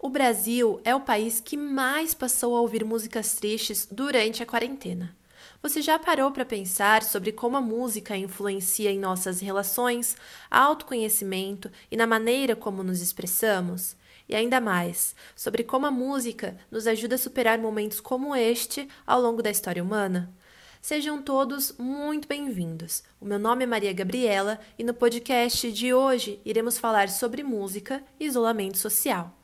O 0.00 0.08
Brasil 0.08 0.80
é 0.84 0.94
o 0.94 1.00
país 1.00 1.40
que 1.40 1.56
mais 1.56 2.14
passou 2.14 2.56
a 2.56 2.60
ouvir 2.60 2.84
músicas 2.84 3.34
tristes 3.34 3.88
durante 3.90 4.40
a 4.40 4.46
quarentena. 4.46 5.16
Você 5.60 5.82
já 5.82 5.98
parou 5.98 6.30
para 6.30 6.44
pensar 6.44 7.02
sobre 7.02 7.32
como 7.32 7.56
a 7.56 7.60
música 7.60 8.16
influencia 8.16 8.92
em 8.92 8.98
nossas 8.98 9.40
relações, 9.40 10.16
autoconhecimento 10.48 11.68
e 11.90 11.96
na 11.96 12.06
maneira 12.06 12.54
como 12.54 12.84
nos 12.84 13.00
expressamos? 13.00 13.96
E 14.28 14.36
ainda 14.36 14.60
mais, 14.60 15.16
sobre 15.34 15.64
como 15.64 15.86
a 15.86 15.90
música 15.90 16.56
nos 16.70 16.86
ajuda 16.86 17.16
a 17.16 17.18
superar 17.18 17.58
momentos 17.58 17.98
como 17.98 18.36
este 18.36 18.88
ao 19.04 19.20
longo 19.20 19.42
da 19.42 19.50
história 19.50 19.82
humana? 19.82 20.32
Sejam 20.80 21.20
todos 21.20 21.74
muito 21.76 22.28
bem-vindos. 22.28 23.02
O 23.20 23.24
meu 23.24 23.38
nome 23.40 23.64
é 23.64 23.66
Maria 23.66 23.92
Gabriela 23.92 24.60
e 24.78 24.84
no 24.84 24.94
podcast 24.94 25.72
de 25.72 25.92
hoje 25.92 26.40
iremos 26.44 26.78
falar 26.78 27.08
sobre 27.08 27.42
música 27.42 28.00
e 28.20 28.26
isolamento 28.26 28.78
social. 28.78 29.37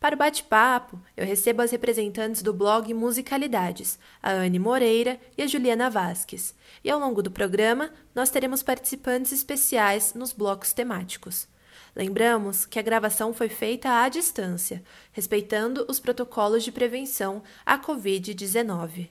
Para 0.00 0.14
o 0.14 0.18
bate-papo, 0.18 0.98
eu 1.14 1.26
recebo 1.26 1.60
as 1.60 1.70
representantes 1.70 2.40
do 2.40 2.54
blog 2.54 2.92
Musicalidades, 2.94 3.98
a 4.22 4.30
Anne 4.30 4.58
Moreira 4.58 5.20
e 5.36 5.42
a 5.42 5.46
Juliana 5.46 5.90
Vasques. 5.90 6.54
E 6.82 6.90
ao 6.90 6.98
longo 6.98 7.22
do 7.22 7.30
programa, 7.30 7.90
nós 8.14 8.30
teremos 8.30 8.62
participantes 8.62 9.30
especiais 9.30 10.14
nos 10.14 10.32
blocos 10.32 10.72
temáticos. 10.72 11.46
Lembramos 11.94 12.64
que 12.64 12.78
a 12.78 12.82
gravação 12.82 13.34
foi 13.34 13.50
feita 13.50 14.02
à 14.02 14.08
distância, 14.08 14.82
respeitando 15.12 15.84
os 15.86 16.00
protocolos 16.00 16.64
de 16.64 16.72
prevenção 16.72 17.42
à 17.66 17.78
Covid-19. 17.78 19.10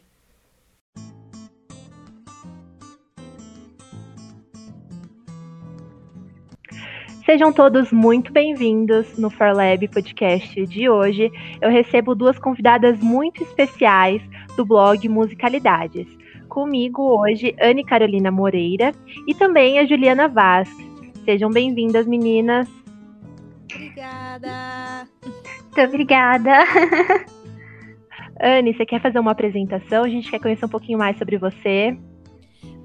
Sejam 7.29 7.53
todos 7.53 7.91
muito 7.91 8.33
bem-vindos 8.33 9.15
no 9.15 9.29
ForLab 9.29 9.87
Podcast 9.89 10.65
de 10.65 10.89
hoje. 10.89 11.31
Eu 11.61 11.69
recebo 11.69 12.15
duas 12.15 12.39
convidadas 12.39 12.99
muito 13.01 13.43
especiais 13.43 14.19
do 14.57 14.65
blog 14.65 15.07
Musicalidades. 15.07 16.07
Comigo 16.47 17.03
hoje, 17.03 17.55
Anne 17.61 17.85
Carolina 17.85 18.31
Moreira 18.31 18.93
e 19.27 19.35
também 19.35 19.77
a 19.77 19.85
Juliana 19.85 20.27
Vasques. 20.27 20.87
Sejam 21.23 21.51
bem-vindas, 21.51 22.07
meninas. 22.07 22.67
Obrigada. 23.71 25.07
Muito 25.23 25.81
obrigada. 25.81 26.51
Anne, 28.41 28.73
você 28.73 28.87
quer 28.87 29.03
fazer 29.03 29.19
uma 29.19 29.33
apresentação? 29.33 30.03
A 30.03 30.09
gente 30.09 30.31
quer 30.31 30.39
conhecer 30.39 30.65
um 30.65 30.69
pouquinho 30.69 30.97
mais 30.97 31.15
sobre 31.19 31.37
você. 31.37 31.95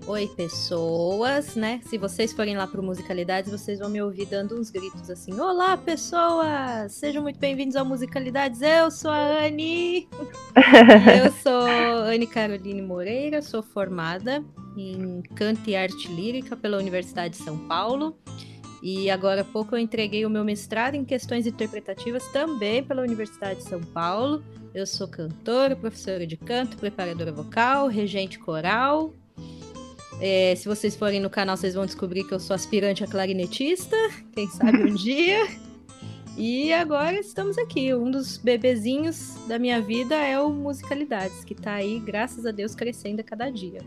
Oi, 0.07 0.29
pessoas, 0.29 1.57
né? 1.57 1.81
Se 1.87 1.97
vocês 1.97 2.31
forem 2.31 2.55
lá 2.55 2.67
para 2.67 2.83
Musicalidades, 2.83 3.51
vocês 3.51 3.79
vão 3.79 3.89
me 3.89 4.03
ouvir 4.03 4.27
dando 4.27 4.55
uns 4.55 4.69
gritos 4.69 5.09
assim: 5.09 5.41
Olá, 5.41 5.79
pessoas! 5.79 6.93
Sejam 6.93 7.23
muito 7.23 7.39
bem-vindos 7.39 7.75
ao 7.75 7.87
Musicalidades. 7.87 8.61
Eu 8.61 8.91
sou 8.91 9.11
a 9.11 9.47
Anne. 9.47 10.07
eu 11.25 11.33
sou 11.43 11.63
Anne 11.63 12.27
Caroline 12.27 12.83
Moreira, 12.83 13.41
sou 13.41 13.63
formada 13.63 14.45
em 14.77 15.23
canto 15.35 15.71
e 15.71 15.75
arte 15.75 16.07
lírica 16.09 16.55
pela 16.55 16.77
Universidade 16.77 17.39
de 17.39 17.43
São 17.43 17.57
Paulo. 17.67 18.15
E 18.83 19.09
agora 19.11 19.41
há 19.41 19.45
pouco 19.45 19.75
eu 19.75 19.79
entreguei 19.79 20.27
o 20.27 20.31
meu 20.31 20.45
mestrado 20.45 20.97
em 20.97 21.05
questões 21.05 21.47
interpretativas 21.47 22.29
também 22.29 22.85
pela 22.85 23.01
Universidade 23.01 23.61
de 23.61 23.67
São 23.71 23.81
Paulo. 23.81 24.45
Eu 24.75 24.87
sou 24.87 25.09
cantora, 25.09 25.75
professora 25.75 26.27
de 26.27 26.37
canto, 26.37 26.77
preparadora 26.77 27.33
vocal, 27.33 27.89
regente 27.89 28.39
coral 28.39 29.15
é, 30.21 30.55
se 30.57 30.69
vocês 30.69 30.95
forem 30.97 31.21
no 31.21 31.31
canal, 31.31 31.57
vocês 31.57 31.75
vão 31.75 31.87
descobrir 31.87 32.25
que 32.25 32.33
eu 32.33 32.41
sou 32.41 32.55
aspirante 32.55 33.05
a 33.05 33.07
clarinetista, 33.07 33.97
quem 34.33 34.49
sabe 34.49 34.79
um 34.85 34.95
dia. 34.97 35.47
E 36.37 36.73
agora 36.73 37.19
estamos 37.19 37.57
aqui. 37.59 37.95
Um 37.95 38.11
dos 38.11 38.39
bebezinhos 38.39 39.37
da 39.47 39.59
minha 39.59 39.81
vida 39.81 40.17
é 40.17 40.39
o 40.41 40.51
Musicalidades, 40.51 41.45
que 41.45 41.53
está 41.53 41.75
aí, 41.75 42.01
graças 42.01 42.45
a 42.45 42.51
Deus, 42.51 42.75
crescendo 42.75 43.21
a 43.21 43.25
cada 43.25 43.51
dia. 43.51 43.81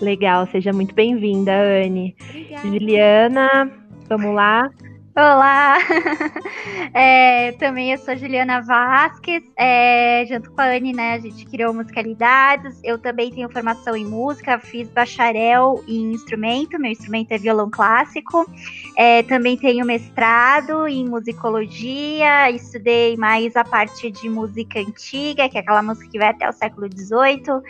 Legal, 0.00 0.46
seja 0.46 0.72
muito 0.72 0.94
bem-vinda, 0.94 1.52
Anne. 1.52 2.14
Obrigada. 2.28 2.68
Juliana, 2.68 3.70
vamos 4.08 4.34
lá. 4.34 4.70
Olá! 5.18 5.78
É, 6.94 7.52
também 7.52 7.92
eu 7.92 7.98
sou 7.98 8.16
Juliana 8.16 8.62
Vasques, 8.62 9.42
é, 9.56 10.24
junto 10.26 10.50
com 10.50 10.60
a 10.60 10.74
Anne, 10.74 10.92
né, 10.92 11.12
a 11.12 11.18
gente 11.18 11.44
criou 11.44 11.74
Musicalidades, 11.74 12.80
eu 12.82 12.98
também 12.98 13.30
tenho 13.30 13.48
formação 13.50 13.94
em 13.94 14.06
música, 14.06 14.58
fiz 14.58 14.88
bacharel 14.88 15.84
em 15.86 16.12
instrumento, 16.12 16.78
meu 16.78 16.90
instrumento 16.90 17.32
é 17.32 17.38
violão 17.38 17.70
clássico, 17.70 18.50
é, 18.96 19.22
também 19.22 19.56
tenho 19.56 19.84
mestrado 19.84 20.88
em 20.88 21.06
musicologia, 21.06 22.50
estudei 22.50 23.16
mais 23.16 23.54
a 23.54 23.64
parte 23.64 24.10
de 24.10 24.28
música 24.28 24.80
antiga, 24.80 25.48
que 25.48 25.58
é 25.58 25.60
aquela 25.60 25.82
música 25.82 26.08
que 26.10 26.18
vai 26.18 26.28
até 26.28 26.48
o 26.48 26.52
século 26.52 26.88
XVIII, 26.90 27.62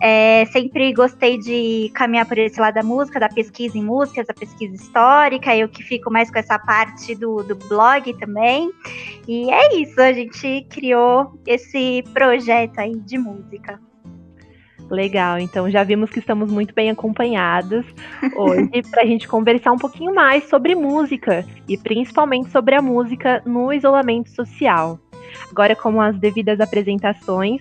é, 0.00 0.44
sempre 0.46 0.92
gostei 0.92 1.38
de 1.38 1.90
caminhar 1.94 2.26
por 2.26 2.38
esse 2.38 2.60
lado 2.60 2.74
da 2.74 2.82
música, 2.82 3.18
da 3.18 3.28
pesquisa 3.28 3.78
em 3.78 3.82
músicas, 3.82 4.26
da 4.26 4.34
pesquisa 4.34 4.74
histórica, 4.74 5.56
eu 5.56 5.68
que 5.68 5.82
fico 5.82 6.10
mais 6.10 6.30
com 6.30 6.38
essa 6.38 6.58
parte 6.58 7.14
do, 7.14 7.42
do 7.42 7.54
blog 7.54 8.12
também. 8.18 8.70
E 9.26 9.50
é 9.50 9.76
isso, 9.76 10.00
a 10.00 10.12
gente 10.12 10.66
criou 10.70 11.40
esse 11.46 12.02
projeto 12.12 12.78
aí 12.78 12.98
de 13.00 13.18
música. 13.18 13.80
Legal, 14.90 15.38
então 15.40 15.68
já 15.68 15.82
vimos 15.82 16.10
que 16.10 16.20
estamos 16.20 16.50
muito 16.50 16.72
bem 16.72 16.90
acompanhados 16.90 17.84
hoje 18.36 18.82
para 18.88 19.02
a 19.02 19.06
gente 19.06 19.26
conversar 19.26 19.72
um 19.72 19.78
pouquinho 19.78 20.14
mais 20.14 20.44
sobre 20.44 20.76
música 20.76 21.44
e 21.68 21.76
principalmente 21.76 22.50
sobre 22.50 22.76
a 22.76 22.82
música 22.82 23.42
no 23.44 23.72
isolamento 23.72 24.30
social. 24.30 25.00
Agora, 25.50 25.74
com 25.74 26.00
as 26.00 26.16
devidas 26.18 26.60
apresentações, 26.60 27.60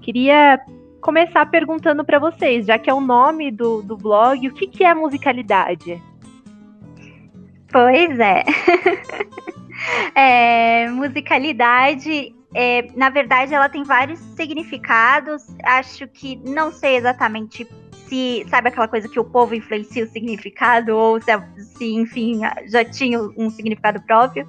queria 0.00 0.60
começar 1.00 1.46
perguntando 1.46 2.04
para 2.04 2.18
vocês, 2.18 2.66
já 2.66 2.78
que 2.78 2.90
é 2.90 2.94
o 2.94 3.00
nome 3.00 3.50
do, 3.50 3.82
do 3.82 3.96
blog, 3.96 4.48
o 4.48 4.54
que, 4.54 4.66
que 4.66 4.84
é 4.84 4.94
musicalidade? 4.94 6.00
Pois 7.70 8.18
é. 8.18 8.44
é 10.14 10.88
musicalidade, 10.88 12.34
é, 12.54 12.88
na 12.96 13.10
verdade, 13.10 13.54
ela 13.54 13.68
tem 13.68 13.84
vários 13.84 14.18
significados. 14.36 15.42
Acho 15.62 16.08
que 16.08 16.36
não 16.36 16.72
sei 16.72 16.96
exatamente 16.96 17.66
se, 18.10 18.44
sabe 18.50 18.68
aquela 18.68 18.88
coisa 18.88 19.08
que 19.08 19.20
o 19.20 19.24
povo 19.24 19.54
influencia 19.54 20.04
o 20.04 20.08
significado, 20.08 20.96
ou 20.96 21.20
se, 21.20 21.30
se 21.76 21.94
enfim, 21.94 22.40
já 22.66 22.84
tinha 22.84 23.20
um 23.20 23.48
significado 23.48 24.02
próprio. 24.02 24.46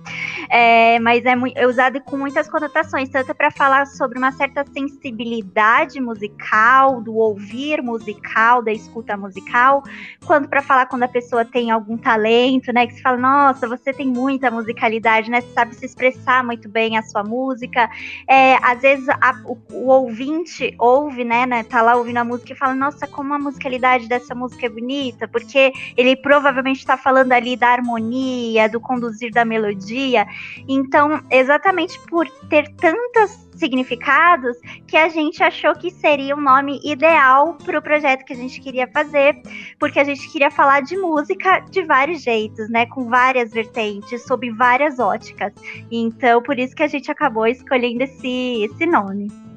É, 0.49 0.99
mas 0.99 1.23
é, 1.23 1.35
é, 1.55 1.67
usado 1.67 2.01
com 2.01 2.17
muitas 2.17 2.49
conotações, 2.49 3.07
tanto 3.09 3.33
para 3.35 3.51
falar 3.51 3.85
sobre 3.85 4.17
uma 4.17 4.31
certa 4.31 4.65
sensibilidade 4.73 6.01
musical, 6.01 7.01
do 7.01 7.15
ouvir 7.15 7.83
musical, 7.83 8.63
da 8.63 8.71
escuta 8.71 9.15
musical, 9.15 9.83
quanto 10.25 10.49
para 10.49 10.63
falar 10.63 10.87
quando 10.87 11.03
a 11.03 11.07
pessoa 11.07 11.45
tem 11.45 11.69
algum 11.69 11.97
talento, 11.97 12.73
né? 12.73 12.87
Que 12.87 12.95
se 12.95 13.01
fala, 13.01 13.17
nossa, 13.17 13.67
você 13.67 13.93
tem 13.93 14.07
muita 14.07 14.49
musicalidade, 14.49 15.29
né? 15.29 15.41
Você 15.41 15.53
sabe 15.53 15.75
se 15.75 15.85
expressar 15.85 16.43
muito 16.43 16.67
bem 16.67 16.97
a 16.97 17.03
sua 17.03 17.23
música. 17.23 17.87
É, 18.27 18.55
às 18.63 18.81
vezes 18.81 19.07
a, 19.07 19.39
o, 19.45 19.57
o, 19.71 19.87
ouvinte 19.87 20.73
ouve, 20.79 21.23
né, 21.23 21.45
né? 21.45 21.63
Tá 21.63 21.81
lá 21.83 21.95
ouvindo 21.95 22.17
a 22.17 22.23
música 22.23 22.53
e 22.53 22.55
fala, 22.55 22.73
nossa, 22.73 23.05
como 23.05 23.33
a 23.33 23.39
musicalidade 23.51 24.07
dessa 24.07 24.33
música 24.33 24.65
é 24.65 24.69
bonita, 24.69 25.27
porque 25.27 25.73
ele 25.97 26.15
provavelmente 26.15 26.79
está 26.79 26.97
falando 26.97 27.31
ali 27.33 27.55
da 27.55 27.67
harmonia, 27.67 28.69
do 28.69 28.79
conduzir 28.79 29.31
da 29.31 29.43
melodia. 29.43 30.25
Então, 30.67 31.21
exatamente 31.29 31.99
por 32.07 32.27
ter 32.49 32.69
tantos 32.75 33.49
significados 33.55 34.57
que 34.87 34.97
a 34.97 35.07
gente 35.09 35.43
achou 35.43 35.75
que 35.75 35.91
seria 35.91 36.35
o 36.35 36.41
nome 36.41 36.79
ideal 36.83 37.55
para 37.63 37.77
o 37.77 37.81
projeto 37.81 38.25
que 38.25 38.33
a 38.33 38.35
gente 38.35 38.59
queria 38.59 38.87
fazer, 38.87 39.39
porque 39.77 39.99
a 39.99 40.03
gente 40.03 40.27
queria 40.31 40.49
falar 40.49 40.81
de 40.81 40.97
música 40.97 41.59
de 41.69 41.83
vários 41.83 42.23
jeitos, 42.23 42.69
né, 42.69 42.85
com 42.87 43.07
várias 43.07 43.51
vertentes, 43.51 44.23
sob 44.25 44.49
várias 44.51 44.97
óticas. 44.97 45.53
Então, 45.91 46.41
por 46.41 46.57
isso 46.57 46.75
que 46.75 46.83
a 46.83 46.87
gente 46.87 47.11
acabou 47.11 47.45
escolhendo 47.45 48.03
esse, 48.03 48.63
esse 48.63 48.85
nome. 48.85 49.50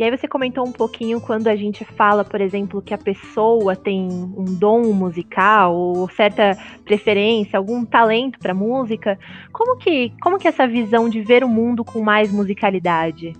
E 0.00 0.02
aí 0.02 0.10
você 0.10 0.26
comentou 0.26 0.66
um 0.66 0.72
pouquinho 0.72 1.20
quando 1.20 1.46
a 1.48 1.54
gente 1.54 1.84
fala, 1.84 2.24
por 2.24 2.40
exemplo, 2.40 2.80
que 2.80 2.94
a 2.94 2.96
pessoa 2.96 3.76
tem 3.76 4.08
um 4.10 4.46
dom 4.46 4.94
musical 4.94 5.76
ou 5.76 6.08
certa 6.08 6.56
preferência, 6.86 7.58
algum 7.58 7.84
talento 7.84 8.38
para 8.38 8.54
música. 8.54 9.18
Como 9.52 9.76
que, 9.76 10.10
como 10.22 10.38
que 10.38 10.48
é 10.48 10.48
essa 10.48 10.66
visão 10.66 11.06
de 11.06 11.20
ver 11.20 11.44
o 11.44 11.48
mundo 11.50 11.84
com 11.84 12.00
mais 12.00 12.32
musicalidade? 12.32 13.34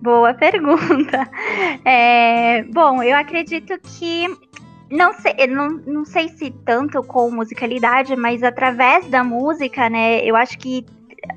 Boa 0.00 0.32
pergunta. 0.32 1.28
É, 1.84 2.62
bom, 2.62 3.02
eu 3.02 3.16
acredito 3.16 3.74
que 3.82 4.26
não 4.90 5.12
sei, 5.14 5.46
não, 5.48 5.68
não 5.86 6.04
sei 6.04 6.28
se 6.28 6.50
tanto 6.64 7.02
com 7.02 7.30
musicalidade, 7.30 8.14
mas 8.14 8.42
através 8.44 9.08
da 9.08 9.24
música, 9.24 9.90
né? 9.90 10.24
Eu 10.24 10.36
acho 10.36 10.56
que 10.56 10.86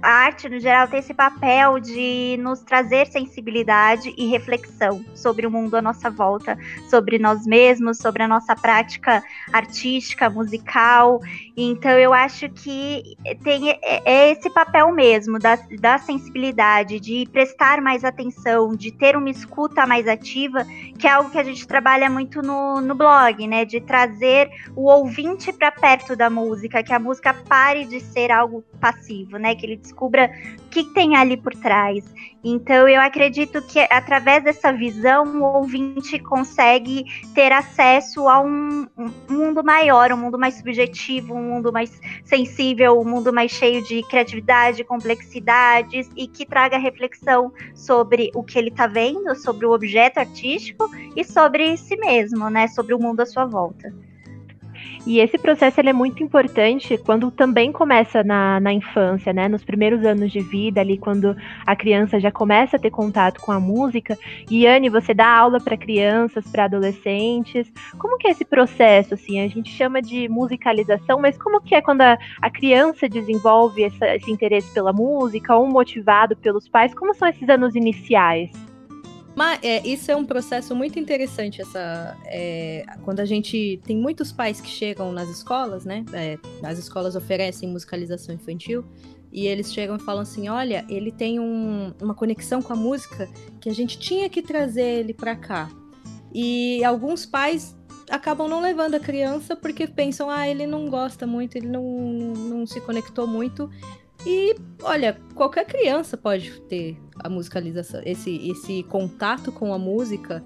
a 0.02 0.10
arte 0.10 0.50
no 0.50 0.60
geral 0.60 0.88
tem 0.88 1.00
esse 1.00 1.14
papel 1.14 1.80
de 1.80 2.38
nos 2.40 2.62
trazer 2.62 3.08
sensibilidade 3.08 4.14
e 4.18 4.28
reflexão 4.28 5.04
sobre 5.16 5.46
o 5.46 5.52
mundo 5.52 5.76
à 5.76 5.82
nossa 5.82 6.10
volta, 6.10 6.58
sobre 6.90 7.18
nós 7.18 7.46
mesmos, 7.46 7.98
sobre 7.98 8.24
a 8.24 8.28
nossa 8.28 8.56
prática 8.56 9.24
artística, 9.52 10.30
musical. 10.30 11.20
Então 11.56 11.92
eu 11.92 12.14
acho 12.14 12.50
que 12.50 13.18
tem 13.44 13.70
é, 13.70 14.02
é 14.06 14.32
esse 14.32 14.50
papel 14.50 14.92
mesmo 14.92 15.40
da, 15.40 15.58
da 15.80 15.98
sensibilidade, 15.98 17.00
de 17.00 17.28
prestar 17.32 17.82
mais 17.82 18.04
atenção, 18.04 18.76
de 18.76 18.92
ter 18.92 19.16
uma 19.16 19.30
escuta 19.30 19.86
mais 19.86 20.08
ativa, 20.08 20.66
que 20.98 21.08
é 21.08 21.12
algo 21.12 21.30
que 21.30 21.40
a 21.40 21.44
gente 21.44 21.68
trabalha 21.68 22.10
muito 22.10 22.42
no, 22.42 22.82
no 22.82 22.96
blog, 22.96 23.48
né? 23.48 23.66
De 23.66 23.80
trazer 23.82 24.50
o 24.76 24.90
ouvinte 24.90 25.52
para 25.54 25.72
perto 25.72 26.16
da 26.16 26.30
música, 26.30 26.84
que 26.84 26.94
a 26.94 27.00
música 27.00 27.34
pare 27.34 27.86
de 27.86 28.00
ser 28.00 28.32
algo 28.32 28.64
passivo, 28.80 29.38
né? 29.38 29.56
Que 29.56 29.66
ele 29.66 29.77
descubra 29.78 30.32
o 30.60 30.70
que 30.70 30.84
tem 30.94 31.16
ali 31.16 31.38
por 31.38 31.54
trás. 31.54 32.04
Então, 32.44 32.88
eu 32.88 33.02
acredito 33.02 33.62
que 33.62 33.80
através 33.90 34.44
dessa 34.44 34.72
visão, 34.72 35.42
o 35.42 35.58
ouvinte 35.58 36.20
consegue 36.20 37.06
ter 37.34 37.52
acesso 37.52 38.28
a 38.30 38.40
um, 38.40 38.88
um, 38.98 39.12
mundo 39.30 39.64
maior, 39.64 40.12
um 40.12 40.18
mundo 40.18 40.38
mais 40.38 40.56
subjetivo, 40.56 41.34
um 41.34 41.56
mundo 41.56 41.74
mais 41.74 42.00
sensível, 42.24 43.00
um 43.00 43.04
mundo 43.04 43.34
mais 43.34 43.52
cheio 43.52 43.84
de 43.84 44.02
criatividade, 44.04 44.84
complexidades 44.84 46.10
e 46.16 46.28
que 46.28 46.46
traga 46.46 46.78
reflexão 46.78 47.52
sobre 47.74 48.32
o 48.34 48.44
que 48.44 48.58
ele 48.58 48.70
está 48.70 48.88
vendo, 48.88 49.36
sobre 49.36 49.66
o 49.66 49.72
objeto 49.72 50.20
artístico 50.20 50.90
e 51.16 51.24
sobre 51.24 51.76
si 51.76 51.98
mesmo, 51.98 52.50
né? 52.50 52.68
Sobre 52.68 52.94
o 52.94 53.00
mundo 53.00 53.22
à 53.22 53.26
sua 53.26 53.46
volta. 53.46 53.94
E 55.06 55.20
esse 55.20 55.38
processo 55.38 55.80
é 55.80 55.94
muito 55.94 56.22
importante 56.22 56.98
quando 56.98 57.32
também 57.32 57.72
começa 57.72 58.24
na, 58.24 58.60
na 58.60 58.74
infância, 58.74 59.32
né? 59.32 59.48
Nos 59.48 59.64
primeiros 59.64 60.06
anos 60.06 60.32
de 60.32 60.42
vida, 60.42 60.82
ali 60.82 60.98
quando 60.98 61.36
a 61.66 61.76
criança 61.76 62.20
já 62.20 62.30
começa 62.30 62.76
a 62.76 62.80
ter 62.80 62.92
contato 62.92 63.40
com 63.40 63.52
a 63.52 63.60
música. 63.60 64.18
E 64.52 64.68
Anne, 64.68 64.90
você 64.90 65.14
dá 65.14 65.28
aula 65.28 65.60
para 65.60 65.78
crianças, 65.78 66.46
para 66.52 66.66
adolescentes. 66.66 67.72
Como 67.98 68.18
que 68.18 68.28
é 68.28 68.32
esse 68.32 68.44
processo? 68.44 69.14
Assim, 69.14 69.40
a 69.40 69.48
gente 69.48 69.70
chama 69.72 70.02
de 70.02 70.28
musicalização, 70.28 71.22
mas 71.22 71.38
como 71.38 71.62
que 71.62 71.74
é 71.74 71.82
quando 71.82 72.02
a, 72.02 72.18
a 72.42 72.50
criança 72.50 73.08
desenvolve 73.08 73.84
essa, 73.84 74.16
esse 74.16 74.30
interesse 74.30 74.74
pela 74.74 74.92
música, 74.92 75.56
ou 75.56 75.68
motivado 75.68 76.36
pelos 76.36 76.68
pais? 76.68 76.94
Como 76.94 77.14
são 77.14 77.28
esses 77.28 77.48
anos 77.48 77.76
iniciais? 77.76 78.52
Mas 79.38 79.60
é, 79.62 79.88
isso 79.88 80.10
é 80.10 80.16
um 80.16 80.26
processo 80.26 80.76
muito 80.76 80.98
interessante, 80.98 81.62
essa, 81.62 82.18
é, 82.26 82.84
quando 83.04 83.20
a 83.20 83.26
gente 83.26 83.80
tem 83.86 83.96
muitos 83.96 84.32
pais 84.32 84.60
que 84.60 84.68
chegam 84.68 85.12
nas 85.12 85.30
escolas, 85.30 85.86
né? 85.86 86.04
É, 86.12 86.40
as 86.64 86.80
escolas 86.80 87.16
oferecem 87.16 87.70
musicalização 87.70 88.34
infantil 88.34 88.84
e 89.32 89.46
eles 89.46 89.72
chegam 89.72 89.96
e 89.96 90.00
falam 90.00 90.24
assim: 90.24 90.50
olha, 90.50 90.84
ele 90.90 91.12
tem 91.12 91.40
um, 91.40 91.94
uma 92.02 92.16
conexão 92.16 92.64
com 92.64 92.74
a 92.74 92.76
música 92.76 93.30
que 93.62 93.70
a 93.70 93.74
gente 93.76 94.00
tinha 94.00 94.28
que 94.28 94.42
trazer 94.42 95.02
ele 95.02 95.14
para 95.14 95.36
cá. 95.36 95.70
E 96.34 96.84
alguns 96.84 97.24
pais 97.24 97.78
acabam 98.10 98.50
não 98.50 98.60
levando 98.60 98.96
a 98.96 99.00
criança 99.00 99.56
porque 99.56 99.86
pensam: 99.86 100.32
ah, 100.32 100.48
ele 100.48 100.66
não 100.66 100.90
gosta 100.90 101.28
muito, 101.28 101.58
ele 101.58 101.68
não, 101.68 101.84
não 101.84 102.66
se 102.66 102.82
conectou 102.82 103.28
muito. 103.28 103.70
E 104.26 104.56
olha, 104.82 105.20
qualquer 105.36 105.66
criança 105.66 106.18
pode 106.18 106.60
ter 106.62 106.98
a 107.20 107.30
musicalização, 107.30 108.02
esse, 108.06 108.50
esse 108.50 108.84
contato 108.84 109.52
com 109.52 109.74
a 109.74 109.78
música 109.78 110.44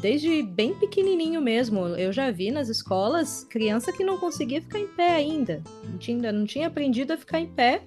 desde 0.00 0.42
bem 0.42 0.74
pequenininho 0.74 1.40
mesmo. 1.40 1.86
Eu 1.88 2.12
já 2.12 2.30
vi 2.30 2.50
nas 2.50 2.68
escolas 2.68 3.44
criança 3.44 3.92
que 3.92 4.04
não 4.04 4.18
conseguia 4.18 4.60
ficar 4.60 4.80
em 4.80 4.88
pé 4.88 5.14
ainda, 5.14 5.62
não 5.84 5.96
tinha, 5.98 6.32
não 6.32 6.44
tinha 6.44 6.66
aprendido 6.66 7.12
a 7.12 7.16
ficar 7.16 7.40
em 7.40 7.46
pé 7.46 7.82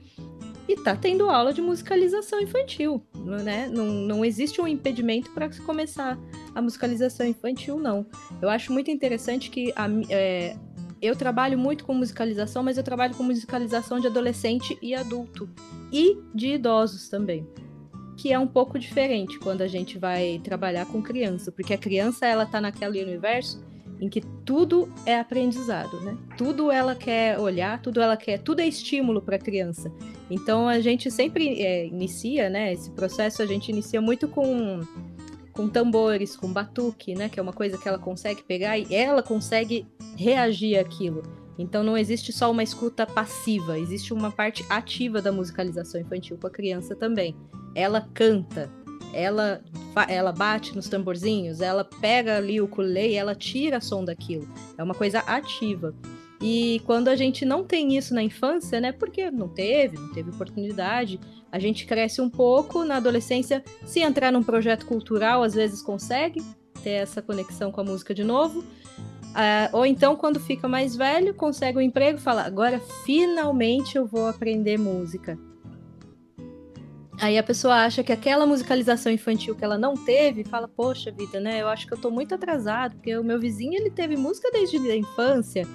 e 0.68 0.76
tá 0.76 0.96
tendo 0.96 1.30
aula 1.30 1.54
de 1.54 1.62
musicalização 1.62 2.40
infantil, 2.42 3.06
né? 3.44 3.70
Não, 3.72 3.86
não 3.86 4.26
existe 4.26 4.60
um 4.60 4.68
impedimento 4.68 5.32
para 5.32 5.50
começar 5.64 6.18
a 6.56 6.62
musicalização 6.62 7.26
infantil, 7.28 7.78
não. 7.78 8.06
Eu 8.42 8.50
acho 8.50 8.74
muito 8.74 8.90
interessante 8.90 9.52
que 9.52 9.72
a, 9.76 9.88
é, 10.10 10.58
eu 11.02 11.16
trabalho 11.16 11.58
muito 11.58 11.84
com 11.84 11.94
musicalização, 11.94 12.64
mas 12.64 12.78
eu 12.78 12.84
trabalho 12.84 13.16
com 13.16 13.24
musicalização 13.24 14.00
de 14.00 14.08
adolescente 14.08 14.78
e 14.82 14.96
adulto. 14.96 15.50
E 15.92 16.18
de 16.34 16.54
idosos 16.54 17.10
também. 17.10 17.48
Que 18.18 18.32
é 18.32 18.40
um 18.40 18.48
pouco 18.48 18.80
diferente 18.80 19.38
quando 19.40 19.62
a 19.62 19.68
gente 19.68 19.98
vai 19.98 20.40
trabalhar 20.44 20.86
com 20.86 21.02
criança, 21.02 21.52
porque 21.52 21.74
a 21.74 21.78
criança 21.78 22.26
ela 22.26 22.46
tá 22.46 22.62
naquele 22.62 23.04
universo 23.04 23.64
em 24.00 24.10
que 24.10 24.22
tudo 24.44 24.92
é 25.06 25.20
aprendizado, 25.20 26.00
né? 26.02 26.18
Tudo 26.38 26.72
ela 26.72 26.96
quer 26.96 27.40
olhar, 27.40 27.82
tudo 27.82 28.02
ela 28.02 28.18
quer, 28.18 28.40
tudo 28.40 28.60
é 28.60 28.68
estímulo 28.68 29.22
para 29.22 29.38
a 29.38 29.40
criança. 29.40 29.92
Então 30.30 30.68
a 30.68 30.80
gente 30.80 31.10
sempre 31.10 31.62
é, 31.62 31.88
inicia, 31.88 32.50
né? 32.50 32.74
Esse 32.74 32.92
processo 32.92 33.42
a 33.42 33.46
gente 33.46 33.72
inicia 33.72 34.02
muito 34.02 34.28
com 34.28 34.82
com 35.56 35.70
tambores, 35.70 36.36
com 36.36 36.52
batuque, 36.52 37.16
né? 37.16 37.30
Que 37.30 37.40
é 37.40 37.44
uma 37.44 37.54
coisa 37.54 37.78
que 37.78 37.88
ela 37.88 37.98
consegue 37.98 38.44
pegar 38.44 38.78
e 38.78 38.94
ela 38.94 39.24
consegue 39.24 39.88
reagir 40.18 40.78
àquilo. 40.78 41.24
Então 41.58 41.82
não 41.82 41.98
existe 41.98 42.34
só 42.34 42.52
uma 42.52 42.62
escuta 42.62 43.08
passiva, 43.08 43.80
existe 43.80 44.14
uma 44.14 44.30
parte 44.30 44.66
ativa 44.70 45.22
da 45.22 45.32
musicalização 45.32 46.02
infantil 46.02 46.38
com 46.38 46.48
a 46.48 46.52
criança 46.52 46.94
também. 46.94 47.34
Ela 47.74 48.02
canta, 48.14 48.70
ela 49.14 49.64
ela 50.10 50.34
bate 50.34 50.76
nos 50.76 50.90
tamborzinhos, 50.90 51.62
ela 51.62 51.86
pega 51.86 52.36
ali 52.36 52.60
o 52.60 52.66
ukulele 52.66 53.14
e 53.14 53.16
ela 53.16 53.34
tira 53.34 53.80
som 53.80 54.04
daquilo. 54.04 54.48
É 54.78 54.84
uma 54.84 54.94
coisa 54.94 55.20
ativa. 55.20 55.96
E 56.42 56.82
quando 56.86 57.08
a 57.08 57.16
gente 57.16 57.46
não 57.46 57.64
tem 57.64 57.96
isso 57.96 58.14
na 58.14 58.22
infância, 58.22 58.82
né? 58.82 58.92
Porque 58.92 59.32
não 59.32 59.48
teve, 59.48 59.98
não 59.98 60.12
teve 60.12 60.32
oportunidade, 60.32 61.18
a 61.56 61.60
gente 61.60 61.86
cresce 61.86 62.20
um 62.20 62.30
pouco 62.30 62.84
na 62.84 62.98
adolescência. 62.98 63.64
Se 63.86 64.02
entrar 64.02 64.30
num 64.30 64.44
projeto 64.44 64.86
cultural, 64.86 65.42
às 65.42 65.54
vezes 65.54 65.82
consegue 65.82 66.44
ter 66.84 66.90
essa 66.90 67.22
conexão 67.22 67.72
com 67.72 67.80
a 67.80 67.84
música 67.84 68.14
de 68.14 68.26
novo. 68.26 68.60
Uh, 68.60 69.72
ou 69.72 69.86
então, 69.86 70.18
quando 70.18 70.38
fica 70.38 70.68
mais 70.68 70.98
velho, 70.98 71.34
consegue 71.34 71.78
um 71.78 71.82
emprego 71.82 72.20
fala: 72.20 72.44
agora 72.44 72.82
finalmente 73.06 73.96
eu 73.96 74.06
vou 74.06 74.28
aprender 74.28 74.78
música. 74.78 75.40
Aí 77.22 77.38
a 77.38 77.44
pessoa 77.44 77.86
acha 77.86 78.04
que 78.04 78.12
aquela 78.12 78.46
musicalização 78.46 79.10
infantil 79.10 79.56
que 79.56 79.64
ela 79.64 79.78
não 79.78 79.94
teve, 79.94 80.44
fala: 80.44 80.68
poxa 80.68 81.10
vida, 81.10 81.40
né? 81.40 81.62
Eu 81.62 81.70
acho 81.70 81.88
que 81.88 81.94
eu 81.94 81.98
tô 81.98 82.12
muito 82.12 82.36
atrasado, 82.36 82.96
porque 82.96 83.18
o 83.18 83.24
meu 83.24 83.40
vizinho 83.40 83.76
ele 83.76 83.90
teve 83.90 84.18
música 84.18 84.52
desde 84.52 84.76
a 84.92 84.98
infância 84.98 85.66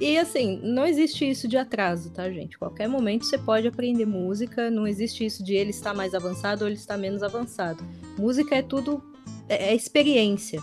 e 0.00 0.16
assim, 0.16 0.58
não 0.62 0.86
existe 0.86 1.28
isso 1.28 1.46
de 1.46 1.58
atraso, 1.58 2.10
tá, 2.10 2.30
gente? 2.30 2.58
Qualquer 2.58 2.88
momento 2.88 3.26
você 3.26 3.36
pode 3.36 3.68
aprender 3.68 4.06
música, 4.06 4.70
não 4.70 4.86
existe 4.86 5.26
isso 5.26 5.44
de 5.44 5.54
ele 5.54 5.70
estar 5.70 5.92
mais 5.92 6.14
avançado 6.14 6.62
ou 6.62 6.68
ele 6.68 6.76
estar 6.76 6.96
menos 6.96 7.22
avançado. 7.22 7.84
Música 8.18 8.56
é 8.56 8.62
tudo. 8.62 9.02
é, 9.48 9.70
é 9.70 9.74
experiência. 9.74 10.62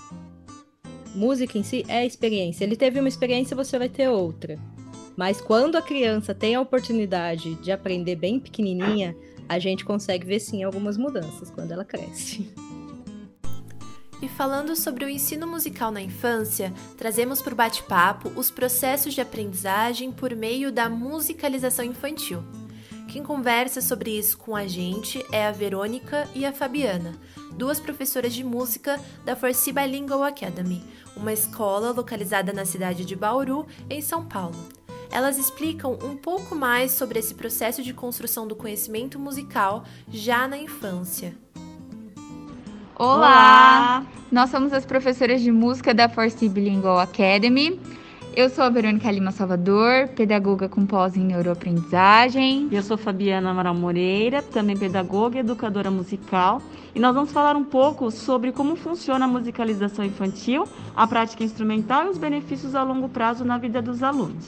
Música 1.13 1.57
em 1.57 1.63
si 1.63 1.85
é 1.87 2.05
experiência. 2.05 2.63
Ele 2.63 2.75
teve 2.75 2.99
uma 2.99 3.09
experiência, 3.09 3.55
você 3.55 3.77
vai 3.77 3.89
ter 3.89 4.09
outra. 4.09 4.57
Mas 5.15 5.39
quando 5.39 5.75
a 5.75 5.81
criança 5.81 6.33
tem 6.33 6.55
a 6.55 6.61
oportunidade 6.61 7.55
de 7.55 7.71
aprender 7.71 8.15
bem 8.15 8.39
pequenininha, 8.39 9.15
a 9.47 9.59
gente 9.59 9.85
consegue 9.85 10.25
ver 10.25 10.39
sim 10.39 10.63
algumas 10.63 10.97
mudanças 10.97 11.49
quando 11.49 11.71
ela 11.71 11.85
cresce. 11.85 12.51
E 14.21 14.27
falando 14.27 14.75
sobre 14.75 15.05
o 15.05 15.09
ensino 15.09 15.45
musical 15.45 15.91
na 15.91 16.01
infância, 16.01 16.73
trazemos 16.97 17.41
para 17.41 17.53
o 17.53 17.57
bate-papo 17.57 18.29
os 18.35 18.49
processos 18.49 19.13
de 19.13 19.21
aprendizagem 19.21 20.11
por 20.11 20.35
meio 20.35 20.71
da 20.71 20.89
musicalização 20.89 21.85
infantil. 21.85 22.43
Quem 23.07 23.23
conversa 23.23 23.79
sobre 23.79 24.17
isso 24.17 24.37
com 24.37 24.55
a 24.55 24.67
gente 24.67 25.23
é 25.31 25.45
a 25.45 25.51
Verônica 25.51 26.27
e 26.33 26.45
a 26.45 26.51
Fabiana, 26.51 27.15
duas 27.53 27.79
professoras 27.79 28.33
de 28.33 28.43
música 28.43 28.99
da 29.23 29.35
Forci 29.35 29.71
Bilingual 29.71 30.23
Academy, 30.23 30.83
uma 31.15 31.31
escola 31.31 31.91
localizada 31.91 32.51
na 32.51 32.65
cidade 32.65 33.05
de 33.05 33.15
Bauru, 33.15 33.67
em 33.89 34.01
São 34.01 34.25
Paulo. 34.25 34.57
Elas 35.11 35.37
explicam 35.37 35.97
um 36.03 36.17
pouco 36.17 36.53
mais 36.53 36.91
sobre 36.91 37.19
esse 37.19 37.33
processo 37.33 37.81
de 37.81 37.93
construção 37.93 38.47
do 38.47 38.55
conhecimento 38.55 39.17
musical 39.17 39.85
já 40.09 40.47
na 40.47 40.57
infância. 40.57 41.35
Olá! 42.99 43.15
Olá! 43.15 44.05
Nós 44.31 44.49
somos 44.49 44.73
as 44.73 44.83
professoras 44.83 45.41
de 45.41 45.51
música 45.51 45.93
da 45.93 46.09
Force 46.09 46.49
Bilingual 46.49 46.97
Academy. 46.97 47.79
Eu 48.35 48.49
sou 48.49 48.63
a 48.63 48.71
Verônica 48.71 49.11
Lima 49.11 49.31
Salvador, 49.31 50.07
pedagoga 50.15 50.67
com 50.67 50.83
pós 50.83 51.15
em 51.15 51.23
neuroaprendizagem. 51.23 52.67
Eu 52.71 52.81
sou 52.81 52.97
Fabiana 52.97 53.51
Amaral 53.51 53.75
Moreira, 53.75 54.41
também 54.41 54.75
pedagoga 54.75 55.37
e 55.37 55.41
educadora 55.41 55.91
musical. 55.91 56.59
E 56.95 56.99
nós 56.99 57.13
vamos 57.13 57.31
falar 57.31 57.55
um 57.55 57.63
pouco 57.63 58.09
sobre 58.09 58.51
como 58.51 58.75
funciona 58.75 59.25
a 59.25 59.27
musicalização 59.27 60.03
infantil, 60.03 60.67
a 60.95 61.05
prática 61.05 61.43
instrumental 61.43 62.07
e 62.07 62.09
os 62.09 62.17
benefícios 62.17 62.73
a 62.73 62.81
longo 62.81 63.09
prazo 63.09 63.45
na 63.45 63.59
vida 63.59 63.79
dos 63.79 64.01
alunos. 64.01 64.47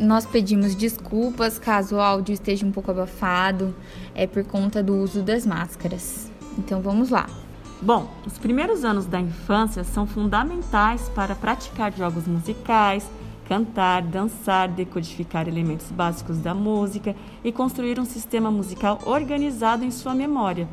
Nós 0.00 0.26
pedimos 0.26 0.74
desculpas 0.74 1.60
caso 1.60 1.94
o 1.94 2.00
áudio 2.00 2.32
esteja 2.32 2.66
um 2.66 2.72
pouco 2.72 2.90
abafado, 2.90 3.72
é 4.16 4.26
por 4.26 4.42
conta 4.42 4.82
do 4.82 4.96
uso 4.96 5.22
das 5.22 5.46
máscaras. 5.46 6.28
Então 6.58 6.82
vamos 6.82 7.10
lá. 7.10 7.28
Bom, 7.84 8.08
os 8.24 8.38
primeiros 8.38 8.84
anos 8.84 9.06
da 9.06 9.18
infância 9.18 9.82
são 9.82 10.06
fundamentais 10.06 11.08
para 11.08 11.34
praticar 11.34 11.92
jogos 11.92 12.28
musicais, 12.28 13.04
cantar, 13.48 14.02
dançar, 14.02 14.68
decodificar 14.68 15.48
elementos 15.48 15.90
básicos 15.90 16.38
da 16.38 16.54
música 16.54 17.16
e 17.42 17.50
construir 17.50 17.98
um 17.98 18.04
sistema 18.04 18.52
musical 18.52 19.00
organizado 19.04 19.84
em 19.84 19.90
sua 19.90 20.14
memória. 20.14 20.68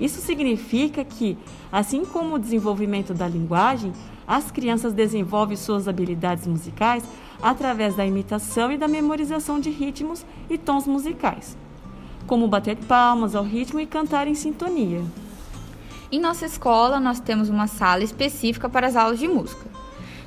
Isso 0.00 0.22
significa 0.22 1.04
que, 1.04 1.36
assim 1.70 2.06
como 2.06 2.36
o 2.36 2.38
desenvolvimento 2.38 3.12
da 3.12 3.28
linguagem, 3.28 3.92
as 4.26 4.50
crianças 4.50 4.94
desenvolvem 4.94 5.54
suas 5.56 5.86
habilidades 5.86 6.46
musicais 6.46 7.04
através 7.42 7.94
da 7.94 8.06
imitação 8.06 8.72
e 8.72 8.78
da 8.78 8.88
memorização 8.88 9.60
de 9.60 9.68
ritmos 9.68 10.24
e 10.48 10.56
tons 10.56 10.86
musicais, 10.86 11.58
como 12.26 12.48
bater 12.48 12.76
palmas 12.76 13.34
ao 13.34 13.44
ritmo 13.44 13.80
e 13.80 13.86
cantar 13.86 14.26
em 14.26 14.34
sintonia. 14.34 15.04
Em 16.10 16.18
nossa 16.18 16.46
escola, 16.46 16.98
nós 16.98 17.20
temos 17.20 17.50
uma 17.50 17.66
sala 17.66 18.02
específica 18.02 18.66
para 18.66 18.86
as 18.86 18.96
aulas 18.96 19.18
de 19.18 19.28
música, 19.28 19.66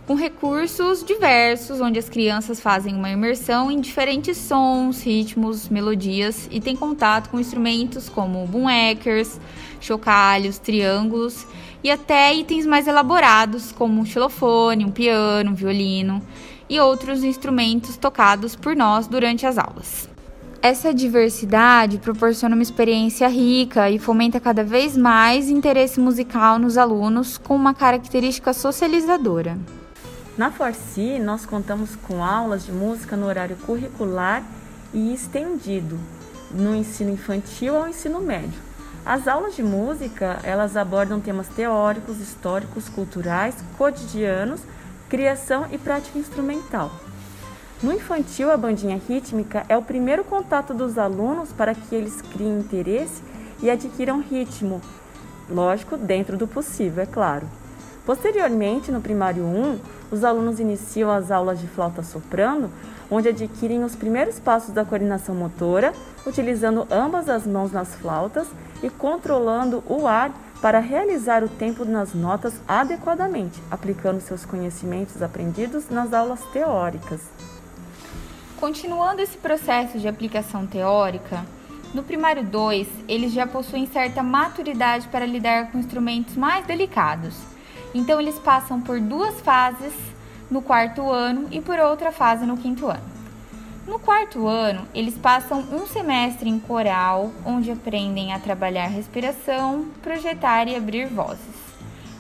com 0.06 0.14
recursos 0.14 1.04
diversos, 1.04 1.82
onde 1.82 1.98
as 1.98 2.08
crianças 2.08 2.60
fazem 2.60 2.94
uma 2.94 3.10
imersão 3.10 3.72
em 3.72 3.82
diferentes 3.82 4.38
sons, 4.38 5.02
ritmos, 5.02 5.70
melodias 5.70 6.48
e 6.52 6.62
têm 6.62 6.76
contato 6.76 7.32
com 7.32 7.40
instrumentos 7.40 8.10
como 8.10 8.46
boomhackers, 8.46 9.40
chocalhos, 9.80 10.60
triângulos 10.60 11.48
e 11.84 11.90
até 11.90 12.32
itens 12.32 12.68
mais 12.68 12.88
elaborados, 12.88 13.72
como 13.72 14.00
um 14.00 14.06
xilofone, 14.06 14.86
um 14.86 14.92
piano, 14.92 15.50
um 15.50 15.56
violino 15.56 16.22
e 16.70 16.80
outros 16.80 17.24
instrumentos 17.24 17.98
tocados 17.98 18.56
por 18.56 18.76
nós 18.76 19.08
durante 19.08 19.48
as 19.48 19.58
aulas. 19.58 20.11
Essa 20.64 20.94
diversidade 20.94 21.98
proporciona 21.98 22.54
uma 22.54 22.62
experiência 22.62 23.28
rica 23.28 23.90
e 23.90 23.98
fomenta 23.98 24.40
cada 24.40 24.64
vez 24.64 24.96
mais 24.96 25.50
interesse 25.50 26.00
musical 26.00 26.60
nos 26.60 26.78
alunos 26.78 27.36
com 27.36 27.56
uma 27.56 27.74
característica 27.74 28.54
socializadora. 28.54 29.58
Na 30.38 30.52
Forci, 30.52 31.18
nós 31.18 31.48
contamos 31.48 31.96
com 31.96 32.24
aulas 32.24 32.64
de 32.64 32.72
música 32.72 33.18
no 33.18 33.26
horário 33.26 33.58
curricular 33.66 34.44
e 34.94 35.12
estendido, 35.12 36.00
no 36.52 36.76
ensino 36.76 37.10
infantil 37.10 37.76
ao 37.76 37.88
ensino 37.88 38.22
médio. 38.22 38.62
As 39.04 39.28
aulas 39.28 39.56
de 39.56 39.64
música, 39.64 40.42
elas 40.44 40.78
abordam 40.78 41.20
temas 41.20 41.48
teóricos, 41.48 42.20
históricos, 42.20 42.88
culturais, 42.88 43.56
cotidianos, 43.80 44.62
criação 45.10 45.66
e 45.72 45.80
prática 45.80 46.20
instrumental. 46.20 46.92
No 47.84 47.92
infantil, 47.92 48.52
a 48.52 48.58
bandinha 48.58 49.02
rítmica 49.08 49.66
é 49.68 49.76
o 49.76 49.82
primeiro 49.82 50.24
contato 50.24 50.72
dos 50.72 51.00
alunos 51.00 51.52
para 51.52 51.74
que 51.74 51.96
eles 51.96 52.22
criem 52.22 52.60
interesse 52.60 53.24
e 53.60 53.72
adquiram 53.72 54.22
ritmo, 54.22 54.80
lógico, 55.50 55.98
dentro 55.98 56.38
do 56.38 56.48
possível, 56.48 57.02
é 57.02 57.08
claro. 57.08 57.48
Posteriormente, 58.06 58.92
no 58.92 59.02
primário 59.02 59.44
1, 59.44 59.80
os 60.12 60.24
alunos 60.24 60.60
iniciam 60.60 61.10
as 61.10 61.32
aulas 61.32 61.60
de 61.60 61.68
flauta 61.68 62.04
soprano, 62.04 62.70
onde 63.10 63.30
adquirem 63.30 63.84
os 63.84 63.96
primeiros 63.96 64.38
passos 64.38 64.72
da 64.72 64.86
coordenação 64.86 65.34
motora, 65.34 65.92
utilizando 66.24 66.86
ambas 66.92 67.28
as 67.30 67.48
mãos 67.48 67.72
nas 67.72 67.96
flautas 67.96 68.48
e 68.84 68.92
controlando 68.92 69.84
o 69.88 70.06
ar 70.06 70.32
para 70.62 70.78
realizar 70.78 71.44
o 71.44 71.50
tempo 71.50 71.84
nas 71.84 72.14
notas 72.14 72.54
adequadamente, 72.68 73.60
aplicando 73.72 74.22
seus 74.22 74.46
conhecimentos 74.46 75.20
aprendidos 75.24 75.90
nas 75.90 76.14
aulas 76.14 76.42
teóricas. 76.54 77.22
Continuando 78.62 79.24
esse 79.24 79.40
processo 79.40 79.98
de 79.98 80.08
aplicação 80.08 80.68
teórica, 80.68 81.44
no 81.96 82.04
primário 82.04 82.44
2, 82.44 82.88
eles 83.08 83.34
já 83.34 83.48
possuem 83.48 83.88
certa 83.88 84.22
maturidade 84.22 85.08
para 85.08 85.26
lidar 85.26 85.72
com 85.72 85.80
instrumentos 85.80 86.38
mais 86.38 86.64
delicados. 86.68 87.34
Então, 87.92 88.22
eles 88.22 88.38
passam 88.38 88.80
por 88.80 89.00
duas 89.00 89.42
fases 89.42 89.92
no 90.48 90.62
quarto 90.62 91.10
ano 91.10 91.48
e 91.50 91.60
por 91.60 91.80
outra 91.80 92.12
fase 92.12 92.46
no 92.46 92.56
quinto 92.56 92.86
ano. 92.86 93.02
No 93.88 93.98
quarto 93.98 94.46
ano, 94.46 94.88
eles 94.94 95.18
passam 95.18 95.66
um 95.72 95.88
semestre 95.88 96.48
em 96.48 96.60
coral, 96.60 97.32
onde 97.44 97.72
aprendem 97.72 98.32
a 98.32 98.40
trabalhar 98.40 98.86
respiração, 98.86 99.88
projetar 100.04 100.68
e 100.68 100.76
abrir 100.76 101.08
vozes. 101.08 101.72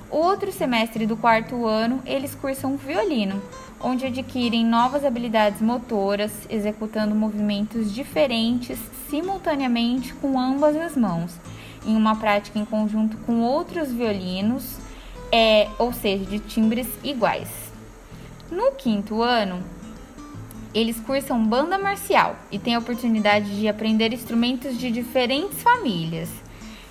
Outro 0.09 0.51
semestre 0.51 1.05
do 1.05 1.15
quarto 1.15 1.67
ano, 1.67 2.01
eles 2.03 2.33
cursam 2.33 2.75
violino, 2.75 3.39
onde 3.83 4.05
adquirem 4.05 4.65
novas 4.65 5.03
habilidades 5.03 5.61
motoras, 5.61 6.31
executando 6.49 7.15
movimentos 7.15 7.93
diferentes 7.93 8.79
simultaneamente 9.09 10.13
com 10.15 10.39
ambas 10.39 10.75
as 10.75 10.95
mãos, 10.95 11.33
em 11.85 11.95
uma 11.95 12.15
prática 12.15 12.59
em 12.59 12.65
conjunto 12.65 13.17
com 13.17 13.41
outros 13.41 13.91
violinos, 13.91 14.77
é, 15.31 15.67
ou 15.77 15.91
seja, 15.91 16.25
de 16.25 16.39
timbres 16.39 16.87
iguais. 17.03 17.49
No 18.49 18.71
quinto 18.73 19.21
ano, 19.21 19.63
eles 20.73 20.99
cursam 20.99 21.43
banda 21.43 21.77
marcial 21.77 22.35
e 22.51 22.59
têm 22.59 22.75
a 22.75 22.79
oportunidade 22.79 23.59
de 23.59 23.67
aprender 23.67 24.13
instrumentos 24.13 24.77
de 24.77 24.91
diferentes 24.91 25.61
famílias, 25.61 26.29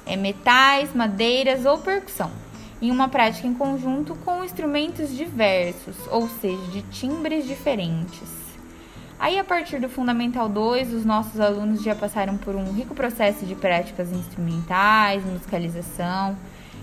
é, 0.04 0.16
metais, 0.16 0.94
madeiras 0.94 1.64
ou 1.64 1.78
percussão 1.78 2.30
em 2.80 2.90
uma 2.90 3.08
prática 3.08 3.46
em 3.46 3.54
conjunto 3.54 4.14
com 4.24 4.44
instrumentos 4.44 5.14
diversos, 5.14 5.96
ou 6.10 6.28
seja, 6.28 6.62
de 6.72 6.82
timbres 6.82 7.46
diferentes. 7.46 8.40
Aí, 9.18 9.38
a 9.38 9.44
partir 9.44 9.78
do 9.78 9.88
Fundamental 9.88 10.48
2, 10.48 10.94
os 10.94 11.04
nossos 11.04 11.38
alunos 11.40 11.82
já 11.82 11.94
passaram 11.94 12.38
por 12.38 12.56
um 12.56 12.72
rico 12.72 12.94
processo 12.94 13.44
de 13.44 13.54
práticas 13.54 14.10
instrumentais, 14.10 15.22
musicalização 15.24 16.38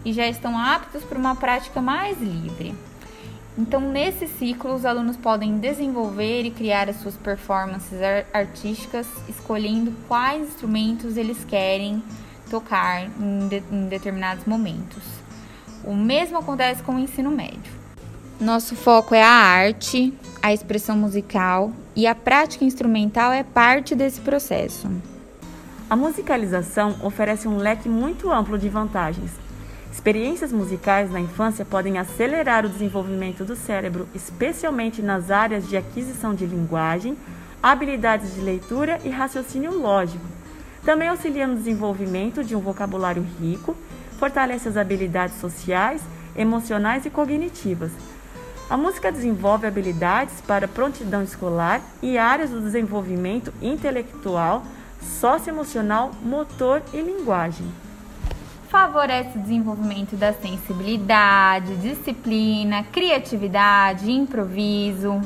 e 0.06 0.14
já 0.14 0.28
estão 0.28 0.56
aptos 0.56 1.04
para 1.04 1.18
uma 1.18 1.36
prática 1.36 1.82
mais 1.82 2.22
livre. 2.22 2.76
Então, 3.58 3.82
nesse 3.82 4.28
ciclo, 4.28 4.76
os 4.76 4.86
alunos 4.86 5.18
podem 5.18 5.58
desenvolver 5.58 6.44
e 6.44 6.52
criar 6.52 6.88
as 6.88 6.98
suas 6.98 7.18
performances 7.18 7.98
artísticas, 8.32 9.08
escolhendo 9.28 9.92
quais 10.08 10.48
instrumentos 10.48 11.18
eles 11.18 11.44
querem 11.44 12.04
tocar 12.52 13.10
em, 13.20 13.48
de, 13.48 13.64
em 13.72 13.88
determinados 13.88 14.46
momentos. 14.46 15.17
O 15.88 15.96
mesmo 15.96 16.38
acontece 16.38 16.84
com 16.84 16.96
o 16.96 17.00
ensino 17.00 17.32
médio. 17.32 17.72
Nosso 18.42 18.76
foco 18.76 19.16
é 19.16 19.24
a 19.24 19.30
arte, 19.30 20.14
a 20.42 20.52
expressão 20.52 20.98
musical 20.98 21.72
e 21.96 22.06
a 22.06 22.14
prática 22.14 22.66
instrumental 22.66 23.32
é 23.32 23.42
parte 23.42 23.96
desse 23.96 24.20
processo. 24.20 24.92
A 25.90 25.96
musicalização 25.96 26.94
oferece 27.02 27.48
um 27.48 27.56
leque 27.56 27.88
muito 27.88 28.30
amplo 28.30 28.60
de 28.60 28.68
vantagens. 28.68 29.32
Experiências 29.90 30.52
musicais 30.52 31.10
na 31.10 31.22
infância 31.22 31.64
podem 31.64 31.98
acelerar 31.98 32.66
o 32.66 32.70
desenvolvimento 32.70 33.46
do 33.46 33.56
cérebro, 33.56 34.10
especialmente 34.14 35.02
nas 35.02 35.32
áreas 35.32 35.70
de 35.70 35.78
aquisição 35.78 36.36
de 36.36 36.46
linguagem, 36.46 37.18
habilidades 37.64 38.36
de 38.36 38.42
leitura 38.42 39.00
e 39.06 39.10
raciocínio 39.10 39.80
lógico. 39.80 40.26
Também 40.84 41.08
auxilia 41.08 41.48
no 41.48 41.56
desenvolvimento 41.56 42.44
de 42.44 42.58
um 42.58 42.60
vocabulário 42.60 43.26
rico 43.40 43.74
fortalece 44.18 44.68
as 44.68 44.78
habilidades 44.78 45.40
sociais, 45.40 46.02
emocionais 46.36 47.06
e 47.06 47.10
cognitivas. 47.10 47.92
A 48.70 48.76
música 48.76 49.12
desenvolve 49.12 49.66
habilidades 49.66 50.42
para 50.42 50.68
prontidão 50.68 51.24
escolar 51.24 51.82
e 52.02 52.18
áreas 52.18 52.50
do 52.50 52.60
desenvolvimento 52.60 53.54
intelectual, 53.62 54.64
socioemocional, 55.02 56.12
motor 56.22 56.82
e 56.94 57.00
linguagem. 57.00 57.66
Favorece 58.70 59.38
o 59.38 59.42
desenvolvimento 59.42 60.18
da 60.18 60.34
sensibilidade, 60.34 61.78
disciplina, 61.78 62.84
criatividade, 62.92 64.12
improviso, 64.12 65.22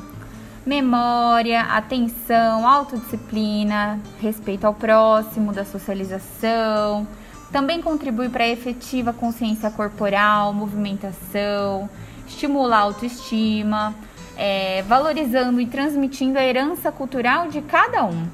memória, 0.63 1.61
atenção, 1.61 2.67
autodisciplina, 2.67 3.99
respeito 4.21 4.65
ao 4.65 4.75
próximo, 4.75 5.51
da 5.51 5.65
socialização, 5.65 7.07
também 7.51 7.81
contribui 7.81 8.29
para 8.29 8.45
a 8.45 8.49
efetiva 8.49 9.11
consciência 9.11 9.69
corporal, 9.69 10.53
movimentação, 10.53 11.89
estimula 12.25 12.77
a 12.77 12.79
autoestima, 12.79 13.93
é, 14.37 14.81
valorizando 14.83 15.59
e 15.59 15.65
transmitindo 15.65 16.39
a 16.39 16.43
herança 16.43 16.91
cultural 16.91 17.49
de 17.49 17.61
cada 17.61 18.05
um. 18.05 18.25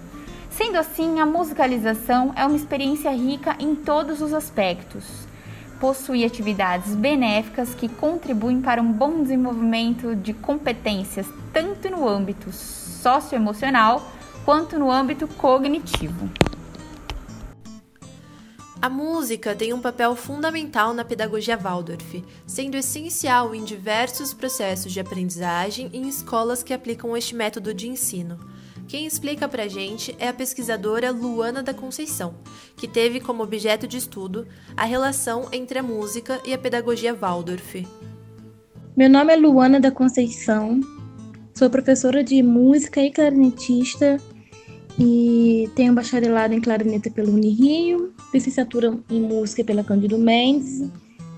Sendo 0.50 0.78
assim, 0.78 1.20
a 1.20 1.26
musicalização 1.26 2.34
é 2.36 2.46
uma 2.46 2.56
experiência 2.56 3.12
rica 3.12 3.56
em 3.60 3.76
todos 3.76 4.22
os 4.22 4.34
aspectos. 4.34 5.28
Possui 5.80 6.24
atividades 6.24 6.96
benéficas 6.96 7.76
que 7.76 7.88
contribuem 7.88 8.62
para 8.62 8.82
um 8.82 8.92
bom 8.92 9.22
desenvolvimento 9.22 10.16
de 10.16 10.34
competências 10.34 11.28
tanto 11.54 11.90
no 11.90 12.08
âmbito 12.08 12.52
socioemocional 12.52 14.02
quanto 14.44 14.80
no 14.80 14.90
âmbito 14.90 15.28
cognitivo. 15.28 16.28
A 18.88 18.90
música 18.90 19.54
tem 19.54 19.74
um 19.74 19.82
papel 19.82 20.16
fundamental 20.16 20.94
na 20.94 21.04
pedagogia 21.04 21.58
Waldorf, 21.58 22.24
sendo 22.46 22.78
essencial 22.78 23.54
em 23.54 23.66
diversos 23.66 24.34
processos 24.34 24.94
de 24.94 25.00
aprendizagem 25.02 25.90
em 25.92 26.08
escolas 26.08 26.64
que 26.64 26.74
aplicam 26.74 27.18
este 27.18 27.36
método 27.36 27.74
de 27.74 27.90
ensino. 27.90 28.40
Quem 28.88 29.06
explica 29.06 29.46
pra 29.46 29.68
gente 29.68 30.16
é 30.18 30.30
a 30.30 30.34
pesquisadora 30.34 31.12
Luana 31.12 31.62
da 31.62 31.74
Conceição, 31.74 32.36
que 32.78 32.88
teve 32.88 33.20
como 33.20 33.44
objeto 33.44 33.86
de 33.86 33.98
estudo 33.98 34.48
a 34.78 34.86
relação 34.86 35.50
entre 35.52 35.80
a 35.80 35.84
música 35.84 36.40
e 36.46 36.54
a 36.54 36.58
pedagogia 36.58 37.14
Waldorf. 37.14 37.86
Meu 38.96 39.10
nome 39.10 39.34
é 39.34 39.36
Luana 39.36 39.82
da 39.82 39.92
Conceição, 39.92 40.80
Sou 41.54 41.70
professora 41.70 42.24
de 42.24 42.42
música 42.42 43.02
e 43.02 43.12
clarinetista 43.12 44.18
e 45.00 45.70
tenho 45.76 45.94
bacharelado 45.94 46.54
em 46.54 46.62
clarineta 46.62 47.10
pelo 47.12 47.32
Unirio, 47.32 48.14
licenciatura 48.34 48.98
em 49.10 49.22
música 49.22 49.64
pela 49.64 49.84
Cândido 49.84 50.18
Mendes 50.18 50.90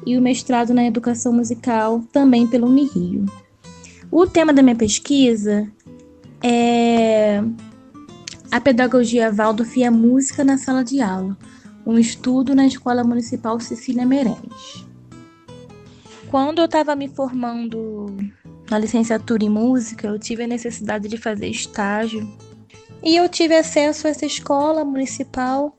e 0.05 0.17
o 0.17 0.21
mestrado 0.21 0.73
na 0.73 0.85
educação 0.85 1.33
musical 1.33 2.01
também 2.11 2.47
pelo 2.47 2.67
Unirio. 2.67 3.25
O 4.09 4.25
tema 4.25 4.53
da 4.53 4.63
minha 4.63 4.75
pesquisa 4.75 5.69
é 6.41 7.43
a 8.49 8.61
pedagogia 8.61 9.31
Waldorf 9.31 9.77
e 9.77 9.83
a 9.83 9.91
música 9.91 10.43
na 10.43 10.57
sala 10.57 10.83
de 10.83 11.01
aula, 11.01 11.37
um 11.85 11.99
estudo 11.99 12.55
na 12.55 12.65
Escola 12.65 13.03
Municipal 13.03 13.59
Cecília 13.59 14.05
Meirelles. 14.05 14.85
Quando 16.31 16.59
eu 16.59 16.65
estava 16.65 16.95
me 16.95 17.09
formando 17.09 18.15
na 18.69 18.79
licenciatura 18.79 19.43
em 19.43 19.49
música, 19.49 20.07
eu 20.07 20.17
tive 20.17 20.43
a 20.43 20.47
necessidade 20.47 21.07
de 21.07 21.17
fazer 21.17 21.47
estágio 21.47 22.27
e 23.03 23.15
eu 23.15 23.27
tive 23.29 23.55
acesso 23.55 24.07
a 24.07 24.09
essa 24.09 24.25
escola 24.25 24.83
municipal. 24.83 25.77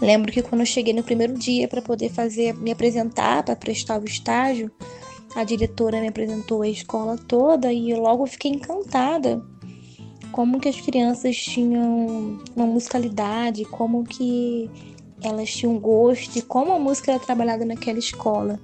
Lembro 0.00 0.32
que 0.32 0.42
quando 0.42 0.60
eu 0.60 0.66
cheguei 0.66 0.92
no 0.92 1.02
primeiro 1.02 1.34
dia 1.34 1.68
para 1.68 1.80
poder 1.80 2.10
fazer, 2.10 2.54
me 2.54 2.72
apresentar 2.72 3.42
para 3.42 3.56
prestar 3.56 4.00
o 4.00 4.04
estágio, 4.04 4.70
a 5.34 5.44
diretora 5.44 6.00
me 6.00 6.08
apresentou 6.08 6.62
a 6.62 6.68
escola 6.68 7.16
toda 7.16 7.72
e 7.72 7.90
eu 7.90 8.00
logo 8.00 8.26
fiquei 8.26 8.50
encantada 8.50 9.42
como 10.34 10.58
que 10.58 10.68
as 10.68 10.80
crianças 10.80 11.36
tinham 11.36 12.40
uma 12.56 12.66
musicalidade, 12.66 13.64
como 13.66 14.02
que 14.02 14.68
elas 15.22 15.48
tinham 15.54 15.78
gosto 15.78 16.36
e 16.36 16.42
como 16.42 16.72
a 16.72 16.78
música 16.78 17.12
era 17.12 17.20
trabalhada 17.20 17.64
naquela 17.64 18.00
escola. 18.00 18.58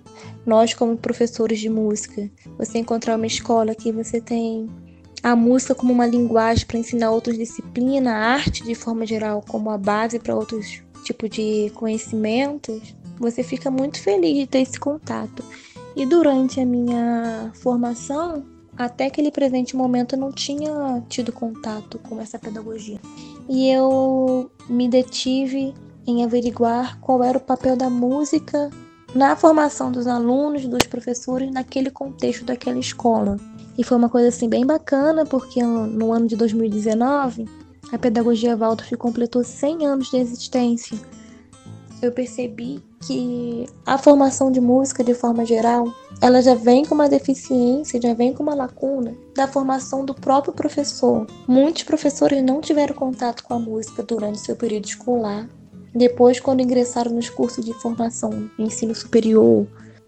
Nós, 0.45 0.75
como 0.75 0.97
professores 0.97 1.61
de 1.61 1.71
música, 1.71 2.29
você 2.59 2.79
encontrar 2.79 3.15
uma 3.15 3.27
escola 3.27 3.73
que 3.73 3.93
você 3.93 4.21
tem 4.21 4.69
a 5.23 5.37
música 5.37 5.75
como 5.75 5.93
uma 5.93 6.07
linguagem 6.07 6.67
para 6.67 6.79
ensinar 6.79 7.11
outras 7.11 7.37
disciplinas, 7.37 8.13
a 8.13 8.17
arte 8.17 8.65
de 8.65 8.75
forma 8.75 9.05
geral 9.05 9.45
como 9.47 9.71
a 9.71 9.79
base 9.79 10.19
para 10.19 10.35
outros 10.35 10.83
tipos 11.05 11.31
de 11.31 11.71
conhecimentos, 11.75 12.95
você 13.19 13.43
fica 13.43 13.71
muito 13.71 14.01
feliz 14.01 14.35
de 14.35 14.47
ter 14.47 14.61
esse 14.61 14.79
contato. 14.79 15.45
E 15.95 16.07
durante 16.07 16.61
a 16.61 16.65
minha 16.65 17.51
formação, 17.55 18.45
até 18.77 19.07
aquele 19.07 19.31
presente 19.31 19.77
momento, 19.77 20.15
eu 20.15 20.19
não 20.19 20.33
tinha 20.33 21.03
tido 21.09 21.33
contato 21.33 21.99
com 21.99 22.21
essa 22.21 22.39
pedagogia. 22.39 22.99
E 23.49 23.69
eu 23.69 24.51
me 24.69 24.89
detive 24.89 25.75
em 26.07 26.25
averiguar 26.25 26.99
qual 27.01 27.23
era 27.23 27.37
o 27.37 27.41
papel 27.41 27.77
da 27.77 27.91
música 27.91 28.71
na 29.15 29.35
formação 29.35 29.91
dos 29.91 30.07
alunos, 30.07 30.67
dos 30.67 30.87
professores, 30.87 31.51
naquele 31.51 31.91
contexto 31.91 32.45
daquela 32.45 32.79
escola. 32.79 33.37
E 33.77 33.85
foi 33.85 33.97
uma 33.97 34.09
coisa 34.09 34.29
assim 34.29 34.49
bem 34.49 34.65
bacana, 34.65 35.25
porque 35.25 35.63
no 35.63 36.13
ano 36.13 36.27
de 36.27 36.37
2019, 36.37 37.49
a 37.93 37.99
pedagogia 37.99 38.57
Waldorf 38.57 38.95
completou 38.97 39.43
100 39.43 39.87
anos 39.87 40.11
de 40.11 40.19
existência. 40.19 40.99
Eu 42.01 42.13
percebi 42.13 42.83
que 43.01 43.67
a 43.85 43.99
formação 43.99 44.51
de 44.51 44.61
música, 44.61 45.03
de 45.03 45.15
forma 45.15 45.45
geral, 45.45 45.93
ela 46.21 46.41
já 46.41 46.55
vem 46.55 46.85
com 46.85 46.95
uma 46.95 47.09
deficiência, 47.09 48.01
já 48.01 48.15
vem 48.15 48.33
com 48.33 48.43
uma 48.43 48.55
lacuna 48.55 49.15
da 49.35 49.49
formação 49.49 50.05
do 50.05 50.15
próprio 50.15 50.53
professor. 50.53 51.27
Muitos 51.49 51.83
professores 51.83 52.43
não 52.43 52.61
tiveram 52.61 52.95
contato 52.95 53.43
com 53.43 53.55
a 53.55 53.59
música 53.59 54.03
durante 54.03 54.41
seu 54.41 54.57
período 54.57 54.87
escolar 54.87 55.49
depois, 55.95 56.39
quando 56.39 56.61
ingressaram 56.61 57.13
nos 57.13 57.29
cursos 57.29 57.65
de 57.65 57.75
formação 57.75 58.49
em 58.59 58.65
ensino 58.65 58.95
superior, 58.95 59.67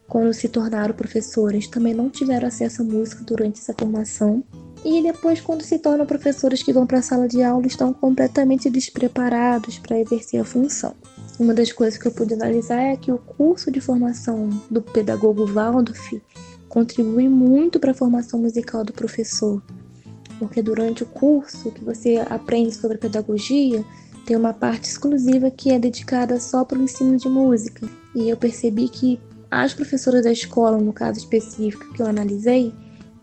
quando 0.08 0.32
se 0.32 0.48
tornaram 0.48 0.94
professores, 0.94 1.66
também 1.66 1.94
não 1.94 2.08
tiveram 2.08 2.46
acesso 2.46 2.82
à 2.82 2.84
música 2.84 3.24
durante 3.24 3.60
essa 3.60 3.74
formação. 3.76 4.44
E 4.84 5.02
depois, 5.02 5.40
quando 5.40 5.62
se 5.62 5.78
tornam 5.78 6.06
professores 6.06 6.62
que 6.62 6.72
vão 6.72 6.86
para 6.86 6.98
a 6.98 7.02
sala 7.02 7.26
de 7.26 7.42
aula, 7.42 7.66
estão 7.66 7.92
completamente 7.92 8.68
despreparados 8.68 9.78
para 9.78 9.98
exercer 9.98 10.40
a 10.40 10.44
função. 10.44 10.94
Uma 11.38 11.54
das 11.54 11.72
coisas 11.72 11.98
que 11.98 12.06
eu 12.06 12.12
pude 12.12 12.34
analisar 12.34 12.80
é 12.80 12.96
que 12.96 13.10
o 13.10 13.18
curso 13.18 13.70
de 13.70 13.80
formação 13.80 14.50
do 14.70 14.82
pedagogo 14.82 15.46
Waldorf 15.46 16.20
contribui 16.68 17.28
muito 17.28 17.80
para 17.80 17.92
a 17.92 17.94
formação 17.94 18.38
musical 18.38 18.84
do 18.84 18.92
professor, 18.92 19.62
porque 20.38 20.62
durante 20.62 21.02
o 21.02 21.06
curso 21.06 21.70
que 21.70 21.84
você 21.84 22.18
aprende 22.28 22.74
sobre 22.74 22.98
pedagogia, 22.98 23.84
tem 24.24 24.36
uma 24.36 24.52
parte 24.52 24.84
exclusiva 24.84 25.50
que 25.50 25.70
é 25.70 25.78
dedicada 25.78 26.38
só 26.40 26.64
para 26.64 26.78
o 26.78 26.82
ensino 26.82 27.16
de 27.16 27.28
música. 27.28 27.88
E 28.14 28.28
eu 28.28 28.36
percebi 28.36 28.88
que 28.88 29.20
as 29.50 29.74
professoras 29.74 30.24
da 30.24 30.32
escola, 30.32 30.78
no 30.78 30.92
caso 30.92 31.18
específico 31.18 31.92
que 31.92 32.00
eu 32.00 32.06
analisei, 32.06 32.72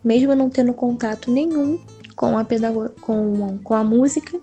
mesmo 0.03 0.35
não 0.35 0.49
tendo 0.49 0.73
contato 0.73 1.31
nenhum 1.31 1.79
com 2.15 2.37
a, 2.37 2.45
com, 3.01 3.57
com 3.63 3.73
a 3.73 3.83
música, 3.83 4.39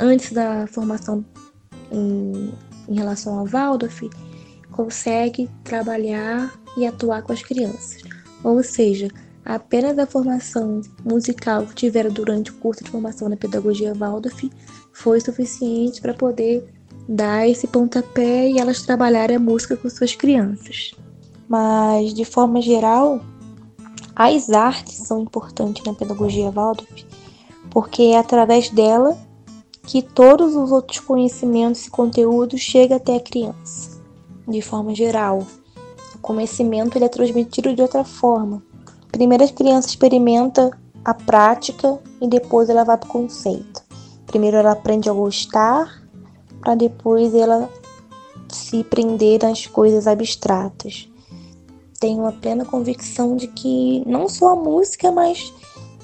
antes 0.00 0.32
da 0.32 0.66
formação 0.66 1.24
em, 1.90 2.52
em 2.88 2.94
relação 2.94 3.38
ao 3.38 3.46
Waldorf, 3.46 4.08
consegue 4.70 5.48
trabalhar 5.62 6.52
e 6.76 6.86
atuar 6.86 7.22
com 7.22 7.32
as 7.32 7.42
crianças. 7.42 8.02
Ou 8.42 8.62
seja, 8.62 9.08
apenas 9.44 9.98
a 9.98 10.06
formação 10.06 10.80
musical 11.04 11.66
que 11.66 11.74
tiveram 11.74 12.10
durante 12.10 12.50
o 12.50 12.54
curso 12.54 12.82
de 12.82 12.90
formação 12.90 13.28
na 13.28 13.36
pedagogia 13.36 13.94
Waldorf 13.94 14.50
foi 14.92 15.20
suficiente 15.20 16.00
para 16.00 16.14
poder 16.14 16.64
dar 17.08 17.48
esse 17.48 17.66
pontapé 17.66 18.48
e 18.48 18.58
elas 18.58 18.82
trabalharem 18.82 19.36
a 19.36 19.40
música 19.40 19.76
com 19.76 19.88
suas 19.88 20.14
crianças. 20.14 20.92
Mas, 21.48 22.14
de 22.14 22.24
forma 22.24 22.60
geral, 22.60 23.20
as 24.14 24.50
artes 24.50 24.94
são 24.94 25.22
importantes 25.22 25.84
na 25.84 25.94
pedagogia 25.94 26.50
Waldorf, 26.50 27.04
porque 27.70 28.02
é 28.02 28.18
através 28.18 28.70
dela 28.70 29.18
que 29.86 30.02
todos 30.02 30.54
os 30.54 30.70
outros 30.70 31.00
conhecimentos 31.00 31.86
e 31.86 31.90
conteúdos 31.90 32.60
chegam 32.60 32.96
até 32.96 33.16
a 33.16 33.20
criança. 33.20 34.00
De 34.46 34.62
forma 34.62 34.94
geral, 34.94 35.46
o 36.14 36.18
conhecimento 36.18 36.96
ele 36.96 37.04
é 37.04 37.08
transmitido 37.08 37.74
de 37.74 37.82
outra 37.82 38.04
forma. 38.04 38.62
Primeiro 39.10 39.44
a 39.44 39.48
criança 39.48 39.88
experimenta 39.88 40.70
a 41.04 41.12
prática 41.12 41.98
e 42.20 42.28
depois 42.28 42.68
ela 42.68 42.84
vai 42.84 42.96
para 42.96 43.08
o 43.08 43.12
conceito. 43.12 43.82
Primeiro 44.32 44.56
ela 44.56 44.72
aprende 44.72 45.10
a 45.10 45.12
gostar, 45.12 46.02
para 46.62 46.74
depois 46.74 47.34
ela 47.34 47.68
se 48.48 48.82
prender 48.82 49.42
nas 49.42 49.66
coisas 49.66 50.06
abstratas. 50.06 51.06
Tenho 52.00 52.26
a 52.26 52.32
plena 52.32 52.64
convicção 52.64 53.36
de 53.36 53.46
que 53.46 54.02
não 54.06 54.30
só 54.30 54.54
a 54.54 54.56
música, 54.56 55.12
mas 55.12 55.52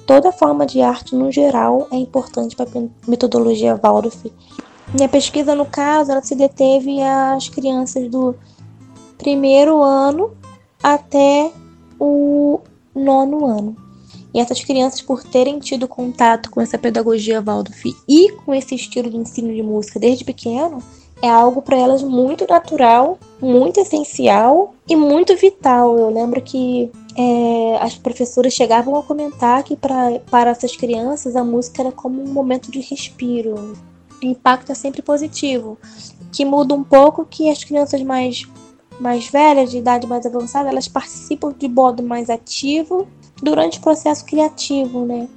toda 0.07 0.31
forma 0.31 0.67
de 0.67 0.83
arte 0.83 1.17
no 1.17 1.33
geral 1.33 1.89
é 1.91 1.97
importante 1.97 2.55
para 2.55 2.69
a 2.69 3.09
metodologia 3.09 3.81
Waldorf. 3.83 4.31
Minha 4.93 5.09
pesquisa, 5.09 5.55
no 5.55 5.65
caso, 5.65 6.13
ela 6.13 6.23
se 6.23 6.35
deteve 6.35 7.03
às 7.03 7.49
crianças 7.49 8.11
do 8.11 8.35
primeiro 9.17 9.83
ano 9.83 10.37
até 10.83 11.51
o 11.99 12.61
nono 12.95 13.47
ano. 13.47 13.88
E 14.33 14.41
essas 14.41 14.63
crianças, 14.63 15.01
por 15.01 15.23
terem 15.23 15.59
tido 15.59 15.89
contato 15.89 16.51
com 16.51 16.61
essa 16.61 16.79
pedagogia 16.79 17.41
Waldorf 17.41 17.85
e 18.07 18.33
com 18.33 18.55
esse 18.55 18.75
estilo 18.75 19.11
de 19.11 19.17
ensino 19.17 19.53
de 19.55 19.63
música 19.63 19.99
desde 19.99 20.25
pequeno, 20.25 20.83
é 21.23 21.29
algo 21.29 21.63
para 21.63 21.77
elas 21.77 22.03
muito 22.03 22.47
natural, 22.49 23.19
muito 23.41 23.81
essencial 23.81 24.75
e 24.89 24.95
muito 24.95 25.35
vital. 25.37 25.99
Eu 25.99 26.11
lembro 26.11 26.41
que 26.41 26.91
é, 27.17 27.79
as 27.81 27.97
professoras 27.97 28.53
chegavam 28.53 28.97
a 28.97 29.03
comentar 29.03 29.63
que 29.65 29.77
pra, 29.77 30.21
para 30.31 30.51
essas 30.51 30.77
crianças 30.77 31.35
a 31.35 31.43
música 31.43 31.83
era 31.83 31.93
como 31.93 32.23
um 32.23 32.29
momento 32.29 32.71
de 32.71 32.81
respiro. 32.81 33.77
O 34.23 34.27
impacto 34.27 34.71
é 34.71 34.75
sempre 34.75 35.03
positivo, 35.03 35.79
que 36.33 36.45
muda 36.45 36.75
um 36.75 36.85
pouco 36.85 37.25
que 37.25 37.49
as 37.51 37.65
crianças 37.65 38.03
mais 38.03 38.47
mais 39.01 39.29
velhas, 39.29 39.71
de 39.71 39.79
idade 39.79 40.09
mais 40.09 40.27
avançada, 40.27 40.69
elas 40.69 40.89
participam 40.89 41.55
de 41.57 41.69
modo 41.69 42.03
mais 42.03 42.29
ativo 42.29 43.07
durante 43.43 43.79
o 43.79 43.83
processo 43.83 44.25
criativo, 44.25 45.05
né? 45.05 45.29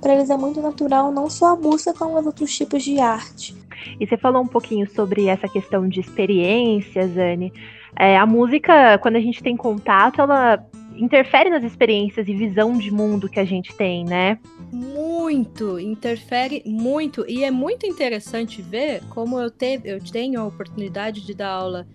Para 0.00 0.14
eles 0.14 0.30
é 0.30 0.36
muito 0.36 0.60
natural 0.60 1.10
não 1.10 1.28
só 1.28 1.54
a 1.54 1.56
música, 1.56 1.92
como 1.92 2.18
os 2.18 2.26
outros 2.26 2.54
tipos 2.54 2.82
de 2.82 3.00
arte. 3.00 3.54
E 3.98 4.06
você 4.06 4.16
falou 4.16 4.42
um 4.42 4.46
pouquinho 4.46 4.88
sobre 4.90 5.26
essa 5.26 5.48
questão 5.48 5.88
de 5.88 6.00
experiências, 6.00 7.16
Anne. 7.16 7.52
É, 7.98 8.16
a 8.16 8.26
música, 8.26 8.98
quando 8.98 9.16
a 9.16 9.20
gente 9.20 9.42
tem 9.42 9.56
contato, 9.56 10.20
ela 10.20 10.64
interfere 10.96 11.48
nas 11.48 11.62
experiências 11.64 12.28
e 12.28 12.34
visão 12.34 12.76
de 12.76 12.90
mundo 12.90 13.28
que 13.28 13.38
a 13.38 13.44
gente 13.44 13.74
tem, 13.74 14.04
né? 14.04 14.38
Muito, 14.72 15.78
interfere 15.78 16.62
muito. 16.66 17.24
E 17.28 17.44
é 17.44 17.50
muito 17.50 17.86
interessante 17.86 18.60
ver 18.60 19.02
como 19.10 19.38
eu, 19.38 19.50
teve, 19.50 19.88
eu 19.88 20.00
tenho 20.00 20.40
a 20.40 20.46
oportunidade 20.46 21.24
de 21.24 21.34
dar 21.34 21.50
aula 21.50 21.86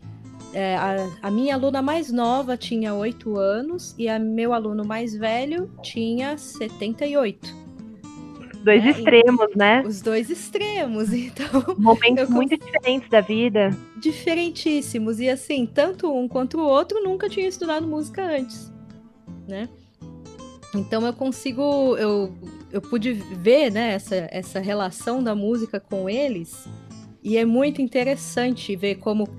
é, 0.53 0.75
a, 0.75 1.09
a, 1.23 1.31
minha 1.31 1.55
aluna 1.55 1.81
mais 1.81 2.11
nova 2.11 2.55
tinha 2.55 2.93
8 2.93 3.37
anos 3.37 3.95
e 3.97 4.07
a 4.07 4.19
meu 4.19 4.53
aluno 4.53 4.85
mais 4.85 5.15
velho 5.15 5.69
tinha 5.81 6.37
78. 6.37 7.63
Dois 8.63 8.85
é, 8.85 8.89
extremos, 8.91 9.55
né? 9.55 9.83
Os 9.85 10.01
dois 10.01 10.29
extremos, 10.29 11.11
então. 11.13 11.75
Momentos 11.77 12.29
eu, 12.29 12.31
muito 12.31 12.57
diferentes 12.57 13.09
da 13.09 13.19
vida. 13.19 13.71
Diferentíssimos. 13.97 15.19
E 15.19 15.29
assim, 15.29 15.65
tanto 15.65 16.13
um 16.13 16.27
quanto 16.27 16.59
o 16.59 16.65
outro 16.65 17.03
nunca 17.03 17.27
tinha 17.27 17.47
estudado 17.47 17.85
música 17.85 18.23
antes, 18.23 18.71
né? 19.47 19.67
Então 20.75 21.05
eu 21.05 21.13
consigo, 21.13 21.95
eu, 21.97 22.33
eu 22.71 22.81
pude 22.81 23.13
ver 23.13 23.71
né, 23.71 23.93
essa, 23.93 24.27
essa 24.31 24.59
relação 24.59 25.21
da 25.21 25.35
música 25.35 25.79
com 25.79 26.09
eles 26.09 26.67
e 27.23 27.37
é 27.37 27.45
muito 27.45 27.81
interessante 27.81 28.75
ver 28.75 28.95
como 28.95 29.29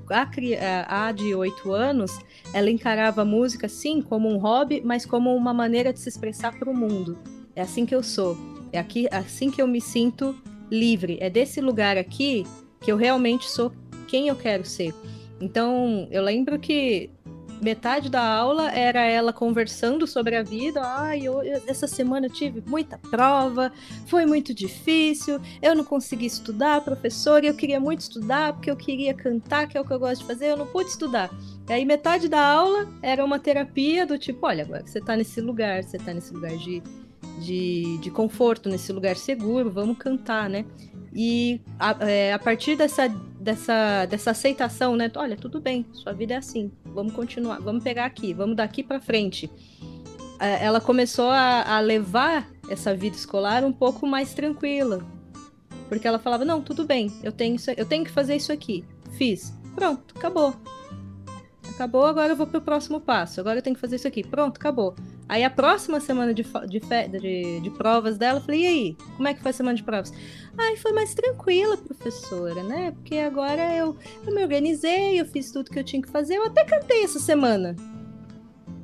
a, 0.58 1.06
a 1.06 1.12
de 1.12 1.34
8 1.34 1.72
anos 1.72 2.18
ela 2.52 2.70
encarava 2.70 3.22
a 3.22 3.24
música 3.26 3.68
sim 3.68 4.00
como 4.00 4.28
um 4.28 4.38
hobby, 4.38 4.80
mas 4.82 5.04
como 5.04 5.34
uma 5.36 5.52
maneira 5.52 5.92
de 5.92 6.00
se 6.00 6.08
expressar 6.08 6.58
para 6.58 6.70
o 6.70 6.74
mundo. 6.74 7.18
É 7.54 7.60
assim 7.60 7.84
que 7.84 7.94
eu 7.94 8.02
sou. 8.02 8.36
É 8.72 8.78
aqui, 8.78 9.06
assim 9.10 9.50
que 9.50 9.60
eu 9.60 9.66
me 9.66 9.80
sinto 9.80 10.34
livre. 10.70 11.18
É 11.20 11.28
desse 11.28 11.60
lugar 11.60 11.98
aqui 11.98 12.44
que 12.80 12.90
eu 12.90 12.96
realmente 12.96 13.48
sou 13.48 13.70
quem 14.08 14.28
eu 14.28 14.36
quero 14.36 14.64
ser. 14.64 14.94
Então, 15.40 16.08
eu 16.10 16.22
lembro 16.22 16.58
que 16.58 17.10
metade 17.64 18.10
da 18.10 18.22
aula 18.22 18.70
era 18.70 19.00
ela 19.00 19.32
conversando 19.32 20.06
sobre 20.06 20.36
a 20.36 20.42
vida. 20.42 20.82
Ai, 20.84 21.22
eu, 21.22 21.40
essa 21.66 21.86
semana 21.86 22.26
eu 22.26 22.30
tive 22.30 22.62
muita 22.66 22.98
prova, 22.98 23.72
foi 24.06 24.26
muito 24.26 24.52
difícil, 24.52 25.40
eu 25.62 25.74
não 25.74 25.82
consegui 25.82 26.26
estudar, 26.26 26.82
professor, 26.82 27.42
eu 27.42 27.54
queria 27.54 27.80
muito 27.80 28.00
estudar 28.00 28.52
porque 28.52 28.70
eu 28.70 28.76
queria 28.76 29.14
cantar, 29.14 29.66
que 29.66 29.78
é 29.78 29.80
o 29.80 29.84
que 29.84 29.92
eu 29.92 29.98
gosto 29.98 30.20
de 30.20 30.26
fazer, 30.26 30.50
eu 30.50 30.56
não 30.58 30.66
pude 30.66 30.90
estudar. 30.90 31.30
E 31.66 31.72
aí 31.72 31.84
metade 31.86 32.28
da 32.28 32.46
aula 32.46 32.86
era 33.00 33.24
uma 33.24 33.38
terapia 33.38 34.04
do 34.06 34.18
tipo, 34.18 34.46
olha, 34.46 34.64
agora 34.64 34.86
você 34.86 35.00
tá 35.00 35.16
nesse 35.16 35.40
lugar, 35.40 35.82
você 35.82 35.96
tá 35.96 36.12
nesse 36.12 36.34
lugar 36.34 36.54
de, 36.58 36.82
de, 37.40 37.98
de 37.98 38.10
conforto, 38.10 38.68
nesse 38.68 38.92
lugar 38.92 39.16
seguro, 39.16 39.70
vamos 39.70 39.96
cantar, 39.96 40.50
né? 40.50 40.66
E 41.14 41.60
a, 41.78 41.96
é, 42.08 42.32
a 42.32 42.38
partir 42.38 42.76
dessa, 42.76 43.08
dessa, 43.44 44.06
dessa 44.06 44.30
aceitação, 44.30 44.96
né? 44.96 45.10
Olha, 45.16 45.36
tudo 45.36 45.60
bem, 45.60 45.84
sua 45.92 46.12
vida 46.12 46.34
é 46.34 46.36
assim, 46.38 46.72
vamos 46.84 47.12
continuar, 47.12 47.60
vamos 47.60 47.84
pegar 47.84 48.06
aqui, 48.06 48.32
vamos 48.32 48.56
daqui 48.56 48.82
para 48.82 48.98
frente. 48.98 49.50
É, 50.40 50.64
ela 50.64 50.80
começou 50.80 51.30
a, 51.30 51.76
a 51.76 51.80
levar 51.80 52.48
essa 52.68 52.96
vida 52.96 53.14
escolar 53.14 53.62
um 53.62 53.72
pouco 53.72 54.06
mais 54.06 54.32
tranquila. 54.32 55.04
Porque 55.88 56.08
ela 56.08 56.18
falava, 56.18 56.44
não, 56.44 56.62
tudo 56.62 56.86
bem, 56.86 57.12
eu 57.22 57.30
tenho, 57.30 57.54
isso, 57.54 57.70
eu 57.70 57.84
tenho 57.84 58.04
que 58.04 58.10
fazer 58.10 58.34
isso 58.34 58.50
aqui. 58.50 58.82
Fiz. 59.12 59.54
Pronto, 59.74 60.14
acabou. 60.16 60.54
Acabou, 61.74 62.06
agora 62.06 62.32
eu 62.32 62.36
vou 62.36 62.46
pro 62.46 62.60
próximo 62.60 63.00
passo. 63.00 63.40
Agora 63.40 63.58
eu 63.58 63.62
tenho 63.62 63.74
que 63.74 63.80
fazer 63.80 63.96
isso 63.96 64.08
aqui. 64.08 64.22
Pronto, 64.22 64.56
acabou. 64.56 64.94
Aí 65.28 65.42
a 65.42 65.50
próxima 65.50 66.00
semana 66.00 66.32
de, 66.32 66.42
de, 66.42 66.80
de, 66.80 67.60
de, 67.60 67.70
provas 67.70 68.16
dela, 68.16 68.38
eu 68.38 68.42
falei, 68.42 68.62
e 68.62 68.66
aí, 68.66 68.96
como 69.16 69.26
é 69.28 69.34
que 69.34 69.42
foi 69.42 69.50
a 69.50 69.54
semana 69.54 69.76
de 69.76 69.82
provas? 69.82 70.12
Ai, 70.56 70.76
foi 70.76 70.92
mais 70.92 71.14
tranquila, 71.14 71.76
professora, 71.76 72.62
né? 72.62 72.92
Porque 72.92 73.16
agora 73.16 73.74
eu, 73.74 73.96
eu 74.26 74.34
me 74.34 74.42
organizei, 74.42 75.20
eu 75.20 75.26
fiz 75.26 75.50
tudo 75.50 75.70
que 75.70 75.78
eu 75.78 75.84
tinha 75.84 76.00
que 76.00 76.08
fazer, 76.08 76.36
eu 76.36 76.44
até 76.44 76.64
cantei 76.64 77.02
essa 77.02 77.18
semana. 77.18 77.74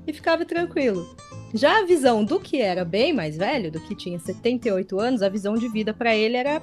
E 0.07 0.13
ficava 0.13 0.45
tranquilo. 0.45 1.17
Já 1.55 1.79
a 1.79 1.85
visão 1.85 2.25
do 2.25 2.41
que 2.41 2.61
era 2.61 2.85
bem 2.85 3.13
mais 3.13 3.37
velho, 3.37 3.71
do 3.71 3.81
que 3.81 3.95
tinha 3.95 4.19
78 4.19 4.99
anos, 4.99 5.23
a 5.23 5.29
visão 5.29 5.55
de 5.55 5.69
vida 5.69 5.93
para 5.93 6.15
ele 6.15 6.37
era 6.37 6.63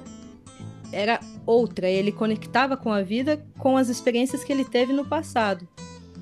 era 0.90 1.20
outra. 1.44 1.88
Ele 1.88 2.10
conectava 2.10 2.76
com 2.76 2.90
a 2.90 3.02
vida 3.02 3.44
com 3.58 3.76
as 3.76 3.88
experiências 3.88 4.42
que 4.42 4.52
ele 4.52 4.64
teve 4.64 4.92
no 4.92 5.04
passado. 5.04 5.68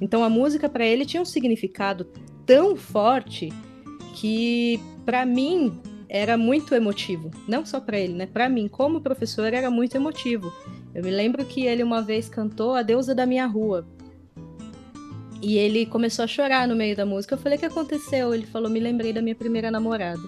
Então 0.00 0.22
a 0.22 0.28
música 0.28 0.68
para 0.68 0.84
ele 0.84 1.06
tinha 1.06 1.22
um 1.22 1.26
significado 1.26 2.06
tão 2.44 2.76
forte 2.76 3.52
que 4.14 4.80
para 5.04 5.24
mim 5.24 5.80
era 6.08 6.36
muito 6.36 6.74
emotivo, 6.74 7.30
não 7.48 7.64
só 7.64 7.80
para 7.80 7.98
ele, 7.98 8.14
né? 8.14 8.26
Para 8.26 8.48
mim, 8.48 8.68
como 8.68 9.00
professor, 9.00 9.52
era 9.52 9.70
muito 9.70 9.96
emotivo. 9.96 10.52
Eu 10.94 11.02
me 11.02 11.10
lembro 11.10 11.44
que 11.44 11.66
ele 11.66 11.82
uma 11.82 12.00
vez 12.00 12.28
cantou 12.28 12.74
A 12.74 12.82
Deusa 12.82 13.14
da 13.14 13.26
Minha 13.26 13.46
Rua. 13.46 13.86
E 15.42 15.58
ele 15.58 15.84
começou 15.86 16.24
a 16.24 16.28
chorar 16.28 16.66
no 16.66 16.74
meio 16.74 16.96
da 16.96 17.04
música. 17.04 17.34
Eu 17.34 17.38
falei: 17.38 17.56
"O 17.56 17.60
que 17.60 17.66
aconteceu?" 17.66 18.32
Ele 18.32 18.46
falou: 18.46 18.70
"Me 18.70 18.80
lembrei 18.80 19.12
da 19.12 19.20
minha 19.20 19.34
primeira 19.34 19.70
namorada." 19.70 20.22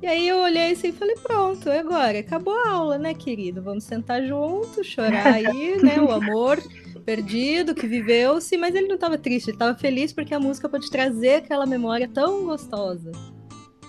E 0.00 0.06
aí 0.06 0.28
eu 0.28 0.38
olhei 0.38 0.70
assim 0.70 0.88
e 0.88 0.92
falei, 0.92 1.16
pronto, 1.16 1.68
agora 1.68 2.20
acabou 2.20 2.54
a 2.54 2.70
aula, 2.70 2.98
né, 2.98 3.14
querido? 3.14 3.60
Vamos 3.60 3.82
sentar 3.82 4.24
junto, 4.24 4.84
chorar 4.84 5.26
aí, 5.26 5.76
né? 5.82 6.00
O 6.00 6.10
amor 6.12 6.62
perdido 7.08 7.74
que 7.74 7.86
viveu-se, 7.86 8.54
mas 8.58 8.74
ele 8.74 8.86
não 8.86 8.96
estava 8.96 9.16
triste, 9.16 9.48
ele 9.48 9.54
estava 9.54 9.74
feliz 9.74 10.12
porque 10.12 10.34
a 10.34 10.38
música 10.38 10.68
pode 10.68 10.90
trazer 10.90 11.36
aquela 11.36 11.64
memória 11.64 12.06
tão 12.06 12.44
gostosa. 12.44 13.12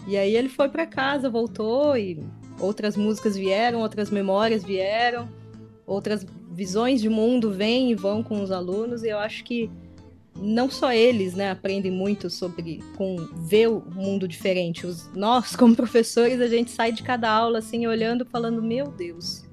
E 0.07 0.15
aí 0.15 0.33
ele 0.37 0.47
foi 0.47 0.69
para 0.69 0.85
casa, 0.85 1.29
voltou 1.29 1.97
e 1.97 2.23
outras 2.61 2.95
músicas 2.95 3.35
vieram, 3.35 3.81
outras 3.81 4.09
memórias 4.09 4.63
vieram, 4.63 5.27
outras 5.85 6.25
visões 6.49 7.01
de 7.01 7.09
mundo 7.09 7.51
vêm 7.51 7.91
e 7.91 7.95
vão 7.95 8.23
com 8.23 8.41
os 8.41 8.51
alunos, 8.51 9.03
e 9.03 9.09
eu 9.09 9.19
acho 9.19 9.43
que 9.43 9.69
não 10.37 10.71
só 10.71 10.93
eles, 10.93 11.33
né, 11.33 11.51
aprendem 11.51 11.91
muito 11.91 12.29
sobre 12.29 12.81
com 12.95 13.17
ver 13.35 13.67
o 13.67 13.83
mundo 13.93 14.29
diferente. 14.29 14.87
Os, 14.87 15.13
nós, 15.13 15.57
como 15.57 15.75
professores, 15.75 16.39
a 16.39 16.47
gente 16.47 16.71
sai 16.71 16.93
de 16.93 17.03
cada 17.03 17.29
aula 17.29 17.59
assim 17.59 17.85
olhando, 17.85 18.25
falando: 18.25 18.63
"Meu 18.63 18.87
Deus, 18.87 19.43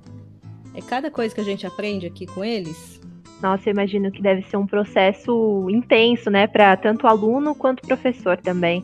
é 0.73 0.81
cada 0.81 1.11
coisa 1.11 1.35
que 1.35 1.41
a 1.41 1.45
gente 1.45 1.67
aprende 1.67 2.07
aqui 2.07 2.27
com 2.27 2.45
eles". 2.45 3.05
Nossa, 3.43 3.69
eu 3.69 3.73
imagino 3.73 4.11
que 4.11 4.23
deve 4.23 4.43
ser 4.43 4.57
um 4.57 4.67
processo 4.67 5.67
intenso, 5.69 6.31
né, 6.31 6.47
para 6.47 6.77
tanto 6.77 7.07
aluno 7.07 7.55
quanto 7.55 7.87
professor 7.87 8.37
também. 8.39 8.83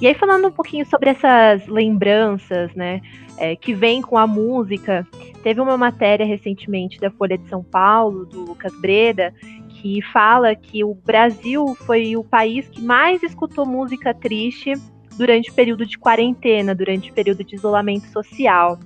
E 0.00 0.06
aí 0.06 0.14
falando 0.14 0.48
um 0.48 0.52
pouquinho 0.52 0.86
sobre 0.86 1.10
essas 1.10 1.66
lembranças, 1.66 2.74
né, 2.74 3.00
é, 3.36 3.54
que 3.54 3.74
vem 3.74 4.00
com 4.00 4.16
a 4.16 4.26
música, 4.26 5.06
teve 5.42 5.60
uma 5.60 5.76
matéria 5.76 6.24
recentemente 6.24 6.98
da 6.98 7.10
Folha 7.10 7.36
de 7.36 7.46
São 7.48 7.62
Paulo 7.62 8.24
do 8.24 8.40
Lucas 8.40 8.72
Breda 8.80 9.34
que 9.80 10.02
fala 10.12 10.54
que 10.54 10.84
o 10.84 10.94
Brasil 10.94 11.74
foi 11.86 12.14
o 12.14 12.22
país 12.22 12.68
que 12.68 12.82
mais 12.82 13.22
escutou 13.22 13.64
música 13.64 14.12
triste 14.12 14.74
durante 15.16 15.50
o 15.50 15.54
período 15.54 15.86
de 15.86 15.98
quarentena, 15.98 16.74
durante 16.74 17.10
o 17.10 17.14
período 17.14 17.42
de 17.42 17.54
isolamento 17.54 18.06
social. 18.08 18.78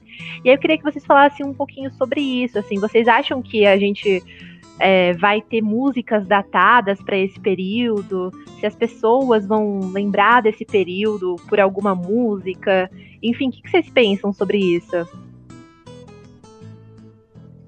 E 0.45 0.49
aí 0.49 0.55
eu 0.55 0.59
queria 0.59 0.79
que 0.79 0.85
vocês 0.85 1.05
falassem 1.05 1.45
um 1.45 1.53
pouquinho 1.53 1.93
sobre 1.95 2.21
isso. 2.21 2.59
Assim, 2.59 2.79
vocês 2.79 3.09
acham 3.09 3.43
que 3.43 3.67
a 3.67 3.77
gente 3.77 4.23
é, 4.79 5.13
vai 5.15 5.41
ter 5.41 5.63
músicas 5.63 6.27
datadas 6.27 7.01
para 7.03 7.17
esse 7.17 7.39
período? 7.41 8.31
Se 8.61 8.67
as 8.67 8.75
pessoas 8.75 9.47
vão 9.47 9.91
lembrar 9.93 10.43
desse 10.43 10.65
período 10.65 11.37
por 11.49 11.61
alguma 11.61 11.95
música? 11.95 12.91
Enfim, 13.23 13.49
o 13.49 13.53
que, 13.53 13.63
que 13.63 13.71
vocês 13.71 13.91
pensam 13.91 14.33
sobre 14.33 14.59
isso? 14.59 15.09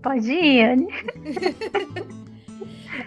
Pode 0.02 0.30
ir, 0.30 0.64
Anne. 0.64 0.88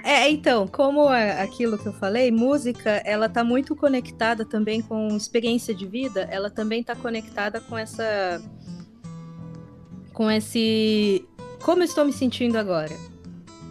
É, 0.04 0.30
então, 0.30 0.68
como 0.68 1.12
é 1.12 1.42
aquilo 1.42 1.78
que 1.78 1.88
eu 1.88 1.94
falei, 1.94 2.32
música, 2.32 3.02
ela 3.06 3.28
tá 3.28 3.44
muito 3.44 3.76
conectada 3.76 4.46
também 4.46 4.82
com 4.82 5.08
experiência 5.16 5.74
de 5.74 5.86
vida, 5.86 6.28
ela 6.32 6.50
também 6.50 6.84
tá 6.84 6.96
conectada 6.96 7.60
com 7.60 7.78
essa 7.78 8.42
com 10.14 10.30
esse 10.30 11.26
como 11.64 11.82
eu 11.82 11.86
estou 11.86 12.06
me 12.06 12.14
sentindo 12.14 12.58
agora, 12.58 12.96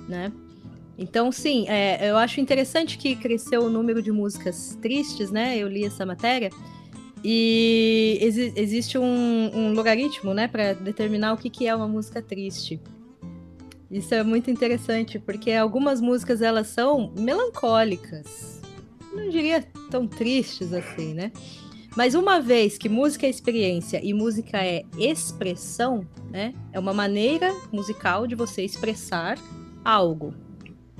né? 0.09 0.33
Então, 0.99 1.31
sim, 1.31 1.68
é, 1.68 2.11
eu 2.11 2.16
acho 2.16 2.40
interessante 2.40 2.99
que 2.99 3.14
cresceu 3.14 3.62
o 3.62 3.71
número 3.71 4.03
de 4.03 4.11
músicas 4.11 4.77
tristes, 4.83 5.31
né? 5.31 5.57
Eu 5.57 5.68
li 5.68 5.85
essa 5.85 6.05
matéria. 6.05 6.51
E 7.25 8.18
exi 8.21 8.53
existe 8.57 8.99
um, 8.99 9.51
um, 9.55 9.73
logaritmo, 9.73 10.33
né, 10.33 10.47
para 10.47 10.73
determinar 10.73 11.33
o 11.33 11.37
que, 11.37 11.51
que 11.51 11.66
é 11.66 11.75
uma 11.75 11.88
música 11.88 12.23
triste. 12.23 12.81
Isso 13.90 14.14
é 14.14 14.23
muito 14.23 14.51
interessante, 14.51 15.18
porque 15.18 15.53
algumas 15.53 16.01
músicas 16.01 16.42
elas 16.42 16.66
são 16.68 17.12
melancólicas. 17.18 18.61
Não 19.12 19.29
diria 19.29 19.64
tão 19.90 20.07
tristes 20.07 20.73
assim, 20.73 21.14
né? 21.14 21.33
Mas 21.97 22.14
uma 22.14 22.40
vez 22.40 22.77
que 22.77 22.88
música 22.88 23.27
é 23.27 23.31
experiência 23.31 24.01
e 24.05 24.12
música 24.12 24.59
é 24.59 24.85
expressão, 24.97 26.07
né? 26.31 26.55
É 26.73 26.79
uma 26.79 26.92
maneira 26.92 27.53
musical 27.73 28.27
de 28.27 28.35
você 28.35 28.62
expressar 28.62 29.38
algo. 29.84 30.34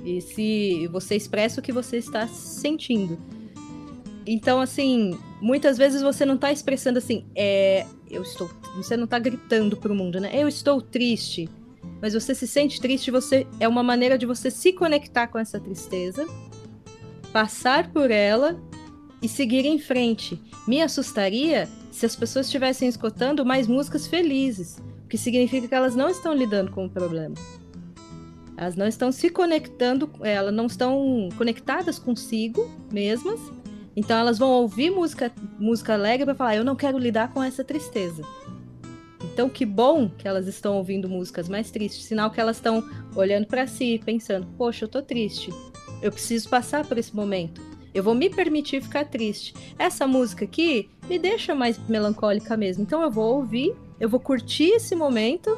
E 0.03 0.21
se 0.21 0.87
você 0.87 1.15
expressa 1.15 1.59
o 1.59 1.63
que 1.63 1.71
você 1.71 1.97
está 1.97 2.27
sentindo. 2.27 3.17
Então, 4.25 4.61
assim, 4.61 5.17
muitas 5.41 5.77
vezes 5.77 6.01
você 6.01 6.25
não 6.25 6.35
está 6.35 6.51
expressando 6.51 6.99
assim, 6.99 7.25
é, 7.35 7.85
eu 8.09 8.21
estou, 8.21 8.49
você 8.75 8.95
não 8.95 9.05
está 9.05 9.17
gritando 9.17 9.75
para 9.75 9.91
o 9.91 9.95
mundo, 9.95 10.19
né? 10.19 10.29
Eu 10.33 10.47
estou 10.47 10.81
triste 10.81 11.49
mas 12.01 12.13
você 12.13 12.33
se 12.33 12.47
sente 12.47 12.79
triste, 12.79 13.11
você 13.11 13.45
é 13.59 13.67
uma 13.67 13.83
maneira 13.83 14.17
de 14.17 14.25
você 14.25 14.49
se 14.49 14.71
conectar 14.71 15.27
com 15.27 15.37
essa 15.37 15.59
tristeza, 15.59 16.25
passar 17.31 17.91
por 17.91 18.09
ela 18.09 18.59
e 19.21 19.27
seguir 19.27 19.65
em 19.65 19.79
frente. 19.79 20.41
Me 20.67 20.81
assustaria 20.81 21.67
se 21.91 22.05
as 22.05 22.15
pessoas 22.15 22.45
estivessem 22.45 22.87
escutando 22.87 23.45
mais 23.45 23.67
músicas 23.67 24.07
felizes, 24.07 24.77
o 25.03 25.07
que 25.07 25.17
significa 25.17 25.67
que 25.67 25.75
elas 25.75 25.95
não 25.95 26.09
estão 26.09 26.33
lidando 26.33 26.71
com 26.71 26.85
o 26.85 26.89
problema. 26.89 27.35
Elas 28.59 28.75
não 28.75 28.87
estão 28.87 29.09
se 29.09 29.29
conectando, 29.29 30.11
elas 30.21 30.53
não 30.53 30.65
estão 30.65 31.29
conectadas 31.37 31.97
consigo 31.97 32.69
mesmas. 32.91 33.39
Então 33.95 34.17
elas 34.17 34.37
vão 34.37 34.49
ouvir 34.49 34.91
música, 34.91 35.31
música 35.57 35.93
alegre 35.93 36.25
para 36.25 36.35
falar: 36.35 36.55
eu 36.57 36.65
não 36.65 36.75
quero 36.75 36.97
lidar 36.97 37.31
com 37.31 37.41
essa 37.41 37.63
tristeza. 37.63 38.21
Então, 39.23 39.47
que 39.47 39.65
bom 39.65 40.09
que 40.09 40.27
elas 40.27 40.45
estão 40.45 40.75
ouvindo 40.75 41.07
músicas 41.07 41.47
mais 41.47 41.71
tristes, 41.71 42.03
sinal 42.03 42.29
que 42.29 42.41
elas 42.41 42.57
estão 42.57 42.83
olhando 43.15 43.47
para 43.47 43.65
si, 43.65 44.01
pensando: 44.03 44.45
poxa, 44.57 44.83
eu 44.83 44.89
tô 44.89 45.01
triste, 45.01 45.53
eu 46.01 46.11
preciso 46.11 46.49
passar 46.49 46.85
por 46.85 46.97
esse 46.97 47.15
momento. 47.15 47.61
Eu 47.93 48.03
vou 48.03 48.13
me 48.13 48.29
permitir 48.29 48.83
ficar 48.83 49.05
triste. 49.05 49.53
Essa 49.79 50.05
música 50.05 50.43
aqui 50.43 50.89
me 51.07 51.17
deixa 51.17 51.55
mais 51.55 51.79
melancólica 51.87 52.57
mesmo. 52.57 52.83
Então 52.83 53.01
eu 53.01 53.09
vou 53.09 53.37
ouvir, 53.37 53.73
eu 54.01 54.09
vou 54.09 54.19
curtir 54.19 54.71
esse 54.71 54.93
momento 54.97 55.57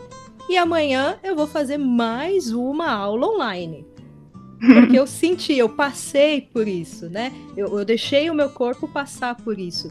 e 0.52 0.58
amanhã 0.58 1.18
eu 1.24 1.34
vou 1.34 1.48
fazer 1.48 1.78
mais 1.78 2.52
uma 2.52 2.92
aula 2.92 3.26
online. 3.26 3.86
Porque 4.60 5.00
eu 5.00 5.08
senti, 5.08 5.54
eu 5.54 5.70
passei 5.70 6.42
por 6.42 6.68
isso, 6.68 7.10
né? 7.10 7.32
Eu, 7.56 7.80
eu 7.80 7.86
deixei 7.86 8.30
o 8.30 8.36
meu 8.36 8.50
corpo 8.50 8.86
passar 8.86 9.36
por 9.36 9.58
isso. 9.58 9.90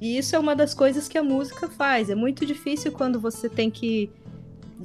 E 0.00 0.16
isso 0.16 0.36
é 0.36 0.38
uma 0.38 0.54
das 0.54 0.74
coisas 0.74 1.08
que 1.08 1.18
a 1.18 1.24
música 1.24 1.68
faz. 1.68 2.08
É 2.08 2.14
muito 2.14 2.46
difícil 2.46 2.92
quando 2.92 3.18
você 3.18 3.48
tem 3.48 3.68
que. 3.68 4.08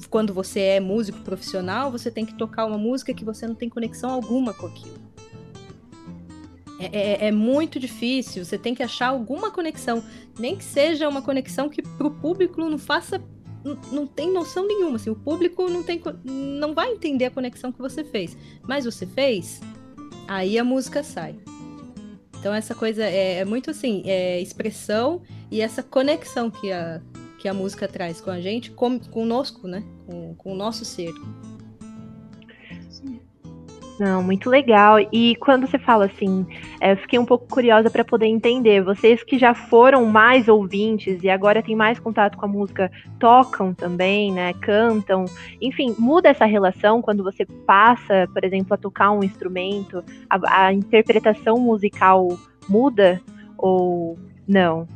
Quando 0.10 0.34
você 0.34 0.60
é 0.60 0.80
músico 0.80 1.20
profissional, 1.20 1.92
você 1.92 2.10
tem 2.10 2.26
que 2.26 2.34
tocar 2.34 2.66
uma 2.66 2.78
música 2.78 3.14
que 3.14 3.24
você 3.24 3.46
não 3.46 3.54
tem 3.54 3.70
conexão 3.70 4.10
alguma 4.10 4.56
com 4.56 4.66
aquilo. 4.66 5.00
É, 6.80 6.86
é, 6.86 7.28
é, 7.28 7.32
muito 7.32 7.80
difícil, 7.80 8.44
você 8.44 8.58
tem 8.58 8.74
que 8.74 8.82
achar 8.82 9.10
alguma 9.10 9.52
conexão, 9.52 10.04
nem 10.40 10.56
que 10.56 10.64
seja 10.64 11.08
uma 11.08 11.22
conexão 11.22 11.70
que 11.70 11.84
para 11.84 12.08
o 12.08 12.12
público 12.12 12.60
não 12.60 12.80
faça, 12.80 13.22
não, 13.92 14.08
tem 14.08 14.32
noção 14.32 14.66
nenhuma, 14.68 14.96
assim, 14.96 15.10
o 15.10 15.16
público 15.16 15.70
não, 15.70 15.84
tem, 15.84 16.02
não 16.24 16.74
vai 16.74 16.92
entender 16.92 17.26
a 17.26 17.32
conexão 17.32 17.72
que 17.72 17.80
você 17.80 18.04
fez, 18.04 18.36
mas 18.64 18.86
você 18.86 19.06
fez, 19.06 19.62
aí 20.28 20.58
a 20.58 20.64
música 20.64 21.04
sai. 21.04 21.36
Então 22.40 22.54
essa 22.54 22.74
coisa 22.74 23.04
é, 23.04 23.38
é 23.40 23.46
muito 23.46 23.70
assim, 23.70 24.02
é 24.06 24.42
expressão 24.42 25.22
e 25.52 25.62
essa 25.62 25.84
conexão 25.84 26.50
que 26.50 26.72
a, 26.72 27.00
que 27.38 27.48
a 27.48 27.54
música 27.54 27.88
traz 27.88 28.20
com 28.20 28.32
a 28.32 28.42
gente, 28.42 28.72
com, 28.72 29.00
conosco, 29.00 29.68
né, 29.68 29.84
com, 30.06 30.34
com 30.36 30.54
o 30.54 30.56
nosso 30.56 30.84
ser. 30.84 31.14
Não, 34.02 34.24
muito 34.24 34.50
legal. 34.50 34.98
E 35.12 35.36
quando 35.36 35.68
você 35.68 35.78
fala 35.78 36.06
assim, 36.06 36.44
é, 36.80 36.94
eu 36.94 36.98
fiquei 36.98 37.20
um 37.20 37.26
pouco 37.26 37.46
curiosa 37.48 37.88
para 37.88 38.04
poder 38.04 38.26
entender. 38.26 38.82
Vocês 38.82 39.24
que 39.24 39.38
já 39.38 39.54
foram 39.54 40.08
mais 40.08 40.48
ouvintes 40.48 41.24
e 41.24 41.30
agora 41.30 41.62
têm 41.62 41.76
mais 41.76 42.00
contato 42.00 42.36
com 42.36 42.46
a 42.46 42.48
música, 42.48 42.92
tocam 43.20 43.76
também, 43.76 44.32
né? 44.32 44.54
Cantam. 44.54 45.26
Enfim, 45.62 45.94
muda 46.00 46.30
essa 46.30 46.46
relação 46.46 47.00
quando 47.00 47.24
você 47.24 47.46
passa, 47.46 48.28
por 48.34 48.44
exemplo, 48.44 48.74
a 48.74 48.78
tocar 48.78 49.12
um 49.12 49.24
instrumento? 49.24 50.04
A, 50.28 50.66
a 50.66 50.74
interpretação 50.74 51.58
musical 51.58 52.28
muda 52.68 53.22
ou 53.56 54.18
não? 54.48 54.88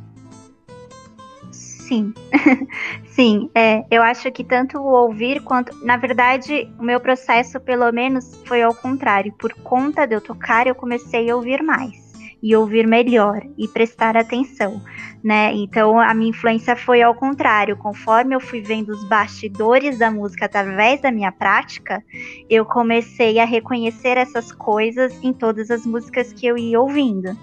Sim, 1.86 2.12
sim. 3.06 3.50
É, 3.54 3.84
eu 3.90 4.02
acho 4.02 4.30
que 4.32 4.42
tanto 4.42 4.78
o 4.78 4.92
ouvir 4.92 5.40
quanto. 5.42 5.72
Na 5.84 5.96
verdade, 5.96 6.68
o 6.78 6.82
meu 6.82 6.98
processo, 7.00 7.60
pelo 7.60 7.90
menos, 7.92 8.24
foi 8.46 8.62
ao 8.62 8.74
contrário. 8.74 9.32
Por 9.38 9.54
conta 9.62 10.06
de 10.06 10.14
eu 10.16 10.20
tocar, 10.20 10.66
eu 10.66 10.74
comecei 10.74 11.30
a 11.30 11.36
ouvir 11.36 11.62
mais 11.62 12.05
e 12.46 12.54
ouvir 12.54 12.86
melhor 12.86 13.42
e 13.58 13.66
prestar 13.66 14.16
atenção, 14.16 14.80
né? 15.22 15.52
Então 15.52 15.98
a 15.98 16.14
minha 16.14 16.30
influência 16.30 16.76
foi 16.76 17.02
ao 17.02 17.12
contrário, 17.12 17.76
conforme 17.76 18.36
eu 18.36 18.40
fui 18.40 18.60
vendo 18.60 18.90
os 18.90 19.02
bastidores 19.08 19.98
da 19.98 20.12
música 20.12 20.46
através 20.46 21.00
da 21.00 21.10
minha 21.10 21.32
prática, 21.32 22.04
eu 22.48 22.64
comecei 22.64 23.40
a 23.40 23.44
reconhecer 23.44 24.16
essas 24.16 24.52
coisas 24.52 25.12
em 25.24 25.32
todas 25.32 25.72
as 25.72 25.84
músicas 25.84 26.32
que 26.32 26.46
eu 26.46 26.56
ia 26.56 26.80
ouvindo. 26.80 27.36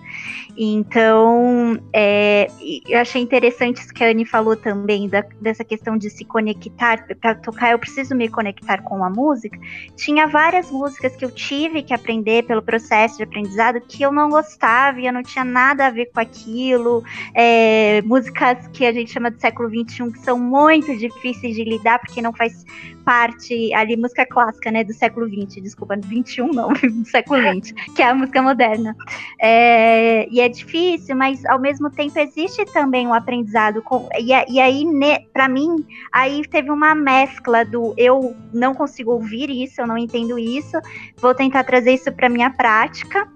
Então, 0.55 1.79
é, 1.91 2.47
eu 2.87 2.99
achei 2.99 3.21
interessante 3.21 3.77
isso 3.77 3.93
que 3.93 4.03
a 4.03 4.07
Anne 4.09 4.23
falou 4.23 4.55
também, 4.55 5.09
da, 5.09 5.21
dessa 5.41 5.63
questão 5.63 5.97
de 5.97 6.09
se 6.09 6.23
conectar. 6.23 7.07
Para 7.19 7.35
tocar, 7.35 7.71
eu 7.71 7.79
preciso 7.79 8.15
me 8.15 8.29
conectar 8.29 8.83
com 8.83 9.03
a 9.03 9.09
música. 9.09 9.57
Tinha 9.95 10.27
várias 10.27 10.69
músicas 10.69 11.15
que 11.15 11.25
eu 11.25 11.31
tive 11.31 11.81
que 11.81 11.93
aprender 11.93 12.43
pelo 12.43 12.61
processo 12.61 13.17
de 13.17 13.23
aprendizado 13.23 13.81
que 13.81 14.03
eu 14.03 14.11
não 14.11 14.29
gostava 14.29 14.92
eu 15.01 15.13
não 15.13 15.23
tinha 15.23 15.43
nada 15.43 15.87
a 15.87 15.89
ver 15.89 16.07
com 16.07 16.19
aquilo. 16.19 17.03
É, 17.33 18.01
músicas 18.03 18.67
que 18.67 18.85
a 18.85 18.93
gente 18.93 19.11
chama 19.11 19.31
de 19.31 19.39
século 19.39 19.69
XXI 19.69 20.11
que 20.11 20.19
são 20.19 20.39
muito 20.39 20.95
difíceis 20.97 21.55
de 21.55 21.63
lidar 21.63 21.99
porque 21.99 22.21
não 22.21 22.33
faz 22.33 22.63
parte 23.03 23.73
ali, 23.73 23.95
música 23.95 24.25
clássica, 24.25 24.71
né, 24.71 24.83
do 24.83 24.93
século 24.93 25.27
XX, 25.27 25.61
desculpa, 25.61 25.95
21 25.97 26.51
não, 26.51 26.69
do 26.73 27.05
século 27.05 27.39
XX, 27.39 27.73
que 27.95 28.01
é 28.01 28.09
a 28.09 28.15
música 28.15 28.41
moderna. 28.41 28.95
É, 29.39 30.27
e 30.29 30.39
é 30.39 30.49
difícil, 30.49 31.15
mas 31.15 31.45
ao 31.45 31.59
mesmo 31.59 31.89
tempo 31.89 32.17
existe 32.17 32.65
também 32.65 33.07
um 33.07 33.13
aprendizado. 33.13 33.81
Com, 33.81 34.07
e, 34.17 34.29
e 34.51 34.59
aí, 34.59 34.85
para 35.33 35.47
mim, 35.47 35.85
aí 36.11 36.47
teve 36.47 36.71
uma 36.71 36.95
mescla 36.95 37.65
do 37.65 37.93
eu 37.97 38.35
não 38.53 38.73
consigo 38.73 39.11
ouvir 39.11 39.49
isso, 39.49 39.81
eu 39.81 39.87
não 39.87 39.97
entendo 39.97 40.39
isso, 40.39 40.79
vou 41.17 41.35
tentar 41.35 41.63
trazer 41.63 41.93
isso 41.93 42.11
para 42.11 42.29
minha 42.29 42.49
prática 42.49 43.27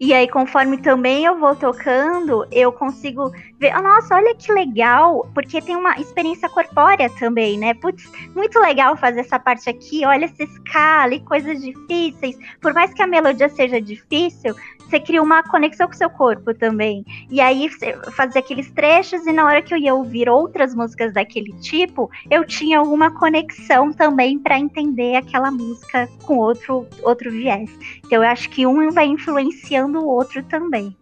e 0.00 0.14
aí, 0.14 0.26
conforme 0.26 0.78
também 0.78 1.26
eu 1.26 1.38
vou 1.38 1.54
tocando, 1.54 2.46
eu 2.50 2.72
consigo 2.72 3.30
ver, 3.58 3.76
oh, 3.76 3.82
nossa, 3.82 4.14
olha 4.14 4.34
que 4.34 4.50
legal, 4.50 5.30
porque 5.34 5.60
tem 5.60 5.76
uma 5.76 6.00
experiência 6.00 6.48
corpórea 6.48 7.10
também, 7.18 7.58
né? 7.58 7.74
Putz, 7.74 8.10
muito 8.34 8.58
legal 8.60 8.96
fazer 8.96 9.20
essa 9.20 9.38
parte 9.38 9.68
aqui, 9.68 10.06
olha 10.06 10.24
essa 10.24 10.42
escala 10.42 11.14
e 11.14 11.20
coisas 11.20 11.60
difíceis. 11.60 12.38
Por 12.62 12.72
mais 12.72 12.94
que 12.94 13.02
a 13.02 13.06
melodia 13.06 13.50
seja 13.50 13.78
difícil, 13.78 14.54
você 14.90 14.98
cria 14.98 15.22
uma 15.22 15.42
conexão 15.42 15.86
com 15.86 15.92
o 15.92 15.96
seu 15.96 16.10
corpo 16.10 16.52
também. 16.52 17.04
E 17.30 17.40
aí 17.40 17.68
fazia 18.16 18.40
aqueles 18.40 18.70
trechos 18.72 19.24
e 19.26 19.32
na 19.32 19.44
hora 19.44 19.62
que 19.62 19.72
eu 19.72 19.78
ia 19.78 19.94
ouvir 19.94 20.28
outras 20.28 20.74
músicas 20.74 21.12
daquele 21.12 21.52
tipo, 21.60 22.10
eu 22.28 22.44
tinha 22.44 22.78
alguma 22.78 23.10
conexão 23.12 23.92
também 23.92 24.38
para 24.38 24.58
entender 24.58 25.16
aquela 25.16 25.50
música 25.50 26.08
com 26.24 26.38
outro 26.38 26.86
outro 27.02 27.30
viés. 27.30 27.70
Então 28.04 28.24
eu 28.24 28.28
acho 28.28 28.50
que 28.50 28.66
um 28.66 28.90
vai 28.90 29.06
influenciando 29.06 29.89
o 29.98 30.06
outro 30.06 30.42
também. 30.44 30.96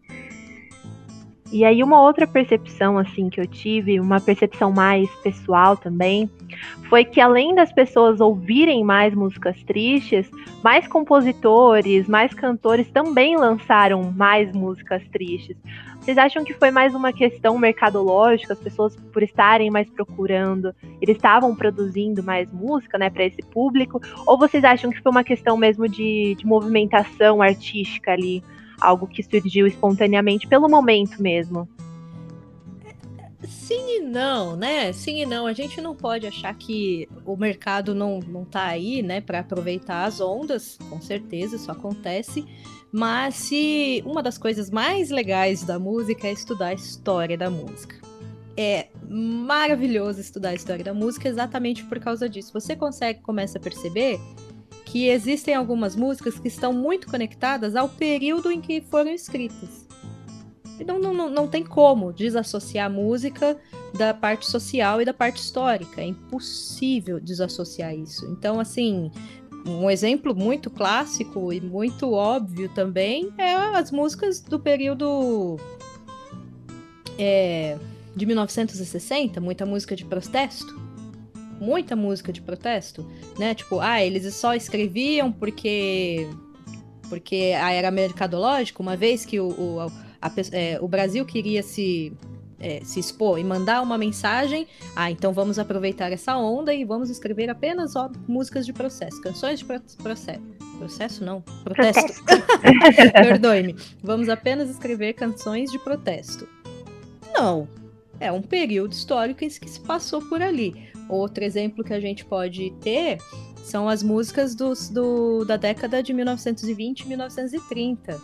E 1.50 1.64
aí 1.64 1.82
uma 1.82 2.02
outra 2.02 2.26
percepção 2.26 2.98
assim 2.98 3.30
que 3.30 3.40
eu 3.40 3.46
tive, 3.46 3.98
uma 3.98 4.20
percepção 4.20 4.70
mais 4.70 5.08
pessoal 5.22 5.78
também, 5.78 6.30
foi 6.90 7.04
que 7.06 7.20
além 7.20 7.54
das 7.54 7.72
pessoas 7.72 8.20
ouvirem 8.20 8.84
mais 8.84 9.14
músicas 9.14 9.62
tristes, 9.62 10.30
mais 10.62 10.86
compositores, 10.86 12.06
mais 12.06 12.34
cantores 12.34 12.90
também 12.90 13.36
lançaram 13.36 14.12
mais 14.12 14.52
músicas 14.52 15.02
tristes. 15.08 15.56
Vocês 16.00 16.18
acham 16.18 16.44
que 16.44 16.54
foi 16.54 16.70
mais 16.70 16.94
uma 16.94 17.12
questão 17.12 17.58
mercadológica, 17.58 18.52
as 18.52 18.58
pessoas 18.58 18.96
por 18.96 19.22
estarem 19.22 19.70
mais 19.70 19.90
procurando, 19.90 20.74
eles 21.00 21.16
estavam 21.16 21.54
produzindo 21.54 22.22
mais 22.22 22.50
música, 22.52 22.98
né, 22.98 23.10
para 23.10 23.24
esse 23.24 23.42
público? 23.42 24.00
Ou 24.26 24.38
vocês 24.38 24.64
acham 24.64 24.90
que 24.90 25.02
foi 25.02 25.12
uma 25.12 25.24
questão 25.24 25.56
mesmo 25.56 25.88
de, 25.88 26.34
de 26.34 26.46
movimentação 26.46 27.40
artística 27.42 28.12
ali? 28.12 28.42
Algo 28.80 29.06
que 29.06 29.22
surgiu 29.22 29.66
espontaneamente 29.66 30.46
pelo 30.46 30.68
momento 30.68 31.22
mesmo. 31.22 31.68
Sim 33.46 33.98
e 33.98 34.00
não, 34.00 34.56
né? 34.56 34.92
Sim 34.92 35.22
e 35.22 35.26
não. 35.26 35.46
A 35.46 35.52
gente 35.52 35.80
não 35.80 35.94
pode 35.94 36.26
achar 36.26 36.54
que 36.54 37.08
o 37.24 37.36
mercado 37.36 37.94
não, 37.94 38.18
não 38.20 38.44
tá 38.44 38.64
aí, 38.64 39.02
né, 39.02 39.20
para 39.20 39.40
aproveitar 39.40 40.04
as 40.04 40.20
ondas. 40.20 40.78
Com 40.90 41.00
certeza 41.00 41.56
isso 41.56 41.70
acontece. 41.70 42.44
Mas 42.90 43.34
se 43.34 44.02
uma 44.06 44.22
das 44.22 44.38
coisas 44.38 44.70
mais 44.70 45.10
legais 45.10 45.62
da 45.62 45.78
música 45.78 46.26
é 46.26 46.32
estudar 46.32 46.68
a 46.68 46.74
história 46.74 47.36
da 47.36 47.50
música. 47.50 47.96
É 48.56 48.88
maravilhoso 49.08 50.20
estudar 50.20 50.50
a 50.50 50.54
história 50.54 50.84
da 50.84 50.92
música 50.92 51.28
exatamente 51.28 51.84
por 51.84 52.00
causa 52.00 52.28
disso. 52.28 52.52
Você 52.52 52.74
consegue, 52.74 53.20
começa 53.20 53.58
a 53.58 53.60
perceber 53.60 54.18
que 54.84 55.08
existem 55.08 55.54
algumas 55.54 55.94
músicas 55.94 56.38
que 56.38 56.48
estão 56.48 56.72
muito 56.72 57.08
conectadas 57.08 57.76
ao 57.76 57.88
período 57.88 58.50
em 58.50 58.60
que 58.60 58.80
foram 58.80 59.10
escritas. 59.10 59.86
Então 60.80 60.98
não, 60.98 61.12
não, 61.12 61.28
não 61.28 61.46
tem 61.46 61.64
como 61.64 62.12
desassociar 62.12 62.86
a 62.86 62.90
música 62.90 63.56
da 63.96 64.14
parte 64.14 64.46
social 64.46 65.02
e 65.02 65.04
da 65.04 65.12
parte 65.12 65.42
histórica. 65.42 66.00
É 66.00 66.04
impossível 66.04 67.20
desassociar 67.20 67.94
isso. 67.94 68.24
Então, 68.26 68.60
assim, 68.60 69.10
um 69.66 69.90
exemplo 69.90 70.34
muito 70.34 70.70
clássico 70.70 71.52
e 71.52 71.60
muito 71.60 72.12
óbvio 72.12 72.68
também 72.70 73.32
é 73.36 73.54
as 73.54 73.90
músicas 73.90 74.40
do 74.40 74.58
período 74.58 75.58
é, 77.18 77.76
de 78.14 78.24
1960, 78.24 79.40
muita 79.40 79.66
música 79.66 79.96
de 79.96 80.04
protesto 80.04 80.87
muita 81.60 81.96
música 81.96 82.32
de 82.32 82.40
protesto, 82.40 83.06
né? 83.38 83.54
Tipo, 83.54 83.80
ah, 83.80 84.02
eles 84.02 84.32
só 84.34 84.54
escreviam 84.54 85.32
porque 85.32 86.28
porque 87.08 87.54
ah, 87.58 87.72
era 87.72 87.90
mercadológico, 87.90 88.82
uma 88.82 88.96
vez 88.96 89.24
que 89.24 89.40
o, 89.40 89.48
o, 89.48 89.80
a, 90.20 90.32
é, 90.52 90.78
o 90.80 90.86
Brasil 90.86 91.24
queria 91.24 91.62
se, 91.62 92.12
é, 92.60 92.80
se 92.84 93.00
expor 93.00 93.38
e 93.38 93.44
mandar 93.44 93.80
uma 93.82 93.96
mensagem, 93.96 94.66
ah, 94.94 95.10
então 95.10 95.32
vamos 95.32 95.58
aproveitar 95.58 96.12
essa 96.12 96.36
onda 96.36 96.72
e 96.74 96.84
vamos 96.84 97.08
escrever 97.08 97.48
apenas 97.48 97.96
ó, 97.96 98.10
músicas 98.26 98.66
de 98.66 98.72
processo, 98.72 99.20
canções 99.22 99.58
de 99.58 99.64
pro 99.64 99.80
processo. 100.02 100.42
Processo 100.78 101.24
não, 101.24 101.40
protesto. 101.64 102.22
protesto. 102.24 103.12
Perdoe-me. 103.12 103.74
Vamos 104.00 104.28
apenas 104.28 104.70
escrever 104.70 105.14
canções 105.14 105.72
de 105.72 105.78
protesto. 105.78 106.46
Não. 107.34 107.66
É 108.20 108.32
um 108.32 108.42
período 108.42 108.92
histórico 108.92 109.44
em 109.44 109.48
que 109.48 109.68
se 109.68 109.80
passou 109.80 110.20
por 110.20 110.42
ali. 110.42 110.87
Outro 111.08 111.42
exemplo 111.44 111.84
que 111.84 111.92
a 111.92 112.00
gente 112.00 112.24
pode 112.24 112.70
ter 112.80 113.18
são 113.62 113.88
as 113.88 114.02
músicas 114.02 114.54
dos, 114.54 114.88
do, 114.88 115.44
da 115.44 115.56
década 115.56 116.02
de 116.02 116.12
1920 116.12 117.00
e 117.00 117.08
1930. 117.08 118.20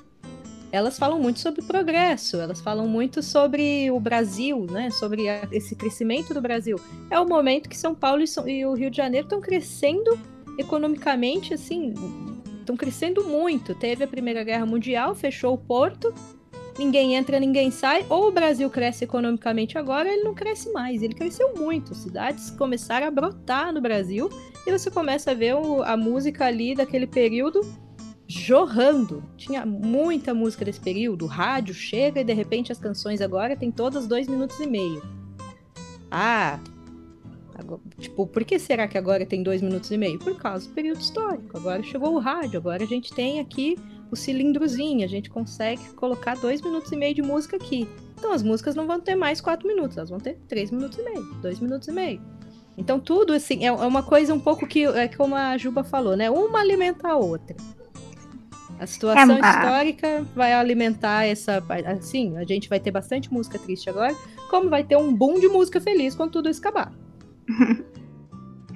elas 0.72 0.98
falam 0.98 1.20
muito 1.20 1.38
sobre 1.38 1.62
progresso, 1.62 2.38
elas 2.38 2.60
falam 2.60 2.88
muito 2.88 3.22
sobre 3.22 3.90
o 3.90 4.00
Brasil, 4.00 4.66
né? 4.70 4.90
Sobre 4.90 5.28
a, 5.28 5.46
esse 5.52 5.76
crescimento 5.76 6.34
do 6.34 6.40
Brasil. 6.40 6.80
É 7.10 7.18
o 7.20 7.26
momento 7.26 7.68
que 7.68 7.76
São 7.76 7.94
Paulo 7.94 8.22
e, 8.22 8.26
São, 8.26 8.48
e 8.48 8.64
o 8.66 8.74
Rio 8.74 8.90
de 8.90 8.96
Janeiro 8.96 9.26
estão 9.26 9.40
crescendo 9.40 10.18
economicamente, 10.58 11.54
assim, 11.54 11.92
estão 12.60 12.76
crescendo 12.76 13.24
muito. 13.24 13.74
Teve 13.74 14.04
a 14.04 14.08
Primeira 14.08 14.42
Guerra 14.42 14.66
Mundial, 14.66 15.14
fechou 15.14 15.54
o 15.54 15.58
porto, 15.58 16.12
ninguém 16.78 17.14
entra, 17.14 17.40
ninguém 17.40 17.70
sai. 17.70 18.04
Ou 18.08 18.28
o 18.28 18.32
Brasil 18.32 18.68
cresce 18.70 19.04
economicamente 19.04 19.78
agora, 19.78 20.12
ele 20.12 20.22
não 20.22 20.34
cresce 20.34 20.72
mais. 20.72 21.02
Ele 21.02 21.14
cresceu 21.14 21.54
muito. 21.56 21.94
Cidades 21.94 22.50
começaram 22.50 23.06
a 23.06 23.10
brotar 23.10 23.72
no 23.72 23.80
Brasil 23.80 24.28
e 24.66 24.70
você 24.70 24.90
começa 24.90 25.30
a 25.30 25.34
ver 25.34 25.54
a 25.84 25.96
música 25.96 26.46
ali 26.46 26.74
daquele 26.74 27.06
período 27.06 27.60
jorrando. 28.26 29.22
Tinha 29.36 29.64
muita 29.66 30.32
música 30.34 30.64
desse 30.64 30.80
período, 30.80 31.24
o 31.24 31.28
rádio 31.28 31.74
chega 31.74 32.20
e 32.20 32.24
de 32.24 32.32
repente 32.32 32.72
as 32.72 32.78
canções 32.78 33.20
agora 33.20 33.56
tem 33.56 33.70
todas 33.70 34.06
dois 34.06 34.26
minutos 34.26 34.58
e 34.60 34.66
meio. 34.66 35.02
Ah, 36.10 36.58
agora, 37.54 37.80
tipo, 37.98 38.26
por 38.26 38.44
que 38.44 38.58
será 38.58 38.88
que 38.88 38.96
agora 38.96 39.26
tem 39.26 39.42
dois 39.42 39.60
minutos 39.60 39.90
e 39.90 39.98
meio? 39.98 40.18
Por 40.18 40.36
causa 40.36 40.68
do 40.68 40.74
período 40.74 41.00
histórico. 41.00 41.56
Agora 41.56 41.82
chegou 41.82 42.14
o 42.14 42.18
rádio, 42.18 42.58
agora 42.58 42.82
a 42.82 42.86
gente 42.86 43.12
tem 43.12 43.40
aqui 43.40 43.76
o 44.10 44.16
cilindrozinho, 44.16 45.04
a 45.04 45.08
gente 45.08 45.30
consegue 45.30 45.82
colocar 45.94 46.36
dois 46.36 46.60
minutos 46.60 46.90
e 46.92 46.96
meio 46.96 47.14
de 47.14 47.22
música 47.22 47.56
aqui. 47.56 47.88
Então 48.16 48.32
as 48.32 48.42
músicas 48.42 48.74
não 48.74 48.86
vão 48.86 49.00
ter 49.00 49.14
mais 49.14 49.40
quatro 49.40 49.66
minutos, 49.66 49.96
elas 49.96 50.10
vão 50.10 50.20
ter 50.20 50.38
três 50.48 50.70
minutos 50.70 50.98
e 50.98 51.02
meio, 51.02 51.24
dois 51.42 51.60
minutos 51.60 51.88
e 51.88 51.92
meio. 51.92 52.20
Então 52.76 52.98
tudo 52.98 53.32
assim 53.32 53.64
é, 53.64 53.66
é 53.66 53.72
uma 53.72 54.02
coisa 54.02 54.34
um 54.34 54.40
pouco 54.40 54.66
que 54.66 54.84
é 54.84 55.08
como 55.08 55.34
a 55.34 55.56
Juba 55.56 55.84
falou, 55.84 56.16
né? 56.16 56.30
Uma 56.30 56.60
alimenta 56.60 57.08
a 57.08 57.16
outra. 57.16 57.56
A 58.78 58.86
situação 58.86 59.36
é, 59.36 59.40
histórica 59.40 60.26
vai 60.34 60.52
alimentar 60.52 61.24
essa. 61.24 61.62
Assim, 61.86 62.36
a 62.36 62.44
gente 62.44 62.68
vai 62.68 62.80
ter 62.80 62.90
bastante 62.90 63.32
música 63.32 63.58
triste 63.58 63.88
agora, 63.88 64.14
como 64.50 64.68
vai 64.68 64.82
ter 64.82 64.96
um 64.96 65.12
boom 65.14 65.38
de 65.38 65.48
música 65.48 65.80
feliz 65.80 66.14
quando 66.14 66.32
tudo 66.32 66.48
isso 66.48 66.60
acabar. 66.60 66.92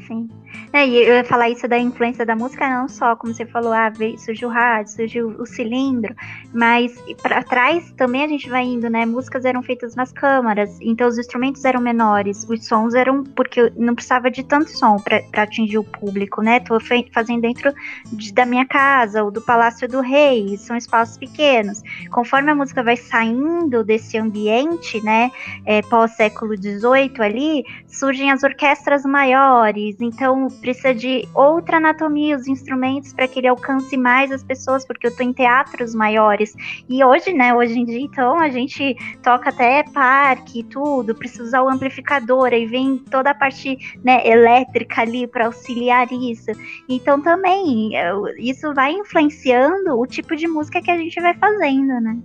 Sim. 0.06 0.28
É, 0.72 0.86
e 0.86 0.96
eu 0.96 1.14
ia 1.14 1.24
falar 1.24 1.48
isso 1.48 1.66
da 1.66 1.78
influência 1.78 2.26
da 2.26 2.36
música, 2.36 2.68
não 2.68 2.88
só, 2.88 3.16
como 3.16 3.32
você 3.32 3.46
falou, 3.46 3.72
ah, 3.72 3.90
surgiu 4.18 4.48
o 4.48 4.52
rádio, 4.52 4.92
surgiu 4.92 5.28
o 5.38 5.46
cilindro, 5.46 6.14
mas 6.52 6.94
para 7.22 7.42
trás 7.42 7.90
também 7.92 8.24
a 8.24 8.28
gente 8.28 8.50
vai 8.50 8.64
indo, 8.64 8.90
né? 8.90 9.06
Músicas 9.06 9.46
eram 9.46 9.62
feitas 9.62 9.94
nas 9.94 10.12
câmaras, 10.12 10.78
então 10.80 11.08
os 11.08 11.18
instrumentos 11.18 11.64
eram 11.64 11.80
menores, 11.80 12.46
os 12.48 12.66
sons 12.66 12.94
eram, 12.94 13.24
porque 13.24 13.72
não 13.76 13.94
precisava 13.94 14.30
de 14.30 14.42
tanto 14.42 14.70
som 14.70 14.96
para 14.96 15.22
atingir 15.42 15.78
o 15.78 15.84
público, 15.84 16.42
né? 16.42 16.60
Tô 16.60 16.78
fazendo 17.12 17.40
dentro 17.40 17.72
de, 18.12 18.32
da 18.32 18.44
minha 18.44 18.66
casa 18.66 19.24
ou 19.24 19.30
do 19.30 19.40
Palácio 19.40 19.88
do 19.88 20.00
Rei, 20.00 20.56
são 20.58 20.76
espaços 20.76 21.16
pequenos. 21.16 21.82
Conforme 22.10 22.50
a 22.50 22.54
música 22.54 22.82
vai 22.82 22.96
saindo 22.96 23.82
desse 23.82 24.18
ambiente, 24.18 25.02
né, 25.02 25.30
é, 25.64 25.80
pós-século 25.82 26.54
XVIII 26.56 27.12
ali, 27.20 27.64
surgem 27.86 28.30
as 28.30 28.42
orquestras 28.42 29.04
maiores, 29.04 29.96
então 30.00 30.48
precisa 30.58 30.94
de 30.94 31.28
outra 31.34 31.78
anatomia, 31.78 32.36
os 32.36 32.46
instrumentos, 32.46 33.12
para 33.12 33.28
que 33.28 33.40
ele 33.40 33.48
alcance 33.48 33.96
mais 33.96 34.30
as 34.30 34.42
pessoas, 34.42 34.86
porque 34.86 35.06
eu 35.06 35.16
tô 35.16 35.22
em 35.22 35.32
teatros 35.32 35.94
maiores. 35.94 36.54
E 36.88 37.02
hoje, 37.02 37.32
né, 37.32 37.54
hoje 37.54 37.78
em 37.78 37.84
dia, 37.84 38.00
então, 38.00 38.38
a 38.38 38.48
gente 38.48 38.96
toca 39.22 39.50
até 39.50 39.82
parque 39.82 40.60
e 40.60 40.64
tudo, 40.64 41.14
precisa 41.14 41.42
usar 41.42 41.62
o 41.62 41.68
amplificador, 41.68 42.48
aí 42.52 42.66
vem 42.66 42.98
toda 42.98 43.30
a 43.30 43.34
parte 43.34 43.78
né, 44.04 44.26
elétrica 44.26 45.02
ali 45.02 45.26
para 45.26 45.46
auxiliar 45.46 46.10
isso. 46.12 46.50
Então, 46.88 47.20
também, 47.20 47.92
isso 48.38 48.72
vai 48.74 48.92
influenciando 48.92 49.98
o 49.98 50.06
tipo 50.06 50.36
de 50.36 50.46
música 50.46 50.82
que 50.82 50.90
a 50.90 50.96
gente 50.96 51.20
vai 51.20 51.34
fazendo, 51.34 52.00
né? 52.00 52.18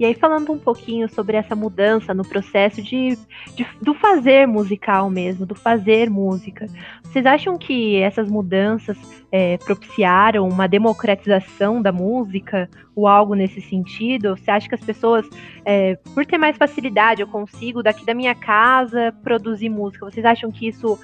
E 0.00 0.04
aí, 0.06 0.14
falando 0.14 0.50
um 0.50 0.58
pouquinho 0.58 1.06
sobre 1.10 1.36
essa 1.36 1.54
mudança 1.54 2.14
no 2.14 2.26
processo 2.26 2.80
de, 2.80 3.18
de, 3.54 3.66
do 3.82 3.92
fazer 3.92 4.46
musical 4.46 5.10
mesmo, 5.10 5.44
do 5.44 5.54
fazer 5.54 6.08
música, 6.08 6.64
vocês 7.02 7.26
acham 7.26 7.58
que 7.58 7.96
essas 8.00 8.26
mudanças 8.26 8.96
é, 9.30 9.58
propiciaram 9.58 10.48
uma 10.48 10.66
democratização 10.66 11.82
da 11.82 11.92
música 11.92 12.66
ou 12.96 13.06
algo 13.06 13.34
nesse 13.34 13.60
sentido? 13.60 14.38
Você 14.38 14.50
acha 14.50 14.70
que 14.70 14.74
as 14.74 14.80
pessoas, 14.80 15.28
é, 15.66 15.96
por 16.14 16.24
ter 16.24 16.38
mais 16.38 16.56
facilidade, 16.56 17.20
eu 17.20 17.28
consigo 17.28 17.82
daqui 17.82 18.06
da 18.06 18.14
minha 18.14 18.34
casa 18.34 19.14
produzir 19.22 19.68
música? 19.68 20.10
Vocês 20.10 20.24
acham 20.24 20.50
que 20.50 20.66
isso 20.66 20.98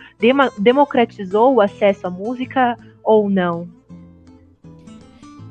democratizou 0.59 1.56
o 1.56 1.61
acesso 1.61 2.06
à 2.06 2.11
música 2.11 2.78
ou 3.04 3.28
não? 3.28 3.68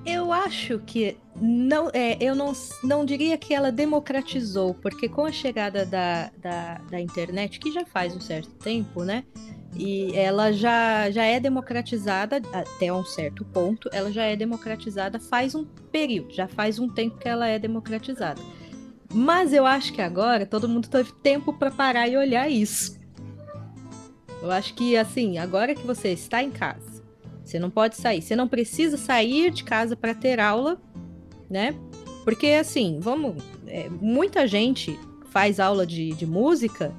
Eu 0.04 0.34
acho 0.34 0.80
que 0.80 1.16
não, 1.40 1.90
é, 1.94 2.18
eu 2.22 2.34
não, 2.34 2.54
não 2.84 3.06
diria 3.06 3.38
que 3.38 3.54
ela 3.54 3.72
democratizou, 3.72 4.74
porque 4.76 5.10
com 5.10 5.26
a 5.26 5.32
chegada 5.32 5.86
da, 5.86 6.32
da, 6.38 6.82
da, 6.90 7.02
internet, 7.02 7.60
que 7.60 7.72
já 7.72 7.86
faz 7.86 8.16
um 8.16 8.22
certo 8.22 8.52
tempo, 8.56 9.04
né? 9.04 9.26
E 9.76 10.16
ela 10.16 10.54
já, 10.54 11.12
já 11.12 11.26
é 11.26 11.38
democratizada 11.38 12.42
até 12.54 12.94
um 12.94 13.04
certo 13.04 13.44
ponto, 13.44 13.90
ela 13.92 14.10
já 14.12 14.24
é 14.24 14.36
democratizada 14.36 15.20
faz 15.20 15.54
um 15.54 15.66
período, 15.92 16.34
já 16.34 16.48
faz 16.48 16.80
um 16.80 16.88
tempo 16.88 17.18
que 17.18 17.28
ela 17.28 17.48
é 17.48 17.60
democratizada. 17.60 18.42
Mas 19.14 19.52
eu 19.52 19.66
acho 19.66 19.92
que 19.92 20.02
agora 20.02 20.46
todo 20.46 20.70
mundo 20.70 20.88
teve 20.88 21.12
tempo 21.22 21.52
para 21.52 21.72
parar 21.72 22.08
e 22.08 22.16
olhar 22.16 22.50
isso. 22.50 22.98
Eu 24.42 24.52
acho 24.52 24.74
que, 24.74 24.96
assim, 24.96 25.38
agora 25.38 25.76
que 25.76 25.86
você 25.86 26.10
está 26.10 26.42
em 26.42 26.52
casa, 26.52 27.04
você 27.44 27.60
não 27.60 27.70
pode 27.70 27.96
sair. 27.96 28.22
Você 28.22 28.36
não 28.36 28.48
precisa 28.48 28.98
sair 28.98 29.52
de 29.52 29.64
casa 29.64 29.96
para 29.96 30.14
ter 30.14 30.40
aula, 30.40 30.80
né? 31.56 31.74
Porque, 32.26 32.48
assim, 32.48 33.00
vamos. 33.00 33.42
É, 33.66 33.88
muita 33.90 34.46
gente 34.46 35.00
faz 35.30 35.58
aula 35.58 35.88
de, 35.88 36.12
de 36.12 36.26
música, 36.26 36.94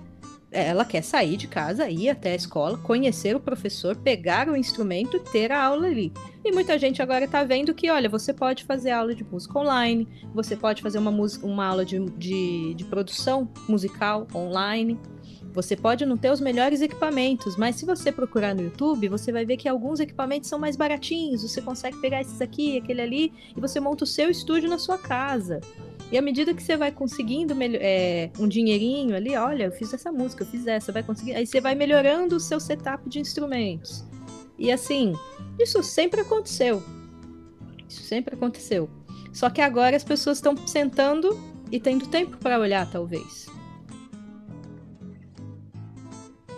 ela 0.50 0.84
quer 0.84 1.02
sair 1.02 1.36
de 1.36 1.46
casa, 1.46 1.90
ir 1.90 2.08
até 2.08 2.32
a 2.32 2.34
escola, 2.34 2.78
conhecer 2.78 3.36
o 3.36 3.40
professor, 3.40 3.94
pegar 3.96 4.48
o 4.48 4.56
instrumento, 4.56 5.18
ter 5.18 5.52
a 5.52 5.62
aula 5.62 5.86
ali. 5.86 6.10
E 6.42 6.50
muita 6.52 6.78
gente 6.78 7.02
agora 7.02 7.26
está 7.26 7.44
vendo 7.44 7.74
que, 7.74 7.90
olha, 7.90 8.08
você 8.08 8.32
pode 8.32 8.64
fazer 8.64 8.92
aula 8.92 9.14
de 9.14 9.24
música 9.24 9.58
online, 9.58 10.08
você 10.32 10.56
pode 10.56 10.80
fazer 10.80 10.98
uma, 10.98 11.10
música, 11.10 11.46
uma 11.46 11.66
aula 11.66 11.84
de, 11.84 11.98
de, 12.16 12.74
de 12.74 12.84
produção 12.84 13.48
musical 13.68 14.26
online. 14.34 14.98
Você 15.56 15.74
pode 15.74 16.04
não 16.04 16.18
ter 16.18 16.30
os 16.30 16.38
melhores 16.38 16.82
equipamentos, 16.82 17.56
mas 17.56 17.76
se 17.76 17.86
você 17.86 18.12
procurar 18.12 18.54
no 18.54 18.60
YouTube, 18.60 19.08
você 19.08 19.32
vai 19.32 19.46
ver 19.46 19.56
que 19.56 19.66
alguns 19.66 20.00
equipamentos 20.00 20.50
são 20.50 20.58
mais 20.58 20.76
baratinhos. 20.76 21.40
Você 21.40 21.62
consegue 21.62 21.96
pegar 21.96 22.20
esses 22.20 22.42
aqui, 22.42 22.76
aquele 22.76 23.00
ali, 23.00 23.32
e 23.56 23.58
você 23.58 23.80
monta 23.80 24.04
o 24.04 24.06
seu 24.06 24.28
estúdio 24.28 24.68
na 24.68 24.76
sua 24.76 24.98
casa. 24.98 25.62
E 26.12 26.18
à 26.18 26.20
medida 26.20 26.52
que 26.52 26.62
você 26.62 26.76
vai 26.76 26.92
conseguindo 26.92 27.54
é, 27.58 28.30
um 28.38 28.46
dinheirinho 28.46 29.16
ali, 29.16 29.34
olha, 29.34 29.64
eu 29.64 29.72
fiz 29.72 29.94
essa 29.94 30.12
música, 30.12 30.42
eu 30.42 30.46
fiz 30.46 30.66
essa, 30.66 30.92
vai 30.92 31.02
conseguir. 31.02 31.34
Aí 31.34 31.46
você 31.46 31.58
vai 31.58 31.74
melhorando 31.74 32.36
o 32.36 32.40
seu 32.40 32.60
setup 32.60 33.08
de 33.08 33.18
instrumentos. 33.18 34.04
E 34.58 34.70
assim, 34.70 35.14
isso 35.58 35.82
sempre 35.82 36.20
aconteceu. 36.20 36.82
Isso 37.88 38.02
sempre 38.02 38.34
aconteceu. 38.34 38.90
Só 39.32 39.48
que 39.48 39.62
agora 39.62 39.96
as 39.96 40.04
pessoas 40.04 40.36
estão 40.36 40.54
sentando 40.66 41.34
e 41.72 41.80
tendo 41.80 42.06
tempo 42.08 42.36
para 42.36 42.60
olhar, 42.60 42.86
talvez. 42.90 43.55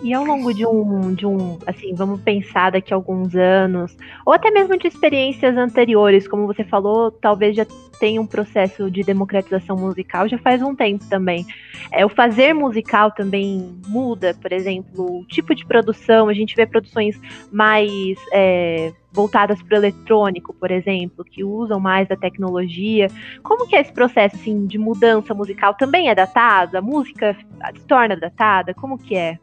E 0.01 0.13
ao 0.13 0.23
longo 0.23 0.53
de 0.53 0.65
um, 0.65 1.13
de 1.13 1.25
um, 1.25 1.59
assim, 1.67 1.93
vamos 1.93 2.21
pensar 2.21 2.71
daqui 2.71 2.93
a 2.93 2.95
alguns 2.95 3.35
anos, 3.35 3.95
ou 4.25 4.31
até 4.31 4.49
mesmo 4.49 4.77
de 4.77 4.87
experiências 4.87 5.57
anteriores, 5.57 6.27
como 6.27 6.47
você 6.47 6.63
falou, 6.63 7.11
talvez 7.11 7.55
já 7.55 7.65
tenha 7.99 8.21
um 8.21 8.25
processo 8.25 8.89
de 8.89 9.03
democratização 9.03 9.75
musical 9.75 10.27
já 10.27 10.37
faz 10.37 10.61
um 10.61 10.73
tempo 10.73 11.05
também. 11.09 11.45
É, 11.91 12.05
o 12.05 12.09
fazer 12.09 12.53
musical 12.53 13.11
também 13.11 13.77
muda, 13.87 14.33
por 14.41 14.53
exemplo, 14.53 15.19
o 15.19 15.25
tipo 15.25 15.53
de 15.53 15.65
produção, 15.65 16.29
a 16.29 16.33
gente 16.33 16.55
vê 16.55 16.65
produções 16.65 17.19
mais 17.51 18.15
é, 18.31 18.93
voltadas 19.11 19.61
para 19.61 19.75
o 19.75 19.79
eletrônico, 19.79 20.53
por 20.53 20.71
exemplo, 20.71 21.25
que 21.25 21.43
usam 21.43 21.79
mais 21.79 22.07
da 22.07 22.15
tecnologia. 22.15 23.07
Como 23.43 23.67
que 23.67 23.75
é 23.75 23.81
esse 23.81 23.91
processo 23.91 24.35
assim, 24.35 24.65
de 24.65 24.77
mudança 24.77 25.33
musical? 25.33 25.73
Também 25.73 26.09
é 26.09 26.15
datado? 26.15 26.77
A 26.77 26.81
música 26.81 27.35
se 27.75 27.85
torna 27.85 28.15
datada? 28.15 28.73
Como 28.73 28.97
que 28.97 29.15
é? 29.15 29.37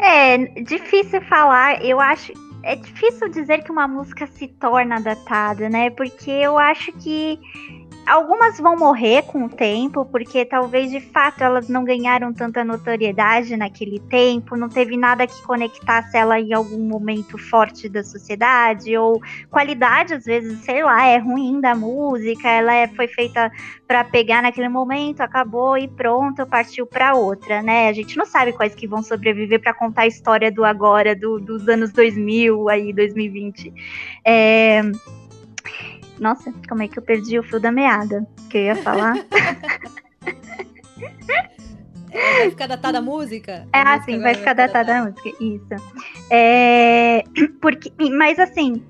É, 0.00 0.38
difícil 0.62 1.20
falar. 1.22 1.84
Eu 1.84 2.00
acho. 2.00 2.32
É 2.62 2.76
difícil 2.76 3.28
dizer 3.30 3.64
que 3.64 3.72
uma 3.72 3.88
música 3.88 4.26
se 4.26 4.46
torna 4.46 5.00
datada, 5.00 5.68
né? 5.68 5.90
Porque 5.90 6.30
eu 6.30 6.58
acho 6.58 6.92
que 6.92 7.38
Algumas 8.06 8.58
vão 8.58 8.76
morrer 8.76 9.22
com 9.22 9.44
o 9.44 9.48
tempo, 9.48 10.04
porque 10.04 10.44
talvez 10.44 10.90
de 10.90 11.00
fato 11.00 11.42
elas 11.42 11.68
não 11.68 11.84
ganharam 11.84 12.32
tanta 12.32 12.64
notoriedade 12.64 13.56
naquele 13.56 14.00
tempo, 14.00 14.56
não 14.56 14.68
teve 14.68 14.96
nada 14.96 15.26
que 15.26 15.42
conectasse 15.42 16.16
ela 16.16 16.40
em 16.40 16.52
algum 16.52 16.82
momento 16.88 17.38
forte 17.38 17.88
da 17.88 18.02
sociedade, 18.02 18.96
ou 18.96 19.20
qualidade, 19.48 20.14
às 20.14 20.24
vezes, 20.24 20.58
sei 20.60 20.82
lá, 20.82 21.06
é 21.06 21.18
ruim 21.18 21.60
da 21.60 21.74
música, 21.74 22.48
ela 22.48 22.74
é, 22.74 22.88
foi 22.88 23.06
feita 23.06 23.50
para 23.86 24.02
pegar 24.02 24.42
naquele 24.42 24.68
momento, 24.68 25.20
acabou 25.20 25.78
e 25.78 25.86
pronto, 25.86 26.44
partiu 26.46 26.86
para 26.86 27.14
outra, 27.14 27.62
né? 27.62 27.88
A 27.88 27.92
gente 27.92 28.16
não 28.16 28.26
sabe 28.26 28.52
quais 28.52 28.74
que 28.74 28.88
vão 28.88 29.02
sobreviver 29.02 29.60
para 29.60 29.74
contar 29.74 30.02
a 30.02 30.06
história 30.06 30.50
do 30.50 30.64
agora, 30.64 31.14
do, 31.14 31.38
dos 31.38 31.68
anos 31.68 31.92
2000, 31.92 32.68
aí, 32.68 32.92
2020. 32.92 33.72
É 34.24 34.82
Nossa, 36.20 36.52
como 36.68 36.82
é 36.82 36.88
que 36.88 36.98
eu 36.98 37.02
perdi 37.02 37.38
o 37.38 37.42
fio 37.42 37.58
da 37.58 37.72
meada? 37.72 38.24
Que 38.48 38.58
eu 38.58 38.62
ia 38.62 38.76
falar. 38.76 39.14
É, 42.12 42.38
vai 42.38 42.50
ficar 42.50 42.66
datada 42.66 42.98
a 42.98 43.02
música? 43.02 43.68
É, 43.72 43.78
A 43.78 43.94
assim, 43.94 44.18
música 44.18 44.22
vai 44.22 44.30
agora 44.32 44.38
ficar 44.38 44.52
datada 44.54 44.98
a 44.98 45.04
música. 45.04 45.28
Isso. 45.40 45.68
É, 46.28 47.22
porque, 47.62 47.92
mas 48.10 48.38
assim, 48.38 48.82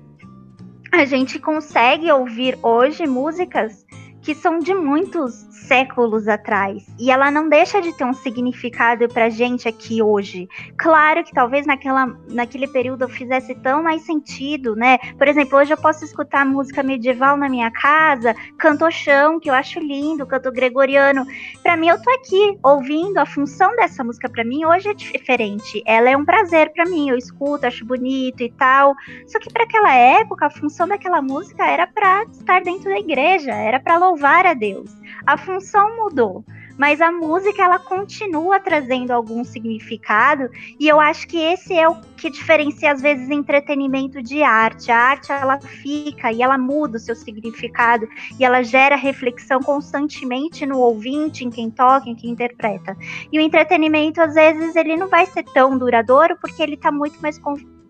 a 0.91 1.05
gente 1.05 1.37
consegue 1.37 2.11
ouvir 2.11 2.57
hoje 2.63 3.05
músicas 3.05 3.85
que 4.21 4.35
são 4.35 4.59
de 4.59 4.73
muitos 4.73 5.33
séculos 5.67 6.27
atrás. 6.27 6.85
E 6.99 7.09
ela 7.09 7.31
não 7.31 7.49
deixa 7.49 7.81
de 7.81 7.93
ter 7.93 8.05
um 8.05 8.13
significado 8.13 9.07
pra 9.07 9.29
gente 9.29 9.67
aqui 9.67 10.01
hoje. 10.01 10.47
Claro 10.77 11.23
que 11.23 11.33
talvez 11.33 11.65
naquela, 11.65 12.15
naquele 12.29 12.67
período 12.67 13.07
fizesse 13.09 13.55
tão 13.55 13.81
mais 13.81 14.03
sentido, 14.03 14.75
né? 14.75 14.97
Por 15.17 15.27
exemplo, 15.27 15.57
hoje 15.57 15.73
eu 15.73 15.77
posso 15.77 16.05
escutar 16.05 16.45
música 16.45 16.83
medieval 16.83 17.35
na 17.35 17.49
minha 17.49 17.71
casa, 17.71 18.35
canto 18.57 18.89
chão, 18.91 19.39
que 19.39 19.49
eu 19.49 19.53
acho 19.53 19.79
lindo, 19.79 20.25
canto 20.25 20.51
gregoriano. 20.51 21.25
Pra 21.63 21.75
mim, 21.75 21.87
eu 21.87 22.01
tô 22.01 22.11
aqui 22.11 22.57
ouvindo 22.63 23.17
a 23.17 23.25
função 23.25 23.75
dessa 23.75 24.03
música 24.03 24.29
pra 24.29 24.43
mim 24.43 24.65
hoje 24.65 24.89
é 24.89 24.93
diferente. 24.93 25.81
Ela 25.85 26.09
é 26.09 26.17
um 26.17 26.25
prazer 26.25 26.71
pra 26.73 26.85
mim, 26.85 27.09
eu 27.09 27.17
escuto, 27.17 27.65
acho 27.65 27.85
bonito 27.85 28.43
e 28.43 28.51
tal. 28.51 28.93
Só 29.27 29.39
que 29.39 29.51
para 29.51 29.63
aquela 29.63 29.93
época, 29.95 30.47
a 30.47 30.49
função 30.49 30.87
daquela 30.87 31.21
música 31.21 31.65
era 31.65 31.87
para 31.87 32.23
estar 32.23 32.61
dentro 32.61 32.89
da 32.89 32.99
igreja, 32.99 33.51
era 33.51 33.79
para 33.79 33.97
louvar 33.97 34.10
a 34.23 34.53
Deus. 34.53 34.91
A 35.25 35.37
função 35.37 35.95
mudou, 35.97 36.43
mas 36.77 36.99
a 36.99 37.11
música 37.11 37.63
ela 37.63 37.79
continua 37.79 38.59
trazendo 38.59 39.11
algum 39.11 39.43
significado 39.43 40.49
e 40.79 40.87
eu 40.87 40.99
acho 40.99 41.27
que 41.27 41.37
esse 41.37 41.77
é 41.77 41.87
o 41.87 41.95
que 42.17 42.29
diferencia 42.29 42.91
às 42.91 43.01
vezes 43.01 43.29
entretenimento 43.29 44.21
de 44.21 44.43
arte. 44.43 44.91
A 44.91 44.97
arte 44.97 45.31
ela 45.31 45.59
fica 45.59 46.31
e 46.31 46.41
ela 46.41 46.57
muda 46.57 46.97
o 46.97 46.99
seu 46.99 47.15
significado 47.15 48.07
e 48.39 48.43
ela 48.43 48.63
gera 48.63 48.95
reflexão 48.95 49.59
constantemente 49.59 50.65
no 50.65 50.79
ouvinte, 50.79 51.45
em 51.45 51.49
quem 51.49 51.69
toca, 51.69 52.09
em 52.09 52.15
quem 52.15 52.31
interpreta. 52.31 52.97
E 53.31 53.37
o 53.37 53.41
entretenimento 53.41 54.21
às 54.21 54.33
vezes 54.33 54.75
ele 54.75 54.97
não 54.97 55.07
vai 55.07 55.25
ser 55.25 55.43
tão 55.43 55.77
duradouro 55.77 56.37
porque 56.39 56.61
ele 56.61 56.75
está 56.75 56.91
muito 56.91 57.21
mais 57.21 57.37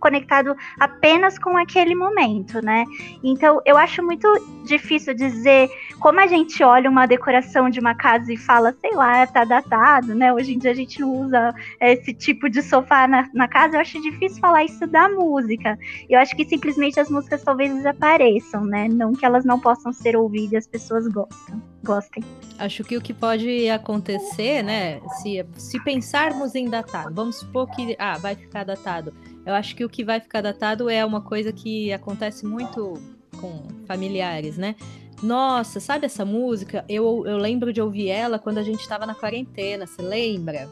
conectado 0.01 0.55
apenas 0.79 1.39
com 1.39 1.55
aquele 1.55 1.95
momento, 1.95 2.59
né? 2.61 2.83
Então, 3.23 3.61
eu 3.65 3.77
acho 3.77 4.03
muito 4.03 4.27
difícil 4.65 5.13
dizer 5.13 5.69
como 5.99 6.19
a 6.19 6.27
gente 6.27 6.63
olha 6.63 6.89
uma 6.89 7.05
decoração 7.05 7.69
de 7.69 7.79
uma 7.79 7.93
casa 7.93 8.33
e 8.33 8.37
fala, 8.37 8.75
sei 8.81 8.93
lá, 8.95 9.25
tá 9.27 9.45
datado, 9.45 10.15
né? 10.15 10.33
Hoje 10.33 10.53
em 10.53 10.57
dia 10.57 10.71
a 10.71 10.75
gente 10.75 10.99
não 10.99 11.13
usa 11.13 11.53
esse 11.79 12.13
tipo 12.13 12.49
de 12.49 12.63
sofá 12.63 13.07
na, 13.07 13.29
na 13.33 13.47
casa. 13.47 13.77
Eu 13.77 13.81
acho 13.81 14.01
difícil 14.01 14.39
falar 14.39 14.65
isso 14.65 14.85
da 14.87 15.07
música. 15.07 15.77
Eu 16.09 16.19
acho 16.19 16.35
que 16.35 16.43
simplesmente 16.43 16.99
as 16.99 17.09
músicas 17.09 17.43
talvez 17.43 17.73
desapareçam, 17.73 18.65
né? 18.65 18.87
Não 18.87 19.13
que 19.13 19.25
elas 19.25 19.45
não 19.45 19.59
possam 19.59 19.93
ser 19.93 20.17
ouvidas 20.17 20.51
e 20.51 20.57
as 20.57 20.67
pessoas 20.67 21.07
gostam, 21.07 21.61
gostem. 21.83 22.23
Acho 22.57 22.83
que 22.83 22.97
o 22.97 23.01
que 23.01 23.13
pode 23.13 23.69
acontecer, 23.69 24.63
né? 24.63 24.99
Se, 25.21 25.45
se 25.57 25.79
pensarmos 25.83 26.55
em 26.55 26.69
datado, 26.69 27.13
vamos 27.13 27.37
supor 27.37 27.69
que 27.69 27.95
ah, 27.99 28.17
vai 28.17 28.35
ficar 28.35 28.63
datado. 28.63 29.13
Eu 29.45 29.53
acho 29.53 29.75
que 29.75 29.83
o 29.83 29.89
que 29.89 30.03
vai 30.03 30.19
ficar 30.19 30.41
datado 30.41 30.89
é 30.89 31.03
uma 31.03 31.21
coisa 31.21 31.51
que 31.51 31.91
acontece 31.91 32.45
muito 32.45 32.93
com 33.39 33.63
familiares, 33.87 34.57
né? 34.57 34.75
Nossa, 35.21 35.79
sabe 35.79 36.05
essa 36.05 36.25
música? 36.25 36.83
Eu, 36.89 37.23
eu 37.25 37.37
lembro 37.37 37.71
de 37.71 37.81
ouvir 37.81 38.09
ela 38.09 38.39
quando 38.39 38.57
a 38.57 38.63
gente 38.63 38.79
estava 38.79 39.05
na 39.05 39.13
quarentena, 39.13 39.85
você 39.85 40.01
lembra? 40.01 40.69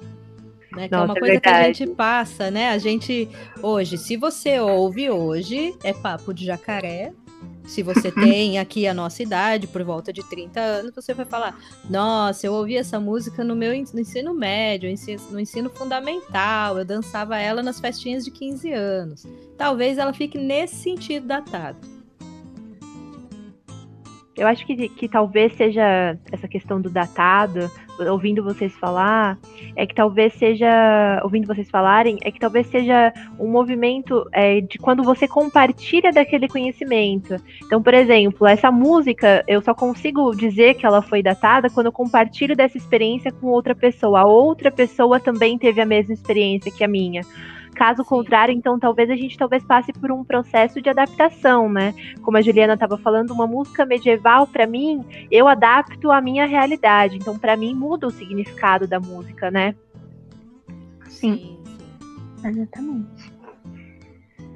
Né? 0.76 0.88
Que 0.88 0.94
é 0.94 0.98
Nossa, 0.98 1.06
uma 1.06 1.18
é 1.18 1.20
coisa 1.20 1.42
que 1.42 1.50
a 1.50 1.64
gente 1.64 1.88
passa, 1.88 2.52
né? 2.52 2.70
A 2.70 2.78
gente, 2.78 3.30
hoje, 3.62 3.98
se 3.98 4.18
você 4.18 4.60
ouve 4.60 5.10
hoje, 5.10 5.76
é 5.84 5.94
papo 5.94 6.34
de 6.34 6.46
jacaré. 6.46 7.14
Se 7.70 7.84
você 7.84 8.12
tem 8.12 8.58
aqui 8.58 8.88
a 8.88 8.94
nossa 8.94 9.22
idade, 9.22 9.68
por 9.68 9.84
volta 9.84 10.12
de 10.12 10.28
30 10.28 10.60
anos, 10.60 10.92
você 10.94 11.14
vai 11.14 11.26
falar: 11.26 11.58
Nossa, 11.90 12.46
eu 12.46 12.54
ouvi 12.54 12.76
essa 12.76 13.00
música 13.00 13.44
no 13.44 13.56
meu 13.56 13.70
no 13.70 14.00
ensino 14.00 14.34
médio, 14.34 14.90
no 15.30 15.40
ensino 15.40 15.70
fundamental, 15.70 16.80
eu 16.80 16.86
dançava 16.86 17.38
ela 17.38 17.62
nas 17.62 17.80
festinhas 17.80 18.26
de 18.26 18.32
15 18.32 18.72
anos. 18.74 19.28
Talvez 19.58 19.98
ela 19.98 20.12
fique 20.12 20.38
nesse 20.38 20.76
sentido 20.76 21.28
datada. 21.28 21.99
Eu 24.40 24.48
acho 24.48 24.66
que, 24.66 24.88
que 24.88 25.10
talvez 25.10 25.52
seja 25.54 26.18
essa 26.32 26.48
questão 26.48 26.80
do 26.80 26.90
datado, 26.90 27.70
ouvindo 28.08 28.42
vocês 28.42 28.74
falar, 28.78 29.38
é 29.76 29.86
que 29.86 29.94
talvez 29.94 30.34
seja, 30.36 31.20
ouvindo 31.26 31.46
vocês 31.46 31.70
falarem, 31.70 32.18
é 32.24 32.32
que 32.32 32.40
talvez 32.40 32.66
seja 32.68 33.12
um 33.38 33.48
movimento 33.50 34.26
é, 34.32 34.62
de 34.62 34.78
quando 34.78 35.04
você 35.04 35.28
compartilha 35.28 36.14
daquele 36.14 36.48
conhecimento. 36.48 37.36
Então, 37.66 37.84
por 37.84 37.94
exemplo, 37.94 38.48
essa 38.48 38.72
música, 38.72 39.44
eu 39.46 39.62
só 39.62 39.74
consigo 39.74 40.34
dizer 40.34 40.76
que 40.76 40.86
ela 40.86 41.02
foi 41.02 41.22
datada 41.22 41.70
quando 41.70 41.88
eu 41.88 41.92
compartilho 41.92 42.56
dessa 42.56 42.78
experiência 42.78 43.34
com 43.34 43.48
outra 43.48 43.76
pessoa. 43.76 44.22
A 44.22 44.26
outra 44.26 44.72
pessoa 44.72 45.20
também 45.20 45.58
teve 45.58 45.82
a 45.82 45.86
mesma 45.86 46.14
experiência 46.14 46.72
que 46.72 46.84
a 46.84 46.88
minha. 46.88 47.24
Caso 47.80 48.04
Sim. 48.04 48.10
contrário, 48.10 48.54
então 48.54 48.78
talvez 48.78 49.10
a 49.10 49.16
gente 49.16 49.38
talvez 49.38 49.64
passe 49.64 49.94
por 49.94 50.12
um 50.12 50.22
processo 50.22 50.82
de 50.82 50.90
adaptação, 50.90 51.70
né? 51.70 51.96
Como 52.22 52.36
a 52.36 52.42
Juliana 52.42 52.74
estava 52.74 52.98
falando, 52.98 53.32
uma 53.32 53.48
música 53.48 53.86
medieval 53.86 54.46
para 54.46 54.68
mim, 54.68 55.02
eu 55.32 55.48
adapto 55.48 56.12
à 56.12 56.20
minha 56.20 56.46
realidade. 56.46 57.16
Então 57.16 57.40
para 57.40 57.56
mim 57.56 57.74
muda 57.74 58.06
o 58.06 58.12
significado 58.12 58.86
da 58.86 59.00
música, 59.00 59.50
né? 59.50 59.76
Sim. 61.06 61.58
Exatamente. 62.44 63.32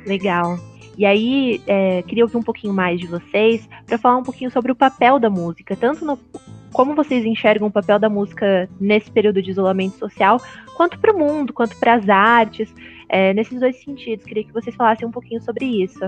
Legal. 0.06 0.60
E 0.98 1.06
aí, 1.06 1.62
é, 1.66 2.02
queria 2.02 2.26
ouvir 2.26 2.36
um 2.36 2.44
pouquinho 2.44 2.74
mais 2.74 3.00
de 3.00 3.08
vocês 3.08 3.68
para 3.86 3.98
falar 3.98 4.18
um 4.18 4.24
pouquinho 4.24 4.52
sobre 4.52 4.74
o 4.74 4.76
papel 4.76 5.18
da 5.18 5.30
música, 5.30 5.78
tanto 5.78 6.04
no 6.04 6.20
como 6.74 6.96
vocês 6.96 7.24
enxergam 7.24 7.68
o 7.68 7.72
papel 7.72 8.00
da 8.00 8.10
música 8.10 8.68
nesse 8.82 9.10
período 9.10 9.42
de 9.42 9.52
isolamento 9.52 9.98
social, 9.98 10.42
quanto 10.76 11.00
para 11.00 11.14
o 11.14 11.18
mundo, 11.18 11.54
quanto 11.54 11.78
para 11.78 11.94
as 11.94 12.10
artes, 12.10 12.74
é, 13.14 13.32
nesses 13.32 13.60
dois 13.60 13.76
sentidos. 13.80 14.26
Queria 14.26 14.44
que 14.44 14.52
vocês 14.52 14.76
falassem 14.76 15.08
um 15.08 15.12
pouquinho 15.12 15.40
sobre 15.40 15.66
isso. 15.66 16.00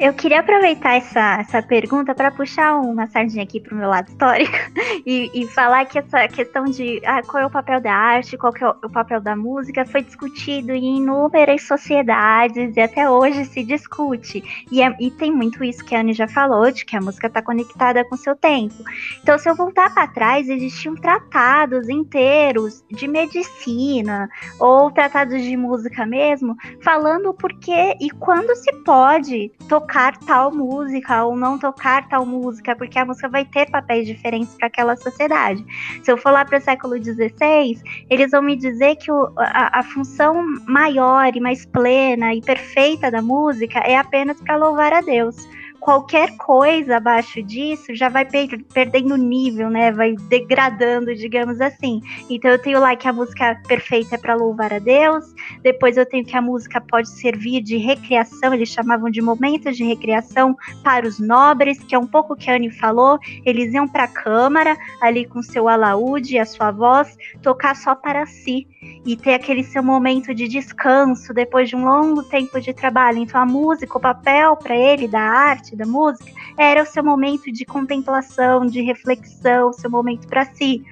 Eu 0.00 0.14
queria 0.14 0.40
aproveitar 0.40 0.94
essa, 0.94 1.40
essa 1.40 1.60
pergunta 1.60 2.14
para 2.14 2.30
puxar 2.30 2.74
uma 2.76 3.06
sardinha 3.06 3.42
aqui 3.42 3.60
pro 3.60 3.76
meu 3.76 3.86
lado 3.86 4.08
histórico 4.08 4.56
e, 5.04 5.30
e 5.34 5.46
falar 5.48 5.84
que 5.84 5.98
essa 5.98 6.26
questão 6.26 6.64
de 6.64 7.02
ah, 7.04 7.22
qual 7.22 7.42
é 7.42 7.46
o 7.46 7.50
papel 7.50 7.82
da 7.82 7.92
arte, 7.92 8.38
qual 8.38 8.50
é 8.58 8.66
o, 8.66 8.70
o 8.86 8.90
papel 8.90 9.20
da 9.20 9.36
música, 9.36 9.84
foi 9.84 10.00
discutido 10.00 10.72
em 10.72 10.96
inúmeras 10.96 11.64
sociedades 11.64 12.74
e 12.74 12.80
até 12.80 13.10
hoje 13.10 13.44
se 13.44 13.62
discute. 13.62 14.42
E, 14.72 14.80
é- 14.80 14.96
e 14.98 15.10
tem 15.10 15.30
muito 15.30 15.62
isso 15.62 15.84
que 15.84 15.94
a 15.94 16.00
Anne 16.00 16.14
já 16.14 16.26
falou, 16.26 16.72
de 16.72 16.86
que 16.86 16.96
a 16.96 17.00
música 17.02 17.26
está 17.26 17.42
conectada 17.42 18.02
com 18.02 18.14
o 18.14 18.18
seu 18.18 18.34
tempo. 18.34 18.76
Então, 19.22 19.38
se 19.38 19.50
eu 19.50 19.54
voltar 19.54 19.92
para 19.92 20.06
trás, 20.06 20.48
existiam 20.48 20.94
tratados 20.94 21.90
inteiros 21.90 22.82
de 22.90 23.06
medicina 23.06 24.30
ou 24.58 24.90
tratados 24.90 25.42
de 25.42 25.58
música 25.58 26.06
mesmo, 26.06 26.56
falando 26.80 27.28
o 27.28 27.34
porquê 27.34 27.94
e 28.00 28.08
quando 28.12 28.56
se 28.56 28.72
pode 28.82 29.52
tocar 29.68 29.89
tal 30.26 30.52
música 30.52 31.24
ou 31.24 31.36
não 31.36 31.58
tocar 31.58 32.08
tal 32.08 32.24
música, 32.24 32.74
porque 32.76 32.98
a 32.98 33.04
música 33.04 33.28
vai 33.28 33.44
ter 33.44 33.70
papéis 33.70 34.06
diferentes 34.06 34.54
para 34.54 34.68
aquela 34.68 34.96
sociedade. 34.96 35.64
Se 36.02 36.10
eu 36.10 36.16
for 36.16 36.30
lá 36.32 36.44
para 36.44 36.58
o 36.58 36.60
século 36.60 36.94
XVI, 37.02 37.80
eles 38.08 38.30
vão 38.30 38.42
me 38.42 38.56
dizer 38.56 38.96
que 38.96 39.10
o- 39.10 39.32
a, 39.36 39.80
a 39.80 39.82
função 39.82 40.42
maior 40.66 41.34
e 41.34 41.40
mais 41.40 41.64
plena 41.66 42.34
e 42.34 42.40
perfeita 42.40 43.10
da 43.10 43.20
música 43.22 43.78
é 43.80 43.96
apenas 43.96 44.40
para 44.40 44.56
louvar 44.56 44.92
a 44.92 45.00
Deus. 45.00 45.36
Qualquer 45.80 46.36
coisa 46.36 46.98
abaixo 46.98 47.42
disso 47.42 47.94
já 47.94 48.08
vai 48.08 48.24
per- 48.24 48.62
perdendo 48.72 49.16
nível, 49.16 49.70
né? 49.70 49.90
Vai 49.90 50.14
degradando, 50.28 51.14
digamos 51.14 51.60
assim. 51.60 52.00
Então 52.28 52.50
eu 52.50 52.58
tenho 52.58 52.78
lá 52.78 52.94
que 52.94 53.08
a 53.08 53.12
música 53.12 53.60
perfeita 53.66 54.14
é 54.14 54.18
para 54.18 54.34
louvar 54.34 54.72
a 54.72 54.78
Deus, 54.78 55.24
depois 55.62 55.96
eu 55.96 56.06
tenho 56.06 56.24
que 56.24 56.36
a 56.36 56.42
música 56.42 56.80
pode 56.80 57.08
servir 57.08 57.62
de 57.62 57.76
recreação, 57.76 58.52
eles 58.52 58.68
chamavam 58.68 59.10
de 59.10 59.22
momentos 59.22 59.76
de 59.76 59.84
recreação 59.84 60.56
para 60.84 61.06
os 61.06 61.18
nobres, 61.18 61.78
que 61.78 61.94
é 61.94 61.98
um 61.98 62.06
pouco 62.06 62.34
o 62.34 62.36
que 62.36 62.50
a 62.50 62.56
Anne 62.56 62.70
falou. 62.70 63.18
Eles 63.44 63.72
iam 63.72 63.88
para 63.88 64.04
a 64.04 64.08
câmara, 64.08 64.76
ali 65.00 65.24
com 65.24 65.42
seu 65.42 65.68
alaúde 65.68 66.34
e 66.34 66.38
a 66.38 66.44
sua 66.44 66.70
voz, 66.70 67.16
tocar 67.42 67.74
só 67.74 67.94
para 67.94 68.26
si 68.26 68.66
e 69.04 69.16
ter 69.16 69.34
aquele 69.34 69.64
seu 69.64 69.82
momento 69.82 70.34
de 70.34 70.46
descanso 70.48 71.32
depois 71.32 71.68
de 71.68 71.76
um 71.76 71.84
longo 71.84 72.22
tempo 72.24 72.60
de 72.60 72.72
trabalho. 72.72 73.18
Então 73.18 73.40
a 73.40 73.46
música, 73.46 73.96
o 73.96 74.00
papel 74.00 74.56
para 74.56 74.76
ele 74.76 75.08
da 75.08 75.20
arte, 75.20 75.69
da 75.76 75.86
música, 75.86 76.30
era 76.56 76.82
o 76.82 76.86
seu 76.86 77.02
momento 77.04 77.50
de 77.50 77.64
contemplação, 77.64 78.66
de 78.66 78.80
reflexão, 78.82 79.70
o 79.70 79.72
seu 79.72 79.90
momento 79.90 80.26
para 80.28 80.44
si. 80.46 80.82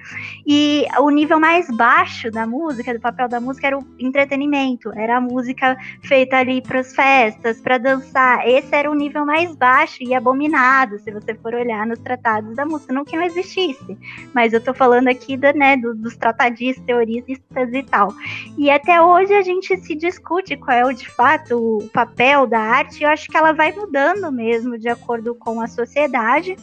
E 0.45 0.85
o 0.99 1.09
nível 1.09 1.39
mais 1.39 1.69
baixo 1.75 2.31
da 2.31 2.45
música, 2.45 2.93
do 2.93 2.99
papel 2.99 3.27
da 3.27 3.39
música, 3.39 3.67
era 3.67 3.77
o 3.77 3.85
entretenimento. 3.99 4.91
Era 4.95 5.17
a 5.17 5.21
música 5.21 5.77
feita 6.03 6.37
ali 6.37 6.61
para 6.61 6.79
as 6.79 6.93
festas, 6.93 7.59
para 7.61 7.77
dançar. 7.77 8.47
Esse 8.47 8.73
era 8.75 8.89
o 8.89 8.95
nível 8.95 9.25
mais 9.25 9.55
baixo 9.55 9.97
e 10.01 10.13
abominado, 10.13 10.99
se 10.99 11.11
você 11.11 11.33
for 11.35 11.53
olhar 11.53 11.85
nos 11.85 11.99
tratados 11.99 12.55
da 12.55 12.65
música. 12.65 12.93
Não 12.93 13.05
que 13.05 13.15
não 13.15 13.23
existisse, 13.23 13.97
mas 14.33 14.53
eu 14.53 14.61
tô 14.61 14.73
falando 14.73 15.07
aqui 15.07 15.37
da, 15.37 15.53
né, 15.53 15.77
do- 15.77 15.95
dos 15.95 16.15
tratadistas, 16.17 16.83
teoristas 16.85 17.73
e 17.73 17.83
tal. 17.83 18.13
E 18.57 18.69
até 18.69 19.01
hoje 19.01 19.33
a 19.33 19.41
gente 19.41 19.75
se 19.77 19.95
discute 19.95 20.57
qual 20.57 20.77
é 20.77 20.85
o, 20.85 20.93
de 20.93 21.09
fato 21.09 21.79
o 21.79 21.89
papel 21.89 22.47
da 22.47 22.59
arte. 22.59 23.01
E 23.01 23.03
eu 23.03 23.09
acho 23.09 23.27
que 23.29 23.37
ela 23.37 23.51
vai 23.51 23.71
mudando 23.71 24.31
mesmo 24.31 24.68
mesmo 24.69 24.77
de 24.77 24.89
acordo 24.89 25.33
com 25.33 25.59
a 25.61 25.67
sociedade. 25.67 26.55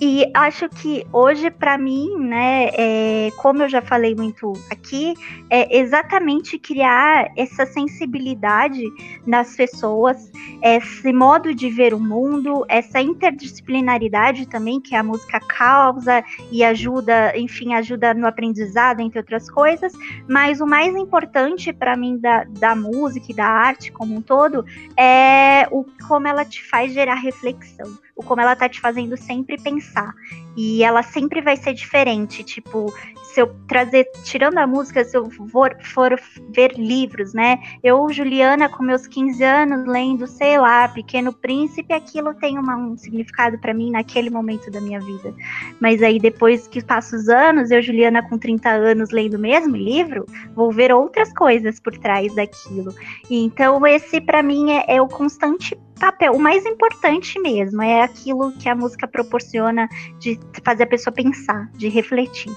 E 0.00 0.30
acho 0.34 0.68
que 0.68 1.06
hoje, 1.12 1.50
para 1.50 1.78
mim, 1.78 2.16
né, 2.18 2.68
é, 2.72 3.30
como 3.36 3.62
eu 3.62 3.68
já 3.68 3.80
falei 3.80 4.14
muito 4.14 4.52
aqui, 4.70 5.14
é 5.48 5.78
exatamente 5.78 6.58
criar 6.58 7.30
essa 7.36 7.64
sensibilidade 7.64 8.82
nas 9.26 9.54
pessoas, 9.56 10.30
esse 10.62 11.12
modo 11.12 11.54
de 11.54 11.70
ver 11.70 11.94
o 11.94 12.00
mundo, 12.00 12.64
essa 12.68 13.00
interdisciplinaridade 13.00 14.46
também 14.46 14.80
que 14.80 14.94
a 14.94 15.02
música 15.02 15.40
causa 15.40 16.24
e 16.50 16.64
ajuda, 16.64 17.36
enfim, 17.36 17.74
ajuda 17.74 18.14
no 18.14 18.26
aprendizado, 18.26 19.00
entre 19.00 19.18
outras 19.18 19.50
coisas. 19.50 19.92
Mas 20.28 20.60
o 20.60 20.66
mais 20.66 20.94
importante 20.96 21.72
para 21.72 21.96
mim 21.96 22.18
da, 22.18 22.44
da 22.44 22.74
música 22.74 23.26
e 23.30 23.34
da 23.34 23.46
arte 23.46 23.92
como 23.92 24.16
um 24.16 24.22
todo 24.22 24.64
é 24.96 25.68
o 25.70 25.84
como 26.08 26.26
ela 26.26 26.44
te 26.44 26.62
faz 26.64 26.92
gerar 26.92 27.14
reflexão 27.14 28.04
o 28.16 28.22
como 28.22 28.40
ela 28.40 28.54
tá 28.54 28.68
te 28.68 28.80
fazendo 28.80 29.16
sempre 29.16 29.60
pensar. 29.60 30.12
E 30.56 30.84
ela 30.84 31.02
sempre 31.02 31.40
vai 31.40 31.56
ser 31.56 31.74
diferente. 31.74 32.44
Tipo, 32.44 32.92
se 33.24 33.40
eu 33.40 33.52
trazer, 33.66 34.08
tirando 34.22 34.58
a 34.58 34.66
música, 34.66 35.04
se 35.04 35.16
eu 35.16 35.28
for, 35.30 35.76
for 35.82 36.16
ver 36.50 36.74
livros, 36.78 37.34
né? 37.34 37.58
Eu, 37.82 38.08
Juliana, 38.10 38.68
com 38.68 38.84
meus 38.84 39.08
15 39.08 39.42
anos, 39.42 39.86
lendo, 39.86 40.28
sei 40.28 40.56
lá, 40.56 40.86
Pequeno 40.86 41.32
Príncipe, 41.32 41.92
aquilo 41.92 42.32
tem 42.34 42.56
uma, 42.56 42.76
um 42.76 42.96
significado 42.96 43.58
para 43.58 43.74
mim 43.74 43.90
naquele 43.90 44.30
momento 44.30 44.70
da 44.70 44.80
minha 44.80 45.00
vida. 45.00 45.34
Mas 45.80 46.00
aí 46.00 46.20
depois 46.20 46.68
que 46.68 46.84
passam 46.84 47.18
os 47.18 47.28
anos, 47.28 47.72
eu, 47.72 47.82
Juliana, 47.82 48.22
com 48.22 48.38
30 48.38 48.70
anos, 48.70 49.10
lendo 49.10 49.34
o 49.34 49.40
mesmo 49.40 49.76
livro, 49.76 50.24
vou 50.54 50.70
ver 50.70 50.92
outras 50.92 51.32
coisas 51.32 51.80
por 51.80 51.98
trás 51.98 52.32
daquilo. 52.36 52.94
Então, 53.28 53.84
esse 53.84 54.20
para 54.20 54.42
mim 54.42 54.70
é, 54.70 54.84
é 54.86 55.02
o 55.02 55.08
constante 55.08 55.76
papel, 55.98 56.32
o 56.32 56.38
mais 56.38 56.64
importante 56.66 57.38
mesmo, 57.40 57.82
é 57.82 58.02
aquilo 58.02 58.52
que 58.52 58.68
a 58.68 58.74
música 58.74 59.06
proporciona 59.06 59.88
de 60.18 60.38
fazer 60.64 60.84
a 60.84 60.86
pessoa 60.86 61.14
pensar, 61.14 61.70
de 61.72 61.88
refletir. 61.88 62.52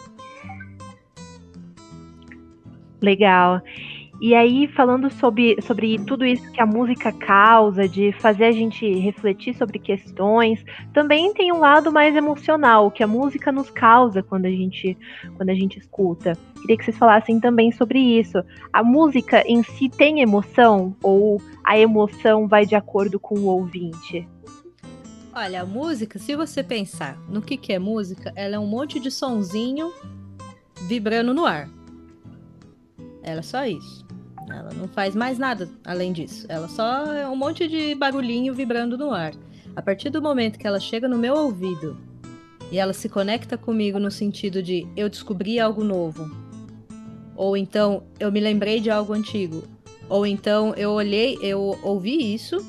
Legal. 3.01 3.61
E 4.19 4.33
aí, 4.33 4.67
falando 4.67 5.11
sobre, 5.11 5.61
sobre 5.61 5.99
tudo 5.99 6.25
isso 6.25 6.51
que 6.51 6.59
a 6.59 6.65
música 6.65 7.11
causa, 7.11 7.87
de 7.87 8.11
fazer 8.13 8.45
a 8.45 8.51
gente 8.51 8.91
refletir 8.99 9.55
sobre 9.55 9.77
questões, 9.77 10.63
também 10.91 11.31
tem 11.33 11.51
um 11.51 11.59
lado 11.59 11.91
mais 11.91 12.15
emocional, 12.15 12.89
que 12.89 13.03
a 13.03 13.07
música 13.07 13.51
nos 13.51 13.69
causa 13.69 14.23
quando 14.23 14.45
a 14.45 14.49
gente, 14.49 14.97
quando 15.35 15.49
a 15.49 15.53
gente 15.53 15.77
escuta. 15.77 16.35
Queria 16.61 16.77
que 16.77 16.85
vocês 16.85 16.97
falassem 16.97 17.39
também 17.39 17.71
sobre 17.71 17.99
isso. 17.99 18.39
A 18.73 18.83
música 18.83 19.43
em 19.45 19.61
si 19.61 19.87
tem 19.87 20.21
emoção 20.21 20.95
ou 21.03 21.39
a 21.63 21.77
emoção 21.77 22.47
vai 22.47 22.65
de 22.65 22.75
acordo 22.75 23.19
com 23.19 23.35
o 23.35 23.45
ouvinte? 23.45 24.27
Olha, 25.31 25.61
a 25.61 25.65
música, 25.65 26.17
se 26.17 26.35
você 26.35 26.63
pensar 26.63 27.19
no 27.29 27.43
que, 27.43 27.55
que 27.55 27.71
é 27.71 27.77
música, 27.77 28.33
ela 28.35 28.55
é 28.55 28.59
um 28.59 28.65
monte 28.65 28.99
de 28.99 29.11
sonzinho 29.11 29.93
vibrando 30.87 31.35
no 31.35 31.45
ar. 31.45 31.69
Ela 33.21 33.41
é 33.41 33.43
só 33.43 33.63
isso. 33.63 34.06
Ela 34.49 34.71
não 34.73 34.87
faz 34.87 35.15
mais 35.15 35.37
nada 35.37 35.69
além 35.85 36.13
disso. 36.13 36.45
Ela 36.49 36.67
só 36.67 37.05
é 37.13 37.27
um 37.27 37.35
monte 37.35 37.67
de 37.67 37.93
barulhinho 37.95 38.53
vibrando 38.53 38.97
no 38.97 39.11
ar. 39.11 39.33
A 39.75 39.81
partir 39.81 40.09
do 40.09 40.21
momento 40.21 40.57
que 40.57 40.65
ela 40.65 40.79
chega 40.79 41.07
no 41.07 41.17
meu 41.17 41.35
ouvido 41.35 41.97
e 42.71 42.79
ela 42.79 42.93
se 42.93 43.07
conecta 43.07 43.57
comigo 43.57 43.99
no 43.99 44.09
sentido 44.09 44.61
de 44.61 44.87
eu 44.95 45.09
descobri 45.09 45.59
algo 45.59 45.83
novo, 45.83 46.29
ou 47.35 47.55
então 47.55 48.03
eu 48.19 48.31
me 48.31 48.39
lembrei 48.39 48.79
de 48.79 48.89
algo 48.89 49.13
antigo, 49.13 49.63
ou 50.09 50.25
então 50.25 50.73
eu 50.75 50.91
olhei, 50.91 51.37
eu 51.41 51.79
ouvi 51.83 52.33
isso 52.33 52.65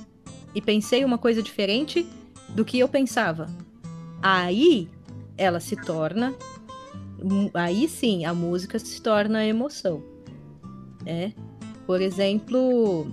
e 0.55 0.61
pensei 0.61 1.05
uma 1.05 1.19
coisa 1.19 1.43
diferente 1.43 2.07
do 2.51 2.65
que 2.65 2.79
eu 2.79 2.89
pensava. 2.89 3.47
Aí 4.23 4.89
ela 5.37 5.61
se 5.61 5.77
torna 5.77 6.35
aí 7.55 7.89
sim 7.89 8.25
a 8.25 8.35
música 8.35 8.79
se 8.79 9.01
torna 9.01 9.45
emoção. 9.45 10.03
É. 11.07 11.33
Por 11.89 12.03
exemplo, 12.03 13.11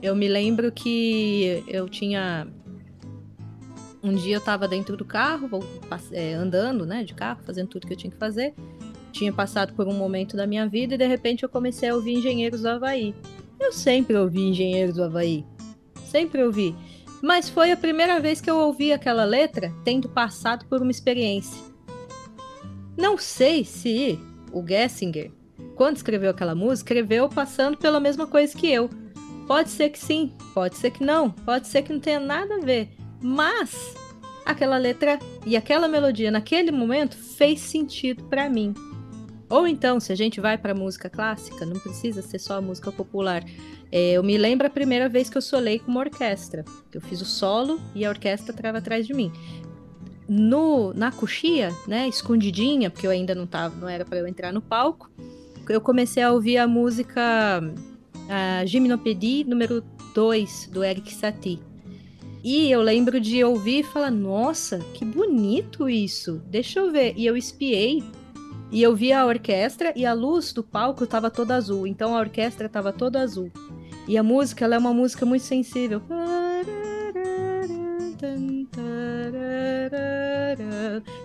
eu 0.00 0.14
me 0.14 0.28
lembro 0.28 0.70
que 0.70 1.64
eu 1.66 1.88
tinha. 1.88 2.46
Um 4.00 4.14
dia 4.14 4.36
eu 4.36 4.40
tava 4.40 4.68
dentro 4.68 4.96
do 4.96 5.04
carro, 5.04 5.48
é, 6.12 6.32
andando, 6.32 6.86
né, 6.86 7.02
de 7.02 7.12
carro, 7.12 7.40
fazendo 7.44 7.66
tudo 7.66 7.88
que 7.88 7.94
eu 7.94 7.96
tinha 7.96 8.12
que 8.12 8.16
fazer. 8.16 8.54
Tinha 9.10 9.32
passado 9.32 9.72
por 9.74 9.88
um 9.88 9.94
momento 9.94 10.36
da 10.36 10.46
minha 10.46 10.64
vida 10.68 10.94
e 10.94 10.96
de 10.96 11.08
repente 11.08 11.42
eu 11.42 11.48
comecei 11.48 11.88
a 11.88 11.94
ouvir 11.96 12.18
Engenheiros 12.18 12.62
do 12.62 12.68
Havaí. 12.68 13.16
Eu 13.58 13.72
sempre 13.72 14.16
ouvi 14.16 14.42
Engenheiros 14.42 14.94
do 14.94 15.02
Havaí. 15.02 15.44
Sempre 16.04 16.44
ouvi. 16.44 16.76
Mas 17.20 17.48
foi 17.48 17.72
a 17.72 17.76
primeira 17.76 18.20
vez 18.20 18.40
que 18.40 18.48
eu 18.48 18.58
ouvi 18.58 18.92
aquela 18.92 19.24
letra 19.24 19.74
tendo 19.84 20.08
passado 20.08 20.66
por 20.66 20.80
uma 20.80 20.92
experiência. 20.92 21.60
Não 22.96 23.18
sei 23.18 23.64
se 23.64 24.20
o 24.52 24.64
Gessinger 24.64 25.32
quando 25.78 25.96
escreveu 25.96 26.30
aquela 26.30 26.56
música, 26.56 26.92
escreveu 26.92 27.28
passando 27.28 27.78
pela 27.78 28.00
mesma 28.00 28.26
coisa 28.26 28.54
que 28.54 28.68
eu. 28.68 28.90
Pode 29.46 29.70
ser 29.70 29.90
que 29.90 29.98
sim, 29.98 30.32
pode 30.52 30.76
ser 30.76 30.90
que 30.90 31.04
não, 31.04 31.30
pode 31.30 31.68
ser 31.68 31.82
que 31.82 31.92
não 31.92 32.00
tenha 32.00 32.18
nada 32.18 32.56
a 32.56 32.58
ver, 32.58 32.90
mas 33.22 33.94
aquela 34.44 34.76
letra 34.76 35.20
e 35.46 35.56
aquela 35.56 35.86
melodia 35.86 36.32
naquele 36.32 36.72
momento 36.72 37.16
fez 37.16 37.60
sentido 37.60 38.24
para 38.24 38.50
mim. 38.50 38.74
Ou 39.48 39.68
então, 39.68 40.00
se 40.00 40.12
a 40.12 40.16
gente 40.16 40.40
vai 40.40 40.58
para 40.58 40.74
música 40.74 41.08
clássica, 41.08 41.64
não 41.64 41.78
precisa 41.78 42.22
ser 42.22 42.40
só 42.40 42.58
a 42.58 42.60
música 42.60 42.90
popular. 42.90 43.42
É, 43.90 44.12
eu 44.12 44.22
me 44.22 44.36
lembro 44.36 44.66
a 44.66 44.70
primeira 44.70 45.08
vez 45.08 45.30
que 45.30 45.38
eu 45.38 45.42
solei 45.42 45.78
com 45.78 45.92
uma 45.92 46.00
orquestra. 46.00 46.64
Eu 46.92 47.00
fiz 47.00 47.22
o 47.22 47.24
solo 47.24 47.80
e 47.94 48.04
a 48.04 48.10
orquestra 48.10 48.52
estava 48.52 48.78
atrás 48.78 49.06
de 49.06 49.14
mim. 49.14 49.32
No, 50.28 50.92
na 50.92 51.10
coxia, 51.10 51.72
né, 51.86 52.06
escondidinha, 52.08 52.90
porque 52.90 53.06
eu 53.06 53.10
ainda 53.10 53.34
não 53.34 53.46
tava, 53.46 53.76
não 53.76 53.88
era 53.88 54.04
para 54.04 54.18
eu 54.18 54.26
entrar 54.26 54.52
no 54.52 54.60
palco 54.60 55.08
eu 55.68 55.80
comecei 55.80 56.22
a 56.22 56.32
ouvir 56.32 56.58
a 56.58 56.66
música 56.66 57.60
a 58.28 58.64
Gimnopédie 58.66 59.44
número 59.44 59.82
2 60.14 60.70
do 60.72 60.84
Eric 60.84 61.12
Satie. 61.14 61.60
E 62.42 62.70
eu 62.70 62.80
lembro 62.80 63.20
de 63.20 63.42
ouvir 63.42 63.80
e 63.80 63.82
falar: 63.82 64.10
Nossa, 64.10 64.78
que 64.94 65.04
bonito 65.04 65.88
isso! 65.88 66.42
Deixa 66.46 66.80
eu 66.80 66.90
ver. 66.90 67.14
E 67.16 67.26
eu 67.26 67.36
espiei 67.36 68.02
e 68.70 68.82
eu 68.82 68.94
vi 68.94 69.12
a 69.12 69.24
orquestra 69.24 69.92
e 69.96 70.04
a 70.04 70.12
luz 70.12 70.52
do 70.52 70.62
palco 70.62 71.04
estava 71.04 71.30
toda 71.30 71.54
azul. 71.54 71.86
Então 71.86 72.14
a 72.16 72.20
orquestra 72.20 72.66
estava 72.66 72.92
toda 72.92 73.20
azul. 73.20 73.50
E 74.06 74.16
a 74.16 74.22
música, 74.22 74.64
ela 74.64 74.74
é 74.74 74.78
uma 74.78 74.94
música 74.94 75.26
muito 75.26 75.42
sensível. 75.42 76.02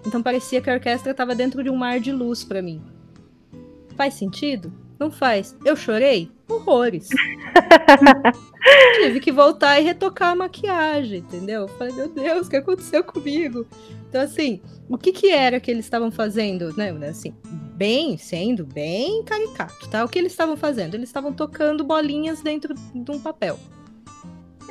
Então 0.05 0.21
parecia 0.21 0.61
que 0.61 0.69
a 0.69 0.73
orquestra 0.73 1.11
estava 1.11 1.33
dentro 1.33 1.63
de 1.63 1.69
um 1.69 1.75
mar 1.75 1.99
de 1.99 2.11
luz 2.11 2.43
para 2.43 2.61
mim. 2.61 2.81
Faz 3.95 4.15
sentido? 4.15 4.73
Não 4.99 5.11
faz. 5.11 5.55
Eu 5.65 5.75
chorei? 5.75 6.31
Horrores. 6.47 7.09
Tive 9.01 9.19
que 9.19 9.31
voltar 9.31 9.79
e 9.79 9.83
retocar 9.83 10.31
a 10.31 10.35
maquiagem, 10.35 11.19
entendeu? 11.19 11.67
Falei, 11.67 11.93
meu 11.93 12.09
Deus, 12.09 12.47
o 12.47 12.49
que 12.49 12.55
aconteceu 12.55 13.03
comigo? 13.03 13.65
Então, 14.07 14.21
assim, 14.21 14.61
o 14.87 14.97
que 14.97 15.11
que 15.11 15.29
era 15.29 15.59
que 15.59 15.71
eles 15.71 15.85
estavam 15.85 16.11
fazendo, 16.11 16.75
né? 16.77 16.91
Assim, 17.07 17.33
bem, 17.75 18.17
sendo 18.17 18.65
bem 18.65 19.23
caricato, 19.23 19.89
tá? 19.89 20.05
O 20.05 20.07
que 20.07 20.19
eles 20.19 20.31
estavam 20.31 20.55
fazendo? 20.55 20.95
Eles 20.95 21.09
estavam 21.09 21.33
tocando 21.33 21.83
bolinhas 21.83 22.41
dentro 22.41 22.73
de 22.73 23.11
um 23.11 23.19
papel. 23.19 23.59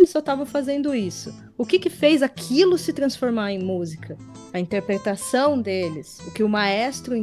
Só 0.06 0.18
estavam 0.18 0.44
fazendo 0.44 0.94
isso. 0.94 1.34
O 1.56 1.64
que 1.64 1.78
que 1.78 1.90
fez 1.90 2.22
aquilo 2.22 2.76
se 2.76 2.92
transformar 2.92 3.52
em 3.52 3.58
música? 3.58 4.16
a 4.52 4.60
interpretação 4.60 5.60
deles, 5.60 6.18
o 6.26 6.30
que 6.30 6.42
o 6.42 6.48
maestro 6.48 7.14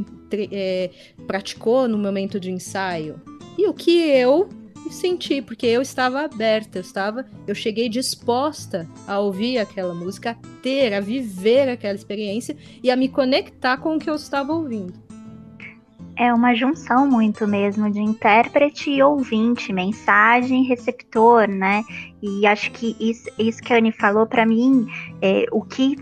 é, 0.51 0.89
praticou 1.27 1.87
no 1.87 1.97
momento 1.97 2.39
de 2.39 2.51
ensaio 2.51 3.21
e 3.57 3.67
o 3.67 3.73
que 3.73 3.99
eu 3.99 4.49
senti, 4.89 5.39
porque 5.39 5.67
eu 5.67 5.83
estava 5.83 6.21
aberta, 6.21 6.79
eu 6.79 6.81
estava, 6.81 7.23
eu 7.45 7.53
cheguei 7.53 7.87
disposta 7.87 8.89
a 9.05 9.19
ouvir 9.19 9.59
aquela 9.59 9.93
música, 9.93 10.31
a 10.31 10.61
ter, 10.63 10.93
a 10.93 10.99
viver 10.99 11.69
aquela 11.69 11.93
experiência 11.93 12.57
e 12.81 12.89
a 12.89 12.95
me 12.95 13.07
conectar 13.07 13.77
com 13.77 13.95
o 13.95 13.99
que 13.99 14.09
eu 14.09 14.15
estava 14.15 14.51
ouvindo. 14.51 15.08
É 16.19 16.33
uma 16.33 16.53
junção 16.53 17.09
muito 17.09 17.47
mesmo 17.47 17.89
de 17.89 18.01
intérprete 18.01 18.91
e 18.91 19.01
ouvinte, 19.01 19.71
mensagem 19.71 20.65
receptor, 20.65 21.47
né? 21.47 21.81
E 22.21 22.45
acho 22.45 22.71
que 22.71 22.93
isso, 22.99 23.29
isso 23.39 23.61
que 23.61 23.73
a 23.73 23.77
Anne 23.77 23.93
falou 23.93 24.27
para 24.27 24.45
mim, 24.45 24.85
é, 25.21 25.45
o 25.49 25.61
que 25.61 25.95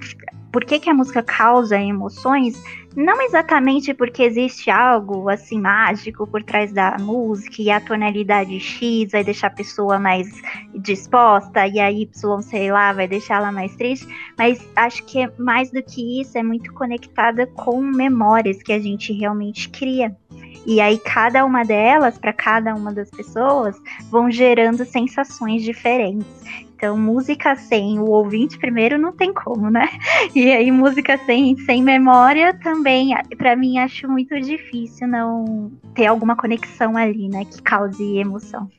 por 0.52 0.66
que, 0.66 0.80
que 0.80 0.90
a 0.90 0.94
música 0.94 1.22
causa 1.22 1.80
emoções, 1.80 2.60
não 2.98 3.22
exatamente 3.22 3.94
porque 3.94 4.24
existe 4.24 4.72
algo 4.72 5.30
assim 5.30 5.62
mágico 5.62 6.26
por 6.26 6.42
trás 6.42 6.74
da 6.74 6.98
música 7.00 7.62
e 7.62 7.70
a 7.70 7.80
tonalidade 7.80 8.60
X 8.60 9.12
vai 9.12 9.24
deixar 9.24 9.48
a 9.48 9.52
pessoa 9.52 10.00
mais 10.00 10.28
disposta 10.74 11.68
e 11.68 11.80
a 11.80 11.92
Y, 11.92 12.42
sei 12.42 12.72
lá, 12.72 12.92
vai 12.92 13.08
deixar 13.08 13.36
ela 13.36 13.52
mais 13.52 13.76
triste, 13.76 14.08
mas 14.36 14.68
acho 14.76 15.06
que 15.06 15.22
é 15.22 15.32
mais 15.38 15.70
do 15.70 15.84
que 15.84 16.20
isso, 16.20 16.40
é 16.40 16.44
muito 16.44 16.74
conectada 16.74 17.46
com 17.46 17.80
memórias 17.80 18.64
que 18.64 18.74
a 18.74 18.80
gente 18.80 19.14
realmente 19.14 19.70
cria. 19.70 20.18
E 20.66 20.82
aí 20.82 21.00
cada 21.00 21.46
uma 21.46 21.64
delas, 21.64 22.18
para 22.18 22.34
cada 22.34 22.76
uma 22.76 22.94
das 22.94 23.10
pessoas, 23.10 23.82
vão 24.12 24.30
gerando 24.30 24.84
sensações 24.84 25.64
diferentes. 25.64 26.28
Então, 26.76 26.96
música 26.96 27.56
sem 27.56 27.98
o 27.98 28.06
ouvinte 28.06 28.60
primeiro 28.60 29.00
não 29.00 29.12
tem 29.12 29.34
como, 29.34 29.72
né? 29.72 29.88
E 30.36 30.52
aí 30.52 30.70
música 30.72 31.18
sem, 31.26 31.56
sem 31.58 31.82
memória 31.82 32.54
também, 32.54 33.16
para 33.36 33.56
mim 33.56 33.80
acho 33.80 34.08
muito 34.08 34.40
difícil 34.40 35.08
não 35.08 35.72
ter 35.96 36.06
alguma 36.06 36.36
conexão 36.36 36.96
ali, 36.96 37.30
né, 37.30 37.46
que 37.46 37.62
cause 37.64 38.18
emoção. 38.18 38.70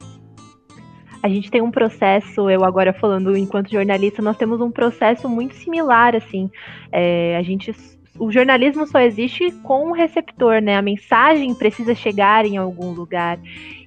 A 1.20 1.28
gente 1.28 1.50
tem 1.50 1.60
um 1.60 1.70
processo, 1.70 2.48
eu 2.48 2.64
agora 2.64 2.92
falando 2.92 3.36
enquanto 3.36 3.72
jornalista, 3.72 4.22
nós 4.22 4.36
temos 4.36 4.60
um 4.60 4.70
processo 4.70 5.28
muito 5.28 5.56
similar, 5.56 6.14
assim. 6.14 6.48
É, 6.92 7.36
a 7.36 7.42
gente 7.42 7.72
o 8.18 8.30
jornalismo 8.32 8.86
só 8.86 9.00
existe 9.00 9.50
com 9.62 9.90
o 9.90 9.92
receptor, 9.92 10.60
né? 10.60 10.76
A 10.76 10.82
mensagem 10.82 11.54
precisa 11.54 11.94
chegar 11.94 12.44
em 12.44 12.56
algum 12.56 12.92
lugar. 12.92 13.38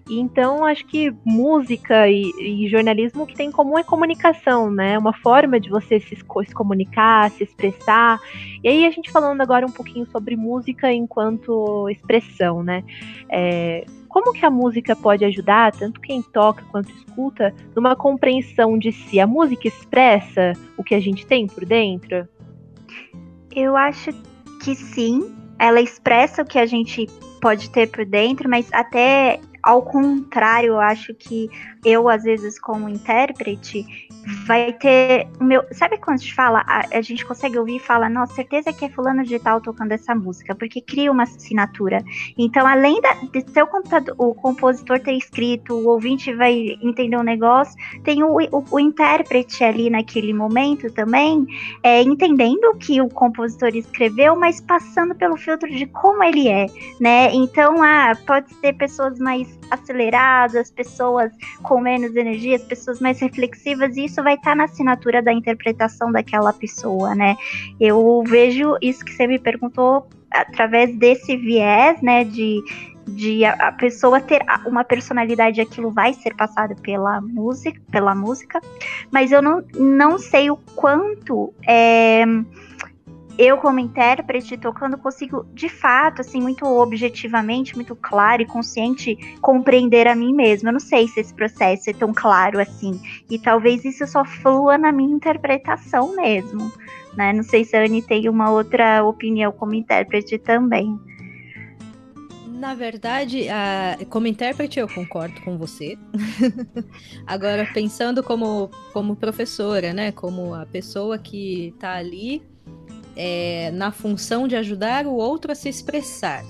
Então, 0.09 0.65
acho 0.65 0.85
que 0.87 1.13
música 1.23 2.09
e, 2.09 2.31
e, 2.39 2.67
jornalismo 2.67 3.25
que 3.25 3.35
tem 3.35 3.49
em 3.49 3.51
comum 3.51 3.77
é 3.77 3.83
comunicação, 3.83 4.69
né? 4.69 4.97
Uma 4.97 5.13
forma 5.13 5.59
de 5.59 5.69
você 5.69 5.99
se, 5.99 6.15
se, 6.15 6.53
comunicar, 6.53 7.29
se 7.31 7.43
expressar. 7.43 8.19
E 8.63 8.67
aí, 8.67 8.85
a 8.85 8.91
gente 8.91 9.11
falando 9.11 9.41
agora 9.41 9.65
um 9.65 9.71
pouquinho 9.71 10.05
sobre 10.07 10.35
música 10.35 10.91
enquanto 10.91 11.87
expressão, 11.89 12.63
né? 12.63 12.83
É, 13.29 13.85
como 14.09 14.33
que 14.33 14.45
a 14.45 14.49
música 14.49 14.95
pode 14.95 15.23
ajudar, 15.23 15.71
tanto 15.71 16.01
quem 16.01 16.21
toca 16.21 16.65
quanto 16.71 16.91
escuta, 16.91 17.53
numa 17.73 17.95
compreensão 17.95 18.77
de 18.77 18.91
si? 18.91 19.19
A 19.19 19.27
música 19.27 19.67
expressa 19.67 20.53
o 20.77 20.83
que 20.83 20.95
a 20.95 20.99
gente 20.99 21.25
tem 21.25 21.47
por 21.47 21.63
dentro? 21.63 22.27
Eu 23.55 23.75
acho 23.75 24.11
que 24.63 24.75
sim. 24.75 25.35
Ela 25.59 25.81
expressa 25.81 26.41
o 26.41 26.45
que 26.45 26.57
a 26.57 26.65
gente 26.65 27.07
pode 27.39 27.69
ter 27.69 27.87
por 27.87 28.05
dentro, 28.05 28.49
mas 28.49 28.71
até 28.73 29.39
ao 29.63 29.83
contrário, 29.83 30.69
eu 30.69 30.79
acho 30.79 31.13
que 31.13 31.49
eu, 31.83 32.07
às 32.07 32.23
vezes, 32.23 32.59
como 32.59 32.89
intérprete, 32.89 33.85
vai 34.45 34.73
ter 34.73 35.27
o 35.39 35.43
meu. 35.43 35.63
Sabe 35.71 35.97
quando 35.97 36.15
a 36.15 36.17
gente 36.17 36.33
fala, 36.33 36.63
a, 36.67 36.97
a, 36.97 37.01
gente 37.01 37.25
consegue 37.25 37.57
ouvir 37.57 37.77
e 37.77 37.79
fala, 37.79 38.09
nossa, 38.09 38.35
certeza 38.35 38.71
que 38.71 38.85
é 38.85 38.89
fulano 38.89 39.23
de 39.23 39.39
tal 39.39 39.59
tocando 39.61 39.91
essa 39.91 40.13
música, 40.13 40.53
porque 40.55 40.81
cria 40.81 41.11
uma 41.11 41.23
assinatura. 41.23 42.03
Então, 42.37 42.65
além 42.65 43.01
da, 43.01 43.13
de 43.13 43.49
seu 43.51 43.65
computador, 43.67 44.15
o 44.17 44.33
compositor 44.33 44.99
ter 44.99 45.13
escrito, 45.13 45.73
o 45.73 45.87
ouvinte 45.87 46.33
vai 46.33 46.77
entender 46.81 47.17
o 47.17 47.23
negócio, 47.23 47.75
tem 48.03 48.23
o, 48.23 48.37
o, 48.37 48.63
o 48.71 48.79
intérprete 48.79 49.63
ali 49.63 49.89
naquele 49.89 50.33
momento 50.33 50.91
também, 50.91 51.45
é, 51.83 52.01
entendendo 52.01 52.65
o 52.65 52.77
que 52.77 53.01
o 53.01 53.09
compositor 53.09 53.75
escreveu, 53.75 54.35
mas 54.35 54.61
passando 54.61 55.15
pelo 55.15 55.37
filtro 55.37 55.69
de 55.69 55.85
como 55.87 56.23
ele 56.23 56.47
é, 56.47 56.67
né? 56.99 57.33
Então, 57.33 57.81
ah, 57.81 58.13
pode 58.25 58.53
ser 58.55 58.73
pessoas 58.73 59.17
mais 59.19 59.59
aceleradas, 59.69 60.69
pessoas 60.69 61.31
com 61.71 61.79
menos 61.79 62.13
energia, 62.17 62.59
pessoas 62.59 62.99
mais 62.99 63.21
reflexivas, 63.21 63.95
e 63.95 64.03
isso 64.03 64.21
vai 64.21 64.33
estar 64.33 64.49
tá 64.49 64.55
na 64.57 64.65
assinatura 64.65 65.21
da 65.21 65.31
interpretação 65.31 66.11
daquela 66.11 66.51
pessoa, 66.51 67.15
né? 67.15 67.37
Eu 67.79 68.21
vejo 68.27 68.75
isso 68.81 69.05
que 69.05 69.13
você 69.13 69.25
me 69.25 69.39
perguntou 69.39 70.05
através 70.29 70.93
desse 70.97 71.37
viés, 71.37 72.01
né, 72.01 72.25
de, 72.25 72.61
de 73.07 73.45
a, 73.45 73.53
a, 73.53 73.71
pessoa 73.71 74.19
ter 74.19 74.43
uma 74.65 74.83
personalidade, 74.83 75.61
aquilo 75.61 75.91
vai 75.91 76.13
ser 76.13 76.35
passado 76.35 76.75
pela 76.81 77.21
música, 77.21 77.79
pela 77.89 78.13
música, 78.13 78.59
mas 79.09 79.31
eu 79.31 79.41
não, 79.41 79.63
não 79.73 80.17
sei 80.17 80.51
o 80.51 80.57
quanto 80.75 81.53
é, 81.65 82.25
eu 83.41 83.57
como 83.57 83.79
intérprete 83.79 84.55
tocando 84.55 84.99
consigo 84.99 85.43
de 85.51 85.67
fato 85.67 86.21
assim 86.21 86.39
muito 86.39 86.63
objetivamente 86.63 87.73
muito 87.75 87.95
claro 87.95 88.43
e 88.43 88.45
consciente 88.45 89.17
compreender 89.41 90.07
a 90.07 90.13
mim 90.13 90.31
mesma 90.31 90.69
eu 90.69 90.73
não 90.73 90.79
sei 90.79 91.07
se 91.07 91.19
esse 91.19 91.33
processo 91.33 91.89
é 91.89 91.93
tão 91.93 92.13
claro 92.13 92.59
assim 92.59 93.01
e 93.29 93.39
talvez 93.39 93.83
isso 93.83 94.05
só 94.05 94.23
flua 94.23 94.77
na 94.77 94.91
minha 94.91 95.15
interpretação 95.15 96.15
mesmo 96.15 96.71
né 97.15 97.33
não 97.33 97.41
sei 97.41 97.65
se 97.65 97.75
a 97.75 97.83
Anne 97.83 98.03
tem 98.03 98.29
uma 98.29 98.51
outra 98.51 99.03
opinião 99.03 99.51
como 99.51 99.73
intérprete 99.73 100.37
também 100.37 100.99
na 102.47 102.75
verdade, 102.75 103.47
como 104.07 104.27
intérprete, 104.27 104.79
eu 104.79 104.87
concordo 104.87 105.41
com 105.41 105.57
você. 105.57 105.97
Agora, 107.25 107.67
pensando 107.73 108.21
como, 108.21 108.69
como 108.93 109.15
professora, 109.15 109.95
né? 109.95 110.11
Como 110.11 110.53
a 110.53 110.63
pessoa 110.67 111.17
que 111.17 111.69
está 111.69 111.95
ali 111.95 112.50
é, 113.23 113.69
na 113.69 113.91
função 113.91 114.47
de 114.47 114.55
ajudar 114.55 115.05
o 115.05 115.13
outro 115.13 115.51
a 115.51 115.55
se 115.55 115.69
expressar. 115.69 116.43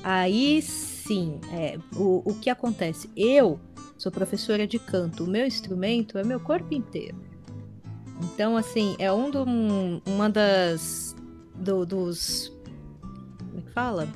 Aí 0.00 0.62
sim, 0.62 1.40
é, 1.52 1.76
o, 1.96 2.22
o 2.24 2.34
que 2.34 2.48
acontece? 2.48 3.10
Eu 3.16 3.58
sou 3.98 4.12
professora 4.12 4.64
de 4.64 4.78
canto, 4.78 5.24
o 5.24 5.26
meu 5.26 5.44
instrumento 5.44 6.16
é 6.18 6.22
meu 6.22 6.38
corpo 6.38 6.72
inteiro. 6.72 7.16
Então, 8.22 8.56
assim, 8.56 8.94
é 9.00 9.12
um, 9.12 9.28
do, 9.28 9.42
um 9.42 10.00
uma 10.06 10.30
das. 10.30 11.16
Do, 11.56 11.84
dos. 11.84 12.52
Como 13.40 13.58
é 13.58 13.62
que 13.62 13.72
fala? 13.72 14.08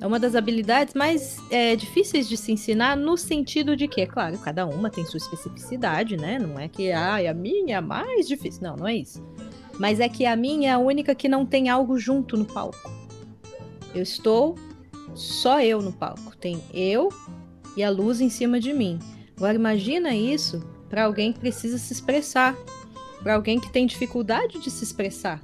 É 0.00 0.06
uma 0.06 0.18
das 0.18 0.34
habilidades 0.34 0.94
mais 0.94 1.38
é, 1.52 1.76
difíceis 1.76 2.28
de 2.28 2.36
se 2.36 2.50
ensinar 2.50 2.96
no 2.96 3.16
sentido 3.16 3.76
de 3.76 3.86
que, 3.86 4.04
claro, 4.06 4.36
cada 4.38 4.66
uma 4.66 4.90
tem 4.90 5.04
sua 5.04 5.18
especificidade, 5.18 6.16
né? 6.16 6.36
Não 6.36 6.58
é 6.58 6.66
que 6.66 6.90
ah, 6.90 7.30
a 7.30 7.34
minha 7.34 7.76
é 7.76 7.80
mais 7.80 8.26
difícil. 8.26 8.62
Não, 8.62 8.74
não 8.74 8.88
é 8.88 8.96
isso. 8.96 9.22
Mas 9.80 9.98
é 9.98 10.10
que 10.10 10.26
a 10.26 10.36
minha 10.36 10.68
é 10.68 10.72
a 10.74 10.78
única 10.78 11.14
que 11.14 11.26
não 11.26 11.46
tem 11.46 11.70
algo 11.70 11.98
junto 11.98 12.36
no 12.36 12.44
palco. 12.44 12.92
Eu 13.94 14.02
estou 14.02 14.54
só 15.14 15.62
eu 15.62 15.80
no 15.80 15.90
palco. 15.90 16.36
Tem 16.36 16.62
eu 16.74 17.08
e 17.74 17.82
a 17.82 17.88
luz 17.88 18.20
em 18.20 18.28
cima 18.28 18.60
de 18.60 18.74
mim. 18.74 18.98
Agora 19.38 19.54
imagina 19.54 20.14
isso 20.14 20.62
para 20.90 21.04
alguém 21.04 21.32
que 21.32 21.40
precisa 21.40 21.78
se 21.78 21.94
expressar, 21.94 22.54
para 23.22 23.36
alguém 23.36 23.58
que 23.58 23.72
tem 23.72 23.86
dificuldade 23.86 24.58
de 24.58 24.70
se 24.70 24.84
expressar. 24.84 25.40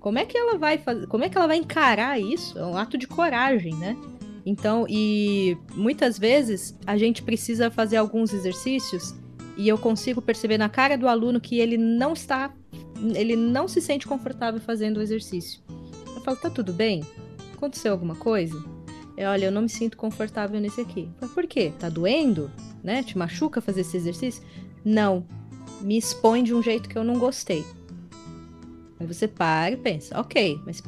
Como 0.00 0.18
é 0.18 0.24
que 0.24 0.36
ela 0.36 0.58
vai 0.58 0.78
fazer? 0.78 1.06
Como 1.06 1.22
é 1.22 1.28
que 1.28 1.38
ela 1.38 1.46
vai 1.46 1.58
encarar 1.58 2.20
isso? 2.20 2.58
É 2.58 2.66
um 2.66 2.76
ato 2.76 2.98
de 2.98 3.06
coragem, 3.06 3.74
né? 3.76 3.96
Então, 4.44 4.86
e 4.88 5.56
muitas 5.76 6.18
vezes 6.18 6.76
a 6.84 6.98
gente 6.98 7.22
precisa 7.22 7.70
fazer 7.70 7.96
alguns 7.96 8.32
exercícios 8.32 9.14
e 9.56 9.68
eu 9.68 9.78
consigo 9.78 10.20
perceber 10.20 10.58
na 10.58 10.68
cara 10.68 10.98
do 10.98 11.06
aluno 11.06 11.40
que 11.40 11.60
ele 11.60 11.78
não 11.78 12.12
está 12.12 12.52
ele 13.14 13.36
não 13.36 13.68
se 13.68 13.80
sente 13.80 14.06
confortável 14.06 14.60
fazendo 14.60 14.98
o 14.98 15.02
exercício. 15.02 15.60
Eu 16.14 16.20
falo, 16.22 16.36
tá 16.36 16.50
tudo 16.50 16.72
bem? 16.72 17.04
Aconteceu 17.54 17.92
alguma 17.92 18.14
coisa? 18.16 18.62
É, 19.16 19.28
olha, 19.28 19.46
eu 19.46 19.52
não 19.52 19.62
me 19.62 19.68
sinto 19.68 19.96
confortável 19.96 20.60
nesse 20.60 20.80
aqui. 20.80 21.08
Por 21.34 21.46
quê? 21.46 21.72
Tá 21.78 21.88
doendo? 21.88 22.50
Né? 22.82 23.02
Te 23.02 23.18
machuca 23.18 23.60
fazer 23.60 23.80
esse 23.80 23.96
exercício? 23.96 24.42
Não. 24.84 25.26
Me 25.80 25.96
expõe 25.96 26.42
de 26.42 26.54
um 26.54 26.62
jeito 26.62 26.88
que 26.88 26.96
eu 26.96 27.04
não 27.04 27.18
gostei. 27.18 27.64
Aí 29.00 29.06
você 29.06 29.28
para 29.28 29.72
e 29.72 29.76
pensa, 29.76 30.18
ok, 30.20 30.60
mas 30.66 30.82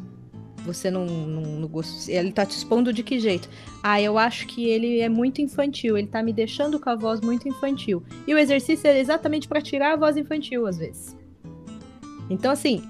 você 0.64 0.90
não, 0.90 1.06
não, 1.06 1.42
não 1.42 1.68
gostou. 1.68 2.12
Ele 2.12 2.32
tá 2.32 2.44
te 2.44 2.56
expondo 2.56 2.92
de 2.92 3.02
que 3.02 3.18
jeito? 3.18 3.48
Ah, 3.82 4.00
eu 4.00 4.18
acho 4.18 4.46
que 4.46 4.66
ele 4.66 5.00
é 5.00 5.08
muito 5.08 5.40
infantil, 5.40 5.96
ele 5.96 6.08
tá 6.08 6.22
me 6.22 6.32
deixando 6.32 6.78
com 6.78 6.90
a 6.90 6.96
voz 6.96 7.20
muito 7.20 7.48
infantil. 7.48 8.02
E 8.26 8.34
o 8.34 8.38
exercício 8.38 8.88
é 8.88 8.98
exatamente 8.98 9.48
para 9.48 9.60
tirar 9.60 9.94
a 9.94 9.96
voz 9.96 10.16
infantil, 10.16 10.66
às 10.66 10.78
vezes. 10.78 11.16
Então, 12.30 12.52
assim, 12.52 12.82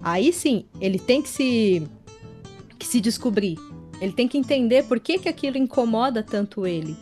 aí 0.00 0.32
sim, 0.32 0.64
ele 0.80 0.98
tem 0.98 1.22
que 1.22 1.28
se, 1.28 1.86
que 2.78 2.86
se 2.86 3.00
descobrir. 3.00 3.58
Ele 4.00 4.12
tem 4.12 4.26
que 4.26 4.38
entender 4.38 4.84
por 4.84 4.98
que, 4.98 5.18
que 5.18 5.28
aquilo 5.28 5.56
incomoda 5.58 6.22
tanto 6.22 6.66
ele. 6.66 6.96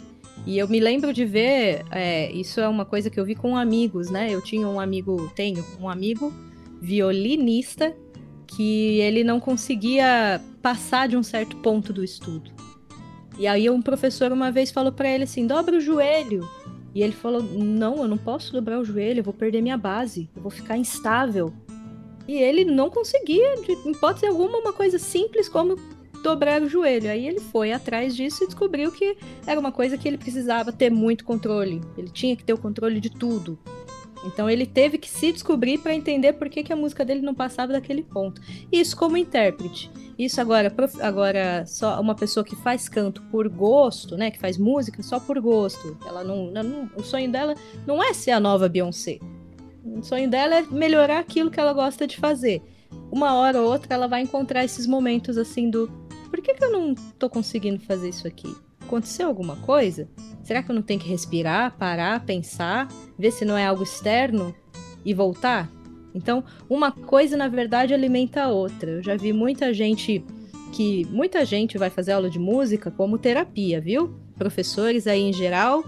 E 0.45 0.59
eu 0.59 0.69
me 0.69 0.81
lembro 0.81 1.13
de 1.13 1.25
ver, 1.25 1.85
é, 1.91 2.31
isso 2.33 2.61
é 2.61 2.69
uma 2.69 2.85
coisa 2.85 3.09
que 3.09 3.19
eu 3.19 3.25
vi 3.25 3.35
com 3.35 3.57
amigos, 3.57 4.11
né? 4.11 4.29
Eu 4.31 4.43
tinha 4.43 4.67
um 4.67 4.81
amigo, 4.81 5.31
tenho 5.37 5.65
um 5.81 5.89
amigo 5.89 6.33
violinista 6.81 7.97
que 8.47 8.99
ele 9.01 9.23
não 9.23 9.39
conseguia 9.39 10.43
passar 10.61 11.09
de 11.09 11.17
um 11.17 11.23
certo 11.23 11.57
ponto 11.59 11.93
do 11.93 12.03
estudo. 12.03 12.51
E 13.39 13.47
aí 13.47 13.71
um 13.71 13.81
professor 13.81 14.33
uma 14.33 14.51
vez 14.51 14.71
falou 14.71 14.93
para 14.93 15.09
ele 15.09 15.25
assim: 15.25 15.47
"Dobra 15.47 15.77
o 15.77 15.81
joelho". 15.81 16.47
E 16.95 17.03
ele 17.03 17.13
falou: 17.13 17.43
Não, 17.43 17.99
eu 17.99 18.09
não 18.09 18.19
posso 18.19 18.53
dobrar 18.53 18.79
o 18.79 18.85
joelho, 18.85 19.21
eu 19.21 19.25
vou 19.25 19.35
perder 19.35 19.63
minha 19.63 19.77
base, 19.77 20.29
eu 20.35 20.43
vou 20.43 20.51
ficar 20.51 20.77
instável. 20.77 21.53
E 22.27 22.37
ele 22.37 22.65
não 22.65 22.89
conseguia, 22.89 23.57
de 23.57 23.73
hipótese 23.91 24.27
alguma, 24.27 24.59
uma 24.59 24.73
coisa 24.73 24.99
simples 24.99 25.49
como 25.49 25.77
dobrar 26.23 26.63
o 26.63 26.69
joelho. 26.69 27.11
Aí 27.11 27.27
ele 27.27 27.41
foi 27.41 27.73
atrás 27.73 28.15
disso 28.15 28.45
e 28.45 28.47
descobriu 28.47 28.93
que 28.93 29.17
era 29.47 29.59
uma 29.59 29.73
coisa 29.73 29.99
que 29.99 30.07
ele 30.07 30.19
precisava 30.19 30.73
ter 30.73 30.91
muito 30.91 31.25
controle. 31.25 31.81
Ele 31.97 32.09
tinha 32.09 32.37
que 32.37 32.45
ter 32.45 32.53
o 32.53 32.59
controle 32.59 33.01
de 33.01 33.11
tudo. 33.11 33.59
Então 34.25 34.49
ele 34.49 34.67
teve 34.67 34.99
que 34.99 35.11
se 35.11 35.33
descobrir 35.33 35.79
para 35.79 35.95
entender 35.95 36.35
por 36.35 36.49
que, 36.49 36.63
que 36.63 36.73
a 36.73 36.77
música 36.77 37.05
dele 37.05 37.23
não 37.23 37.35
passava 37.35 37.73
daquele 37.73 38.03
ponto. 38.03 38.41
Isso 38.71 38.97
como 38.97 39.17
intérprete. 39.17 39.91
Isso 40.19 40.41
agora, 40.41 40.73
agora 41.01 41.65
só 41.67 42.01
uma 42.01 42.15
pessoa 42.15 42.45
que 42.45 42.55
faz 42.57 42.89
canto 42.89 43.23
por 43.31 43.49
gosto, 43.49 44.17
né, 44.17 44.31
que 44.31 44.39
faz 44.39 44.59
música 44.59 45.03
só 45.03 45.19
por 45.19 45.41
gosto. 45.41 45.97
Ela 46.07 46.23
não, 46.23 46.51
não, 46.51 46.91
o 46.97 47.03
sonho 47.03 47.31
dela 47.31 47.55
não 47.87 48.03
é 48.03 48.13
ser 48.13 48.33
a 48.33 48.41
nova 48.41 48.69
Beyoncé. 48.69 49.19
O 49.85 50.03
sonho 50.03 50.29
dela 50.29 50.57
é 50.57 50.63
melhorar 50.63 51.19
aquilo 51.19 51.51
que 51.51 51.59
ela 51.59 51.73
gosta 51.73 52.07
de 52.07 52.17
fazer. 52.17 52.63
Uma 53.11 53.35
hora 53.35 53.61
ou 53.61 53.71
outra 53.71 53.95
ela 53.95 54.07
vai 54.07 54.23
encontrar 54.23 54.65
esses 54.65 54.87
momentos 54.87 55.37
assim 55.37 55.69
do 55.71 55.91
por 56.31 56.41
que, 56.41 56.55
que 56.55 56.65
eu 56.65 56.73
não 56.73 56.95
tô 57.19 57.29
conseguindo 57.29 57.79
fazer 57.81 58.09
isso 58.09 58.27
aqui? 58.27 58.57
Aconteceu 58.81 59.29
alguma 59.29 59.57
coisa? 59.57 60.09
Será 60.43 60.63
que 60.63 60.71
eu 60.71 60.75
não 60.75 60.83
tenho 60.83 60.99
que 60.99 61.09
respirar, 61.09 61.77
parar, 61.77 62.25
pensar, 62.25 62.89
ver 63.19 63.31
se 63.31 63.45
não 63.45 63.57
é 63.57 63.67
algo 63.67 63.83
externo 63.83 64.55
e 65.05 65.13
voltar? 65.13 65.71
Então, 66.15 66.45
uma 66.69 66.93
coisa 66.93 67.37
na 67.37 67.49
verdade 67.49 67.95
alimenta 67.95 68.45
a 68.45 68.49
outra. 68.49 68.91
Eu 68.91 69.03
já 69.03 69.17
vi 69.17 69.33
muita 69.33 69.73
gente 69.73 70.25
que 70.73 71.07
muita 71.11 71.45
gente 71.45 71.77
vai 71.77 71.91
fazer 71.91 72.13
aula 72.13 72.31
de 72.31 72.39
música 72.39 72.91
como 72.91 73.19
terapia, 73.19 73.81
viu? 73.81 74.15
Professores 74.37 75.07
aí 75.07 75.21
em 75.21 75.33
geral, 75.33 75.85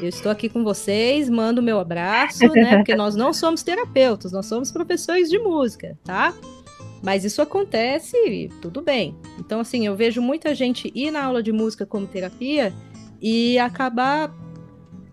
eu 0.00 0.08
estou 0.08 0.30
aqui 0.30 0.48
com 0.48 0.62
vocês, 0.62 1.28
mando 1.30 1.62
meu 1.62 1.78
abraço, 1.78 2.46
né? 2.52 2.76
Porque 2.76 2.94
nós 2.94 3.16
não 3.16 3.32
somos 3.34 3.62
terapeutas, 3.62 4.32
nós 4.32 4.46
somos 4.46 4.70
professores 4.70 5.30
de 5.30 5.38
música, 5.38 5.96
tá? 6.04 6.34
Mas 7.02 7.24
isso 7.24 7.40
acontece 7.40 8.16
e 8.16 8.48
tudo 8.60 8.82
bem. 8.82 9.16
Então, 9.38 9.60
assim, 9.60 9.86
eu 9.86 9.94
vejo 9.94 10.20
muita 10.20 10.54
gente 10.54 10.90
ir 10.94 11.10
na 11.10 11.24
aula 11.24 11.42
de 11.42 11.52
música 11.52 11.86
como 11.86 12.06
terapia 12.06 12.74
e 13.20 13.58
acabar, 13.58 14.34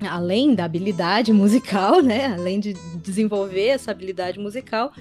além 0.08 0.54
da 0.56 0.66
habilidade 0.66 1.32
musical, 1.34 2.02
né? 2.02 2.34
Além 2.34 2.60
de 2.60 2.74
desenvolver 3.02 3.68
essa 3.68 3.92
habilidade 3.92 4.40
musical, 4.40 4.92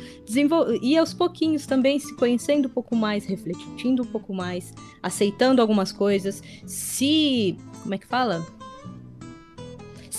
e 0.83 0.97
aos 0.97 1.15
pouquinhos 1.15 1.67
também 1.67 1.99
se 1.99 2.15
conhecendo 2.17 2.67
um 2.67 2.71
pouco 2.71 2.97
mais, 2.97 3.25
refletindo 3.25 4.03
um 4.03 4.07
pouco 4.07 4.35
mais, 4.35 4.73
aceitando 5.03 5.61
algumas 5.61 5.93
coisas, 5.93 6.43
se. 6.67 7.57
Como 7.83 7.95
é 7.95 7.99
que 7.99 8.07
fala? 8.07 8.45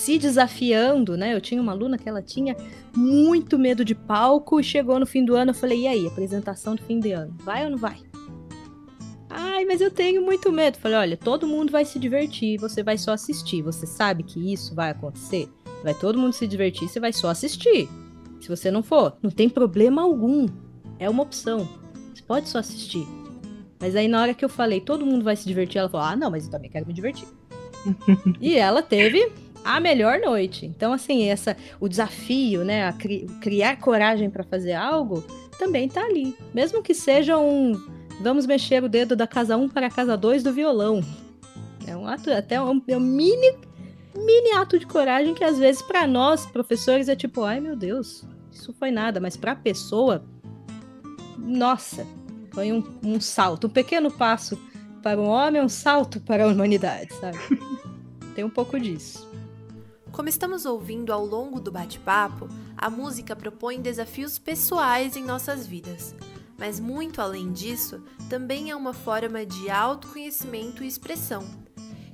se 0.04 0.18
desafiando, 0.18 1.16
né? 1.16 1.34
Eu 1.34 1.40
tinha 1.40 1.62
uma 1.62 1.72
aluna 1.72 1.98
que 1.98 2.10
ela 2.10 2.22
tinha 2.22 2.58
muito 2.94 3.58
medo 3.58 3.86
de 3.86 3.96
palco 3.96 4.60
e 4.60 4.64
chegou 4.64 5.00
no 5.00 5.06
fim 5.06 5.24
do 5.24 5.34
ano, 5.34 5.52
eu 5.52 5.56
falei: 5.56 5.84
"E 5.84 5.88
aí, 5.88 6.06
apresentação 6.06 6.76
do 6.76 6.82
fim 6.82 7.00
de 7.00 7.14
ano, 7.14 7.34
vai 7.40 7.64
ou 7.64 7.72
não 7.72 7.78
vai?" 7.78 8.13
Ai, 9.64 9.68
mas 9.68 9.80
eu 9.80 9.90
tenho 9.90 10.22
muito 10.22 10.52
medo. 10.52 10.78
Falei: 10.78 10.98
"Olha, 10.98 11.18
todo 11.18 11.48
mundo 11.48 11.72
vai 11.72 11.86
se 11.86 11.98
divertir, 11.98 12.60
você 12.60 12.84
vai 12.84 12.98
só 12.98 13.14
assistir. 13.14 13.62
Você 13.62 13.88
sabe 13.88 14.22
que 14.22 14.52
isso 14.52 14.76
vai 14.76 14.92
acontecer? 14.92 15.48
Vai 15.82 15.94
todo 15.94 16.20
mundo 16.20 16.34
se 16.34 16.46
divertir, 16.46 16.90
você 16.90 17.00
vai 17.00 17.14
só 17.14 17.30
assistir. 17.30 17.88
Se 18.42 18.50
você 18.50 18.70
não 18.70 18.84
for, 18.84 19.16
não 19.24 19.32
tem 19.32 19.48
problema 19.48 20.02
algum. 20.02 20.48
É 21.00 21.10
uma 21.10 21.24
opção. 21.24 21.66
Você 22.14 22.22
pode 22.24 22.50
só 22.50 22.60
assistir." 22.60 23.08
Mas 23.80 23.96
aí 23.96 24.10
na 24.10 24.22
hora 24.22 24.34
que 24.34 24.44
eu 24.44 24.50
falei, 24.50 24.82
todo 24.82 25.06
mundo 25.06 25.24
vai 25.24 25.38
se 25.38 25.48
divertir, 25.48 25.80
ela 25.80 25.88
falou: 25.88 26.08
"Ah, 26.08 26.16
não, 26.16 26.30
mas 26.30 26.44
eu 26.44 26.52
também 26.52 26.70
quero 26.70 26.86
me 26.86 26.94
divertir." 26.94 27.28
e 28.42 28.56
ela 28.56 28.82
teve 28.82 29.32
a 29.64 29.80
melhor 29.80 30.20
noite. 30.20 30.66
Então, 30.66 30.92
assim, 30.92 31.30
essa 31.30 31.56
o 31.80 31.88
desafio, 31.88 32.66
né, 32.66 32.86
a 32.86 32.92
cri, 32.92 33.28
criar 33.40 33.78
coragem 33.78 34.30
para 34.30 34.44
fazer 34.44 34.74
algo, 34.74 35.24
também 35.58 35.88
tá 35.88 36.02
ali. 36.02 36.36
Mesmo 36.54 36.84
que 36.84 36.94
seja 36.94 37.38
um 37.38 37.72
vamos 38.22 38.46
mexer 38.46 38.84
o 38.84 38.90
dedo 38.90 39.16
da 39.16 39.28
casa 39.28 39.58
1 39.58 39.70
para 39.70 39.88
a 39.88 39.92
casa 39.92 40.16
2 40.18 40.44
do 40.44 40.54
violão. 40.54 41.02
É 41.86 41.96
um 41.96 42.08
ato, 42.08 42.32
até 42.32 42.62
um, 42.62 42.82
é 42.88 42.98
um 42.98 43.00
mini 43.00 43.58
mini 44.16 44.52
ato 44.54 44.78
de 44.78 44.86
coragem 44.86 45.34
que 45.34 45.44
às 45.44 45.58
vezes 45.58 45.82
para 45.82 46.06
nós, 46.06 46.46
professores, 46.46 47.10
é 47.10 47.16
tipo, 47.16 47.44
ai 47.44 47.60
meu 47.60 47.76
Deus, 47.76 48.24
isso 48.52 48.74
foi 48.74 48.92
nada, 48.92 49.20
mas 49.20 49.36
para 49.36 49.54
a 49.54 49.56
pessoa, 49.56 50.24
nossa, 51.38 52.06
foi 52.52 52.72
um, 52.72 52.84
um 53.04 53.20
salto, 53.20 53.68
um 53.68 53.70
pequeno 53.70 54.12
passo 54.12 54.58
para 55.02 55.20
o 55.20 55.26
homem, 55.26 55.62
um 55.62 55.70
salto 55.70 56.22
para 56.22 56.46
a 56.46 56.48
humanidade, 56.48 57.14
sabe? 57.16 57.38
Tem 58.36 58.44
um 58.44 58.50
pouco 58.50 58.80
disso. 58.80 59.30
Como 60.12 60.30
estamos 60.30 60.66
ouvindo 60.66 61.12
ao 61.12 61.26
longo 61.26 61.60
do 61.60 61.72
bate-papo, 61.72 62.48
a 62.78 62.90
música 62.90 63.36
propõe 63.36 63.82
desafios 63.82 64.38
pessoais 64.38 65.16
em 65.18 65.24
nossas 65.24 65.66
vidas. 65.66 66.16
Mas 66.64 66.80
muito 66.80 67.20
além 67.20 67.52
disso, 67.52 68.02
também 68.30 68.72
é 68.72 68.76
uma 68.76 68.94
forma 68.94 69.46
de 69.46 69.70
autoconhecimento 69.70 70.82
e 70.82 70.88
expressão. 70.88 71.44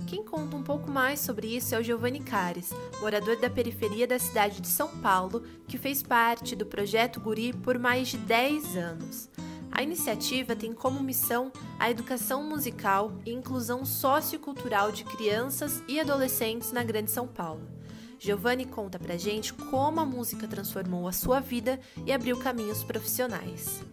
Quem 0.07 0.23
conta 0.25 0.57
um 0.57 0.63
pouco 0.63 0.89
mais 0.89 1.19
sobre 1.19 1.55
isso 1.55 1.75
é 1.75 1.79
o 1.79 1.83
Giovanni 1.83 2.19
Cares, 2.19 2.71
morador 2.99 3.39
da 3.39 3.47
periferia 3.47 4.07
da 4.07 4.17
cidade 4.17 4.59
de 4.59 4.67
São 4.67 4.87
Paulo, 5.01 5.43
que 5.67 5.77
fez 5.77 6.01
parte 6.01 6.55
do 6.55 6.65
projeto 6.65 7.19
Guri 7.19 7.53
por 7.53 7.77
mais 7.77 8.07
de 8.07 8.17
10 8.17 8.75
anos. 8.75 9.29
A 9.71 9.83
iniciativa 9.83 10.55
tem 10.55 10.73
como 10.73 10.99
missão 10.99 11.51
a 11.77 11.91
educação 11.91 12.43
musical 12.43 13.13
e 13.27 13.31
inclusão 13.31 13.85
sociocultural 13.85 14.91
de 14.91 15.03
crianças 15.03 15.83
e 15.87 15.99
adolescentes 15.99 16.71
na 16.71 16.83
Grande 16.83 17.11
São 17.11 17.27
Paulo. 17.27 17.69
Giovanni 18.17 18.65
conta 18.65 18.97
pra 18.97 19.15
gente 19.15 19.53
como 19.53 19.99
a 19.99 20.05
música 20.07 20.47
transformou 20.47 21.07
a 21.07 21.11
sua 21.11 21.39
vida 21.39 21.79
e 22.03 22.11
abriu 22.11 22.39
caminhos 22.39 22.83
profissionais. 22.83 23.83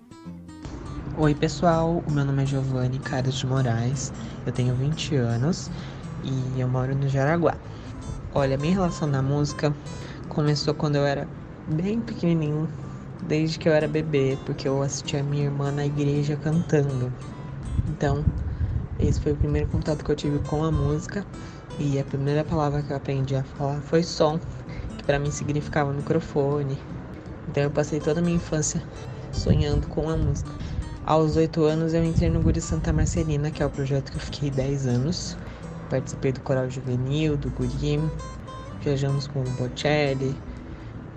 Oi, 1.19 1.35
pessoal. 1.35 2.05
O 2.07 2.13
meu 2.13 2.27
nome 2.27 2.43
é 2.43 2.47
Giovanni 2.47 2.99
Caras 2.99 3.37
de 3.37 3.47
Moraes. 3.47 4.13
Eu 4.45 4.53
tenho 4.53 4.75
20 4.75 5.17
anos 5.17 5.71
e 6.23 6.61
eu 6.61 6.69
moro 6.69 6.95
no 6.95 7.09
Jaraguá. 7.09 7.57
Olha, 8.35 8.59
minha 8.59 8.75
relação 8.75 9.09
na 9.09 9.23
música 9.23 9.75
começou 10.29 10.75
quando 10.75 10.97
eu 10.97 11.07
era 11.07 11.27
bem 11.69 12.03
pequenininho, 12.03 12.69
desde 13.23 13.59
que 13.59 13.67
eu 13.67 13.73
era 13.73 13.89
bebê, 13.89 14.37
porque 14.45 14.69
eu 14.69 14.83
assistia 14.83 15.23
minha 15.23 15.45
irmã 15.45 15.73
na 15.73 15.87
igreja 15.87 16.37
cantando. 16.37 17.11
Então, 17.89 18.23
esse 19.01 19.19
foi 19.19 19.33
o 19.33 19.37
primeiro 19.37 19.69
contato 19.69 20.05
que 20.05 20.11
eu 20.11 20.17
tive 20.17 20.39
com 20.41 20.65
a 20.65 20.71
música 20.71 21.25
e 21.81 21.99
a 21.99 22.05
primeira 22.05 22.45
palavra 22.45 22.83
que 22.83 22.93
eu 22.93 22.97
aprendi 22.97 23.35
a 23.35 23.43
falar 23.43 23.81
foi 23.81 24.03
som, 24.03 24.39
que 24.99 25.05
para 25.05 25.19
mim 25.19 25.31
significava 25.31 25.95
microfone. 25.95 26.79
Então 27.49 27.63
eu 27.63 27.71
passei 27.71 28.01
toda 28.01 28.21
a 28.21 28.23
minha 28.23 28.37
infância 28.37 28.83
sonhando 29.33 29.87
com 29.89 30.11
a 30.11 30.17
música. 30.17 30.56
Aos 31.07 31.37
oito 31.37 31.63
anos 31.63 31.95
eu 31.95 32.03
entrei 32.03 32.29
no 32.29 32.43
Guri 32.43 32.61
Santa 32.61 32.93
Marcelina, 32.93 33.49
que 33.53 33.63
é 33.63 33.67
o 33.67 33.71
projeto 33.71 34.11
que 34.11 34.17
eu 34.17 34.21
fiquei 34.21 34.51
dez 34.51 34.89
anos. 34.89 35.37
Participei 35.89 36.33
do 36.33 36.41
coral 36.41 36.69
juvenil, 36.69 37.37
do 37.37 37.49
Guri, 37.51 38.01
viajamos 38.81 39.29
com 39.29 39.39
o 39.39 39.45
Bocelli, 39.53 40.37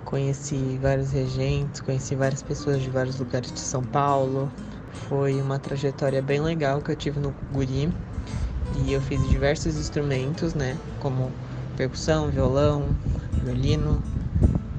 conheci 0.05 0.77
vários 0.79 1.11
regentes, 1.11 1.81
conheci 1.81 2.13
várias 2.13 2.43
pessoas 2.43 2.83
de 2.83 2.91
vários 2.91 3.17
lugares 3.17 3.51
de 3.51 3.59
São 3.59 3.81
Paulo. 3.81 4.51
Foi 5.07 5.41
uma 5.41 5.57
trajetória 5.57 6.21
bem 6.21 6.39
legal 6.39 6.83
que 6.83 6.91
eu 6.91 6.95
tive 6.95 7.19
no 7.19 7.33
Guri 7.51 7.91
e 8.85 8.93
eu 8.93 9.01
fiz 9.01 9.27
diversos 9.27 9.75
instrumentos, 9.75 10.53
né? 10.53 10.77
Como 10.99 11.31
percussão, 11.75 12.29
violão, 12.29 12.95
violino, 13.43 14.03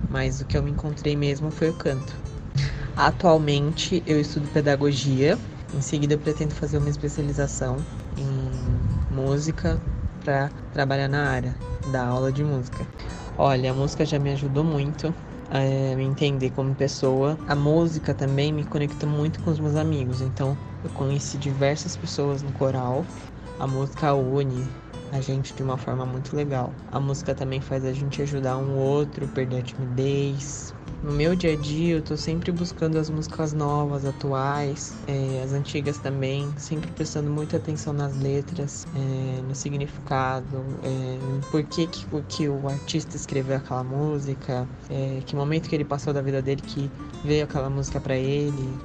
mas 0.09 0.41
o 0.41 0.45
que 0.45 0.57
eu 0.57 0.63
me 0.63 0.71
encontrei 0.71 1.17
mesmo 1.17 1.51
foi 1.51 1.71
o 1.71 1.75
canto. 1.75 2.30
Atualmente 2.97 4.03
eu 4.07 4.21
estudo 4.21 4.49
pedagogia, 4.49 5.39
em 5.75 5.81
seguida 5.81 6.15
eu 6.15 6.19
pretendo 6.19 6.55
fazer 6.55 6.79
uma 6.79 6.91
especialização 6.91 7.77
em 8.19 9.15
música 9.15 9.81
para 10.25 10.51
trabalhar 10.73 11.09
na 11.09 11.31
área 11.31 11.57
da 11.93 12.05
aula 12.05 12.31
de 12.31 12.45
música. 12.45 12.87
Olha, 13.39 13.71
a 13.71 13.75
música 13.75 14.05
já 14.05 14.19
me 14.19 14.31
ajudou 14.33 14.65
muito 14.65 15.15
a 15.51 15.97
me 15.97 16.05
entender 16.05 16.51
como 16.51 16.75
pessoa. 16.75 17.39
A 17.49 17.55
música 17.55 18.13
também 18.13 18.53
me 18.53 18.65
conecta 18.65 19.07
muito 19.07 19.41
com 19.41 19.51
os 19.51 19.59
meus 19.59 19.77
amigos, 19.77 20.21
então 20.21 20.57
eu 20.85 20.91
conheci 20.91 21.39
diversas 21.39 21.97
pessoas 21.97 22.43
no 22.43 22.53
coral 22.53 23.05
a 23.61 23.67
música 23.67 24.15
une 24.15 24.67
a 25.13 25.21
gente 25.21 25.53
de 25.55 25.63
uma 25.63 25.77
forma 25.77 26.07
muito 26.07 26.35
legal. 26.35 26.73
A 26.91 26.99
música 26.99 27.35
também 27.35 27.61
faz 27.61 27.85
a 27.85 27.93
gente 27.93 28.23
ajudar 28.23 28.57
um 28.57 28.75
outro, 28.77 29.29
perder 29.29 29.59
a 29.59 29.63
timidez. 29.63 30.75
No 31.03 31.13
meu 31.13 31.35
dia 31.35 31.55
a 31.55 31.57
dia, 31.57 31.95
eu 31.95 32.03
tô 32.03 32.15
sempre 32.15 32.53
buscando 32.53 32.99
as 32.99 33.09
músicas 33.09 33.55
novas, 33.55 34.05
atuais, 34.05 34.95
é, 35.07 35.43
as 35.43 35.55
antigas 35.55 35.97
também, 35.97 36.47
sempre 36.59 36.91
prestando 36.91 37.31
muita 37.31 37.57
atenção 37.57 37.95
nas 37.95 38.15
letras, 38.19 38.87
é, 38.95 39.41
no 39.41 39.55
significado, 39.55 40.63
é, 40.83 41.19
por 41.51 41.65
que, 41.65 41.87
que, 41.87 42.07
que 42.29 42.49
o 42.51 42.69
artista 42.69 43.17
escreveu 43.17 43.57
aquela 43.57 43.83
música, 43.83 44.69
é, 44.91 45.23
que 45.25 45.35
momento 45.35 45.71
que 45.71 45.75
ele 45.75 45.87
passou 45.87 46.13
da 46.13 46.21
vida 46.21 46.43
dele 46.43 46.61
que 46.61 46.91
veio 47.25 47.45
aquela 47.45 47.71
música 47.71 47.99
para 47.99 48.17
ele. 48.17 48.79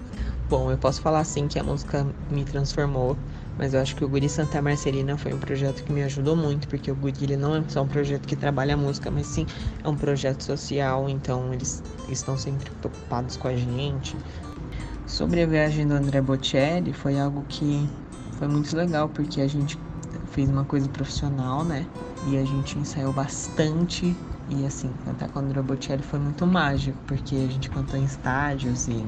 Bom, 0.49 0.71
eu 0.71 0.77
posso 0.77 1.01
falar 1.01 1.19
assim 1.19 1.49
que 1.49 1.59
a 1.59 1.63
música 1.63 2.07
me 2.31 2.45
transformou 2.45 3.17
mas 3.57 3.73
eu 3.73 3.81
acho 3.81 3.95
que 3.95 4.03
o 4.03 4.09
Guri 4.09 4.27
Santa 4.27 4.61
Marcelina 4.61 5.17
foi 5.17 5.33
um 5.33 5.39
projeto 5.39 5.83
que 5.83 5.91
me 5.91 6.03
ajudou 6.03 6.35
muito, 6.35 6.67
porque 6.67 6.91
o 6.91 6.95
Guri 6.95 7.23
ele 7.23 7.37
não 7.37 7.55
é 7.55 7.63
só 7.67 7.83
um 7.83 7.87
projeto 7.87 8.27
que 8.27 8.35
trabalha 8.35 8.75
música, 8.75 9.09
mas 9.09 9.27
sim 9.27 9.45
é 9.83 9.87
um 9.87 9.95
projeto 9.95 10.43
social, 10.43 11.07
então 11.09 11.53
eles 11.53 11.81
estão 12.09 12.37
sempre 12.37 12.69
preocupados 12.81 13.37
com 13.37 13.47
a 13.47 13.55
gente. 13.55 14.15
Sobre 15.05 15.43
a 15.43 15.47
viagem 15.47 15.87
do 15.87 15.93
André 15.93 16.19
Bocelli, 16.21 16.91
foi 16.91 17.19
algo 17.19 17.45
que 17.47 17.87
foi 18.33 18.47
muito 18.47 18.75
legal, 18.75 19.07
porque 19.07 19.39
a 19.39 19.47
gente 19.47 19.79
fez 20.31 20.49
uma 20.49 20.65
coisa 20.65 20.89
profissional, 20.89 21.63
né? 21.63 21.85
E 22.27 22.37
a 22.37 22.43
gente 22.43 22.77
ensaiou 22.77 23.13
bastante. 23.13 24.15
E 24.49 24.65
assim, 24.65 24.91
cantar 25.05 25.29
com 25.29 25.39
o 25.39 25.41
André 25.43 25.61
Bocelli 25.61 26.03
foi 26.03 26.19
muito 26.19 26.45
mágico, 26.45 26.97
porque 27.07 27.35
a 27.35 27.47
gente 27.47 27.69
cantou 27.69 27.99
em 27.99 28.03
estádios 28.03 28.87
e 28.87 29.05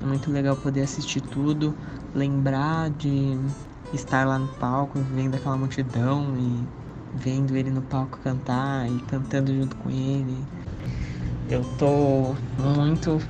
é 0.00 0.06
muito 0.06 0.30
legal 0.30 0.56
poder 0.56 0.82
assistir 0.82 1.20
tudo, 1.20 1.76
lembrar 2.14 2.90
de 2.90 3.36
estar 3.92 4.26
lá 4.26 4.38
no 4.38 4.48
palco, 4.54 4.98
vendo 5.14 5.34
aquela 5.34 5.56
multidão 5.56 6.34
e 6.38 6.64
vendo 7.14 7.56
ele 7.56 7.70
no 7.70 7.82
palco 7.82 8.18
cantar 8.22 8.88
e 8.90 8.98
cantando 9.02 9.54
junto 9.54 9.76
com 9.76 9.90
ele. 9.90 10.44
Eu 11.48 11.62
tô 11.78 12.36
muito 12.58 13.20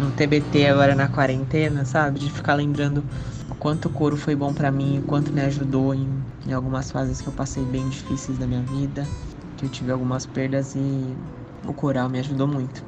no 0.00 0.10
TBT 0.12 0.66
agora 0.66 0.94
na 0.94 1.08
quarentena, 1.08 1.84
sabe? 1.84 2.18
De 2.18 2.30
ficar 2.30 2.54
lembrando 2.54 3.04
o 3.50 3.54
quanto 3.54 3.86
o 3.86 3.90
coro 3.90 4.16
foi 4.16 4.34
bom 4.34 4.52
para 4.52 4.70
mim, 4.70 4.98
o 4.98 5.02
quanto 5.02 5.32
me 5.32 5.40
ajudou 5.42 5.94
em, 5.94 6.08
em 6.46 6.52
algumas 6.52 6.90
fases 6.90 7.20
que 7.20 7.28
eu 7.28 7.32
passei 7.32 7.64
bem 7.64 7.88
difíceis 7.88 8.36
da 8.38 8.46
minha 8.46 8.62
vida, 8.62 9.06
que 9.56 9.66
eu 9.66 9.70
tive 9.70 9.92
algumas 9.92 10.26
perdas 10.26 10.74
e 10.74 11.16
o 11.64 11.72
coral 11.72 12.08
me 12.08 12.18
ajudou 12.18 12.48
muito. 12.48 12.84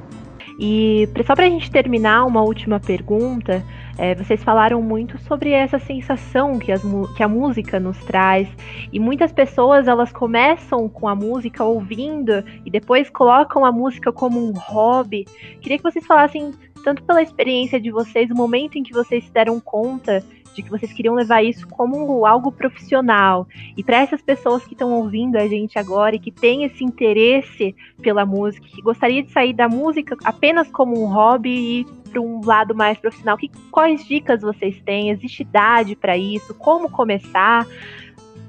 E 0.59 1.07
só 1.25 1.35
para 1.35 1.45
a 1.45 1.49
gente 1.49 1.71
terminar, 1.71 2.25
uma 2.25 2.41
última 2.41 2.79
pergunta. 2.79 3.63
É, 4.01 4.15
vocês 4.15 4.41
falaram 4.41 4.81
muito 4.81 5.17
sobre 5.17 5.51
essa 5.51 5.77
sensação 5.77 6.57
que, 6.57 6.71
as, 6.71 6.81
que, 7.17 7.21
a 7.21 7.27
música 7.27 7.81
nos 7.81 7.97
traz. 8.05 8.47
E 8.93 8.97
muitas 8.97 9.33
pessoas 9.33 9.89
elas 9.89 10.13
começam 10.13 10.87
com 10.87 11.05
a 11.05 11.13
música 11.13 11.65
ouvindo 11.65 12.41
e 12.65 12.71
depois 12.71 13.09
colocam 13.09 13.65
a 13.65 13.73
música 13.73 14.09
como 14.13 14.39
um 14.39 14.53
hobby. 14.53 15.25
Queria 15.59 15.77
que 15.77 15.83
vocês 15.83 16.07
falassem, 16.07 16.53
tanto 16.81 17.03
pela 17.03 17.21
experiência 17.21 17.77
de 17.77 17.91
vocês, 17.91 18.31
o 18.31 18.35
momento 18.35 18.77
em 18.77 18.83
que 18.83 18.93
vocês 18.93 19.25
se 19.25 19.33
deram 19.33 19.59
conta 19.59 20.23
de 20.53 20.63
que 20.63 20.69
vocês 20.69 20.91
queriam 20.93 21.15
levar 21.15 21.43
isso 21.43 21.67
como 21.67 22.25
algo 22.25 22.51
profissional. 22.51 23.47
E 23.75 23.83
para 23.83 23.97
essas 23.97 24.21
pessoas 24.21 24.65
que 24.65 24.73
estão 24.73 24.91
ouvindo 24.91 25.37
a 25.37 25.47
gente 25.47 25.77
agora 25.77 26.15
e 26.15 26.19
que 26.19 26.31
têm 26.31 26.63
esse 26.63 26.83
interesse 26.83 27.75
pela 28.01 28.25
música, 28.25 28.67
que 28.67 28.81
gostaria 28.81 29.23
de 29.23 29.31
sair 29.31 29.53
da 29.53 29.67
música 29.67 30.15
apenas 30.23 30.69
como 30.69 31.01
um 31.01 31.05
hobby 31.07 31.49
e 31.49 31.79
ir 31.81 31.85
para 32.09 32.21
um 32.21 32.43
lado 32.43 32.75
mais 32.75 32.97
profissional, 32.97 33.37
que, 33.37 33.49
quais 33.69 34.05
dicas 34.05 34.41
vocês 34.41 34.81
têm? 34.83 35.11
Existe 35.11 35.43
idade 35.43 35.95
para 35.95 36.17
isso? 36.17 36.53
Como 36.55 36.89
começar? 36.89 37.67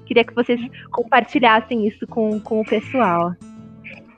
Queria 0.06 0.24
que 0.24 0.34
vocês 0.34 0.60
compartilhassem 0.90 1.86
isso 1.86 2.06
com, 2.06 2.40
com 2.40 2.60
o 2.60 2.64
pessoal. 2.64 3.34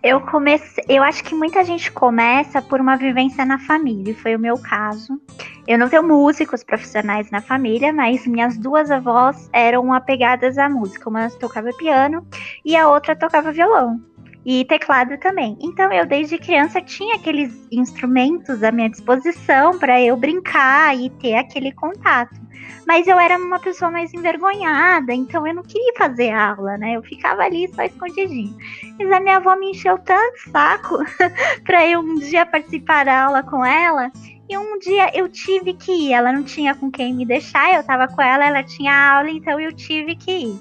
Eu 0.03 0.21
comecei, 0.21 0.85
eu 0.89 1.01
acho 1.01 1.23
que 1.23 1.33
muita 1.33 1.65
gente 1.65 1.93
começa 1.93 2.61
por 2.61 2.81
uma 2.81 2.97
vivência 2.97 3.45
na 3.45 3.59
família, 3.61 4.13
foi 4.17 4.35
o 4.35 4.39
meu 4.39 4.59
caso. 4.59 5.21
Eu 5.67 5.79
não 5.79 5.89
tenho 5.89 6.03
músicos 6.03 6.65
profissionais 6.65 7.31
na 7.31 7.41
família, 7.41 7.93
mas 7.93 8.27
minhas 8.27 8.59
duas 8.59 8.91
avós 8.91 9.49
eram 9.53 9.93
apegadas 9.93 10.59
à 10.59 10.69
música. 10.69 11.09
Uma 11.09 11.31
tocava 11.31 11.71
piano 11.79 12.27
e 12.65 12.75
a 12.77 12.89
outra 12.89 13.15
tocava 13.15 13.53
violão 13.53 14.01
e 14.45 14.65
teclado 14.65 15.17
também. 15.19 15.57
Então 15.61 15.93
eu 15.93 16.07
desde 16.07 16.39
criança 16.39 16.81
tinha 16.81 17.17
aqueles 17.17 17.67
instrumentos 17.71 18.63
à 18.63 18.73
minha 18.73 18.91
disposição 18.91 19.79
para 19.79 20.01
eu 20.01 20.17
brincar 20.17 20.97
e 20.97 21.11
ter 21.11 21.35
aquele 21.35 21.73
contato. 21.73 22.41
Mas 22.87 23.07
eu 23.07 23.19
era 23.19 23.37
uma 23.37 23.61
pessoa 23.61 23.91
mais 23.91 24.13
envergonhada, 24.13 25.13
então 25.13 25.47
eu 25.47 25.55
não 25.55 25.63
queria 25.63 25.95
fazer 25.97 26.31
aula, 26.31 26.77
né? 26.77 26.97
Eu 26.97 27.03
ficava 27.03 27.43
ali 27.43 27.73
só 27.73 27.83
escondidinho. 27.83 28.57
Mas 28.99 29.13
a 29.13 29.21
minha 29.21 29.37
avó 29.37 29.57
me 29.57 29.71
encheu 29.71 29.99
tanto 29.99 30.51
saco 30.51 30.99
para 31.65 31.87
eu 31.87 32.01
um 32.01 32.17
dia 32.17 32.45
participar 32.45 33.05
da 33.05 33.25
aula 33.25 33.43
com 33.43 33.65
ela. 33.65 34.11
E 34.49 34.59
um 34.59 34.79
dia 34.79 35.11
eu 35.17 35.29
tive 35.29 35.75
que 35.75 35.93
ir. 35.93 36.13
Ela 36.13 36.33
não 36.33 36.43
tinha 36.43 36.75
com 36.75 36.91
quem 36.91 37.15
me 37.15 37.25
deixar, 37.25 37.73
eu 37.75 37.85
tava 37.85 38.09
com 38.09 38.21
ela, 38.21 38.47
ela 38.47 38.63
tinha 38.63 38.93
aula, 39.17 39.31
então 39.31 39.59
eu 39.61 39.73
tive 39.73 40.17
que 40.17 40.31
ir. 40.31 40.61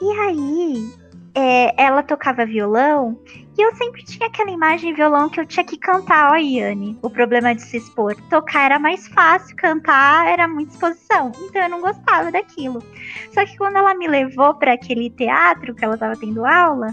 E 0.00 0.20
aí, 0.20 0.92
é, 1.38 1.72
ela 1.76 2.02
tocava 2.02 2.44
violão 2.44 3.16
e 3.56 3.62
eu 3.62 3.72
sempre 3.76 4.02
tinha 4.02 4.26
aquela 4.26 4.50
imagem 4.50 4.90
de 4.90 4.96
violão 4.96 5.28
que 5.28 5.38
eu 5.38 5.46
tinha 5.46 5.64
que 5.64 5.76
cantar, 5.78 6.32
ó, 6.32 6.34
Yane. 6.36 6.98
O 7.00 7.08
problema 7.08 7.54
de 7.54 7.62
se 7.62 7.76
expor. 7.76 8.16
Tocar 8.28 8.64
era 8.64 8.78
mais 8.80 9.06
fácil, 9.06 9.54
cantar 9.54 10.26
era 10.26 10.48
muita 10.48 10.72
exposição. 10.72 11.30
Então 11.40 11.62
eu 11.62 11.68
não 11.68 11.80
gostava 11.80 12.32
daquilo. 12.32 12.82
Só 13.32 13.46
que 13.46 13.56
quando 13.56 13.76
ela 13.76 13.94
me 13.94 14.08
levou 14.08 14.52
para 14.54 14.72
aquele 14.72 15.10
teatro 15.10 15.76
que 15.76 15.84
ela 15.84 15.94
estava 15.94 16.16
tendo 16.16 16.44
aula, 16.44 16.92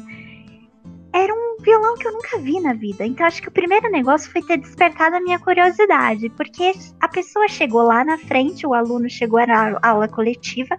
era 1.16 1.34
um 1.34 1.56
violão 1.62 1.96
que 1.96 2.06
eu 2.06 2.12
nunca 2.12 2.38
vi 2.40 2.60
na 2.60 2.74
vida. 2.74 3.06
Então 3.06 3.26
acho 3.26 3.42
que 3.42 3.48
o 3.48 3.52
primeiro 3.52 3.90
negócio 3.90 4.30
foi 4.30 4.42
ter 4.42 4.58
despertado 4.58 5.16
a 5.16 5.22
minha 5.22 5.40
curiosidade, 5.40 6.30
porque 6.32 6.74
a 7.00 7.08
pessoa 7.08 7.48
chegou 7.48 7.84
lá 7.84 8.04
na 8.04 8.18
frente, 8.18 8.68
o 8.68 8.74
aluno 8.74 9.10
chegou 9.10 9.40
na 9.48 9.80
aula 9.82 10.10
coletiva, 10.10 10.78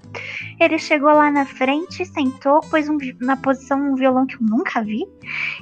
ele 0.60 0.78
chegou 0.78 1.08
lá 1.08 1.30
na 1.30 1.46
frente, 1.46 2.04
sentou, 2.04 2.60
pôs 2.60 2.86
um, 2.86 2.98
na 3.20 3.36
posição 3.36 3.80
um 3.80 3.94
violão 3.94 4.26
que 4.26 4.34
eu 4.34 4.42
nunca 4.42 4.82
vi, 4.82 5.06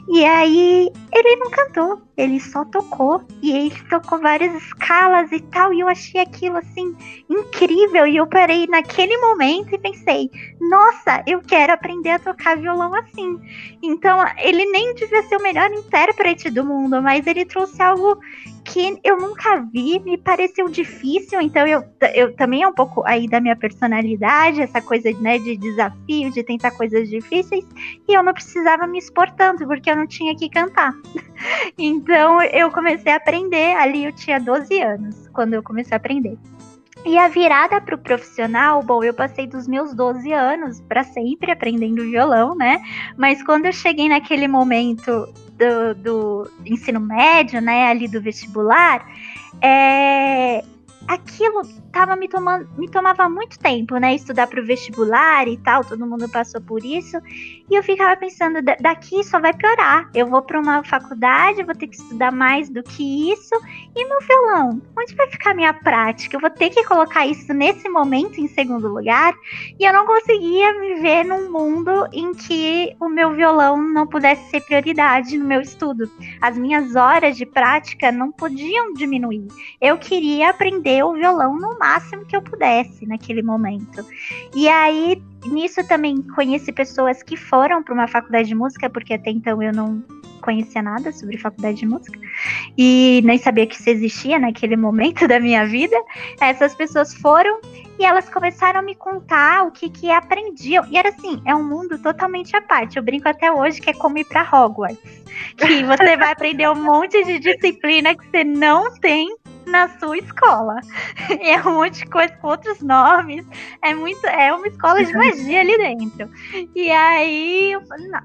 e 0.09 0.25
aí 0.25 0.91
ele 1.13 1.37
não 1.37 1.51
cantou, 1.51 2.03
ele 2.17 2.41
só 2.41 2.65
tocou 2.65 3.23
e 3.43 3.53
ele 3.53 3.75
tocou 3.89 4.21
várias 4.21 4.55
escalas 4.55 5.31
e 5.31 5.41
tal, 5.41 5.73
e 5.73 5.81
eu 5.81 5.89
achei 5.89 6.21
aquilo 6.21 6.57
assim 6.57 6.97
incrível. 7.29 8.07
E 8.07 8.17
eu 8.17 8.27
parei 8.27 8.67
naquele 8.67 9.17
momento 9.19 9.75
e 9.75 9.79
pensei: 9.79 10.31
nossa, 10.61 11.23
eu 11.27 11.41
quero 11.41 11.73
aprender 11.73 12.11
a 12.11 12.19
tocar 12.19 12.57
violão 12.57 12.95
assim. 12.95 13.41
Então, 13.83 14.25
ele 14.39 14.64
nem 14.67 14.95
devia 14.95 15.23
ser 15.23 15.37
o 15.37 15.43
melhor 15.43 15.71
intérprete 15.71 16.51
do 16.51 16.65
mundo, 16.65 17.03
mas 17.03 17.27
ele 17.27 17.45
trouxe 17.45 17.81
algo 17.83 18.19
que 18.65 18.99
eu 19.05 19.19
nunca 19.19 19.61
vi, 19.73 20.01
me 20.01 20.17
pareceu 20.17 20.69
difícil, 20.69 21.41
então 21.41 21.67
eu, 21.67 21.85
eu 22.15 22.35
também 22.35 22.63
é 22.63 22.69
um 22.69 22.73
pouco 22.73 23.03
aí 23.05 23.29
da 23.29 23.41
minha 23.41 23.55
personalidade, 23.55 24.63
essa 24.63 24.81
coisa 24.81 25.11
né, 25.21 25.39
de 25.39 25.57
desafio, 25.57 26.31
de 26.31 26.43
tentar 26.43 26.71
coisas 26.71 27.09
difíceis, 27.09 27.65
e 28.09 28.15
eu 28.15 28.23
não 28.23 28.33
precisava 28.33 28.87
me 28.87 28.99
expor 28.99 29.31
tanto, 29.33 29.67
porque 29.67 29.91
eu 29.91 29.97
não 29.97 30.07
tinha 30.07 30.35
que 30.35 30.49
cantar. 30.49 30.95
então 31.77 32.41
eu 32.43 32.71
comecei 32.71 33.13
a 33.13 33.17
aprender, 33.17 33.77
ali 33.77 34.05
eu 34.05 34.13
tinha 34.13 34.41
12 34.41 34.81
anos, 34.81 35.29
quando 35.33 35.55
eu 35.55 35.63
comecei 35.63 35.93
a 35.93 35.97
aprender. 35.97 36.39
E 37.05 37.19
a 37.19 37.29
virada 37.29 37.81
para 37.83 37.95
o 37.95 37.99
profissional, 37.99 38.83
bom, 38.83 39.05
eu 39.05 39.13
passei 39.13 39.47
dos 39.47 39.69
meus 39.69 39.95
12 39.95 40.33
anos 40.33 40.81
para 40.81 41.05
sempre 41.05 41.51
aprendendo 41.51 42.03
violão, 42.03 42.55
né? 42.55 42.81
Mas 43.17 43.43
quando 43.43 43.67
eu 43.67 43.73
cheguei 43.73 44.09
naquele 44.09 44.49
momento 44.49 45.29
do, 45.53 45.95
do 45.95 46.51
ensino 46.65 46.99
médio, 47.01 47.61
né, 47.61 47.89
ali 47.89 48.09
do 48.09 48.23
vestibular, 48.23 49.07
é, 49.61 50.65
aquilo 51.07 51.63
tava 51.93 52.17
me 52.17 52.29
tomando, 52.29 52.69
me 52.77 52.89
tomava 52.89 53.29
muito 53.29 53.59
tempo, 53.59 53.97
né? 53.99 54.15
Estudar 54.15 54.47
para 54.47 54.61
o 54.61 54.67
vestibular 54.67 55.47
e 55.47 55.57
tal, 55.59 55.85
todo 55.85 56.07
mundo 56.07 56.29
passou 56.29 56.61
por 56.61 56.85
isso. 56.85 57.17
E 57.71 57.75
eu 57.75 57.83
ficava 57.83 58.17
pensando, 58.17 58.61
daqui 58.81 59.23
só 59.25 59.41
vai 59.41 59.53
piorar. 59.53 60.11
Eu 60.15 60.27
vou 60.29 60.43
para 60.43 60.61
uma 60.61 60.83
faculdade, 60.83 61.63
vou 61.63 61.75
ter 61.75 61.87
que 61.87 61.97
estudar 61.97 62.33
mais 62.33 62.69
do 62.69 62.83
que 62.83 63.33
isso. 63.33 63.55
E 63.95 64.05
meu 64.05 64.19
violão, 64.21 64.83
onde 64.99 65.15
vai 65.15 65.31
ficar 65.31 65.55
minha 65.55 65.73
prática? 65.73 66.37
Eu 66.37 66.41
vou 66.41 66.51
ter 66.51 66.71
que 66.71 66.85
colocar 66.85 67.27
isso 67.27 67.53
nesse 67.55 67.89
momento 67.89 68.41
em 68.41 68.49
segundo 68.49 68.89
lugar. 68.89 69.35
E 69.79 69.85
eu 69.85 69.93
não 69.93 70.07
conseguia 70.07 70.79
me 70.81 70.95
ver 70.97 71.25
num 71.25 71.51
mundo 71.51 72.09
em 72.13 72.33
que 72.35 72.95
o 73.01 73.09
meu 73.09 73.33
violão 73.33 73.77
não 73.81 74.07
pudesse 74.07 74.51
ser 74.51 74.61
prioridade 74.63 75.39
no 75.39 75.45
meu 75.45 75.61
estudo. 75.61 76.11
As 76.41 76.59
minhas 76.59 76.97
horas 76.97 77.37
de 77.37 77.47
prática 77.47 78.11
não 78.11 78.33
podiam 78.33 78.93
diminuir. 78.95 79.47
Eu 79.81 79.97
queria 79.97 80.51
aprender 80.51 80.94
o 81.03 81.15
violão 81.15 81.57
no 81.57 81.79
máximo 81.79 82.25
que 82.25 82.37
eu 82.37 82.43
pudesse 82.43 83.07
naquele 83.07 83.43
momento. 83.43 84.05
E 84.55 84.69
aí, 84.69 85.23
nisso 85.47 85.87
também 85.87 86.23
conheci 86.23 86.73
pessoas 86.73 87.23
que 87.23 87.37
foram 87.37 87.83
para 87.83 87.95
uma 87.95 88.07
faculdade 88.07 88.49
de 88.49 88.55
música, 88.55 88.89
porque 88.91 89.15
até 89.15 89.31
então 89.31 89.63
eu 89.63 89.73
não 89.73 90.03
conhecia 90.45 90.83
nada 90.83 91.11
sobre 91.11 91.39
faculdade 91.39 91.79
de 91.79 91.87
música 91.87 92.21
e 92.77 93.23
nem 93.25 93.39
sabia 93.39 93.67
que 93.67 93.75
isso 93.75 93.89
existia 93.89 94.39
naquele 94.39 94.77
momento 94.77 95.27
da 95.29 95.41
minha 95.41 95.67
vida. 95.67 95.97
Essas 96.41 96.75
pessoas 96.75 97.15
foram 97.15 97.61
e 97.99 98.05
elas 98.05 98.29
começaram 98.29 98.81
a 98.81 98.83
me 98.83 98.95
contar 98.95 99.67
o 99.67 99.71
que 99.71 99.89
que 99.89 100.11
aprendiam. 100.11 100.85
E 100.91 100.99
era 100.99 101.09
assim, 101.09 101.41
é 101.47 101.55
um 101.55 101.65
mundo 101.65 101.99
totalmente 101.99 102.55
à 102.55 102.61
parte. 102.61 102.97
Eu 102.97 103.03
brinco 103.03 103.29
até 103.29 103.51
hoje 103.51 103.81
que 103.81 103.91
é 103.91 103.95
como 103.95 104.19
ir 104.19 104.25
para 104.27 104.43
Hogwarts, 104.43 105.23
que 105.57 105.83
você 105.85 106.17
vai 106.17 106.33
aprender 106.33 106.69
um 106.69 106.83
monte 106.83 107.25
de 107.25 107.39
disciplina 107.39 108.15
que 108.15 108.27
você 108.27 108.45
não 108.45 108.93
tem 108.99 109.35
na 109.67 109.89
sua 109.99 110.19
escola. 110.19 110.77
E 111.41 111.51
é 111.51 111.61
um 111.63 111.75
monte 111.75 112.01
de 112.01 112.07
coisa 112.07 112.33
com 112.37 112.49
outros 112.49 112.81
nomes. 112.81 113.47
É 113.83 113.95
muito, 113.95 114.25
é 114.27 114.53
uma 114.53 114.67
escola 114.67 115.05
de 115.05 115.13
magia 115.13 115.61
ali 115.61 115.77
dentro. 115.77 116.29
E 116.75 116.91
aí, 116.91 117.73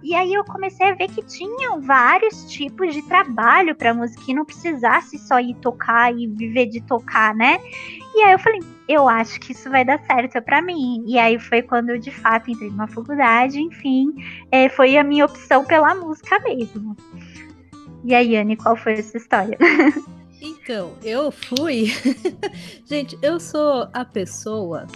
e 0.04 0.16
aí 0.16 0.34
eu 0.34 0.44
comecei 0.44 0.88
a 0.88 0.94
ver 0.94 1.10
que 1.10 1.22
tinham 1.24 1.82
vários 1.82 2.50
tipos 2.52 2.94
de 2.94 3.02
trabalho 3.04 3.76
para 3.76 3.94
música 3.94 4.24
que 4.24 4.34
não 4.34 4.46
precisasse 4.46 5.18
só 5.18 5.40
ir 5.40 5.56
tocar 5.56 6.14
e 6.14 6.28
viver 6.28 6.68
de 6.68 6.82
tocar, 6.82 7.34
né? 7.36 7.60
E 8.16 8.24
aí 8.24 8.34
eu 8.34 8.40
falei, 8.40 8.60
eu 8.88 9.08
acho 9.08 9.40
que 9.40 9.52
isso 9.52 9.70
vai 9.70 9.86
dar 9.86 10.00
certo 10.06 10.42
para 10.42 10.62
mim. 10.62 11.04
E 11.06 11.18
aí 11.18 11.40
foi 11.40 11.62
quando 11.62 11.92
eu 11.92 12.00
de 12.00 12.12
fato 12.12 12.50
entrei 12.50 12.70
numa 12.70 12.88
faculdade, 12.88 13.60
enfim, 13.60 14.14
é, 14.52 14.68
foi 14.68 14.98
a 14.98 15.04
minha 15.04 15.26
opção 15.26 15.64
pela 15.64 15.94
música 15.96 16.40
mesmo. 16.40 16.96
E 18.04 18.16
aí, 18.16 18.36
Anne, 18.36 18.56
qual 18.56 18.76
foi 18.76 18.94
essa 18.94 19.18
história? 19.18 19.58
Então, 20.42 20.94
eu 21.04 21.32
fui. 21.32 21.88
Gente, 22.86 23.18
eu 23.22 23.40
sou 23.40 23.88
a 23.94 24.06
pessoa 24.06 24.88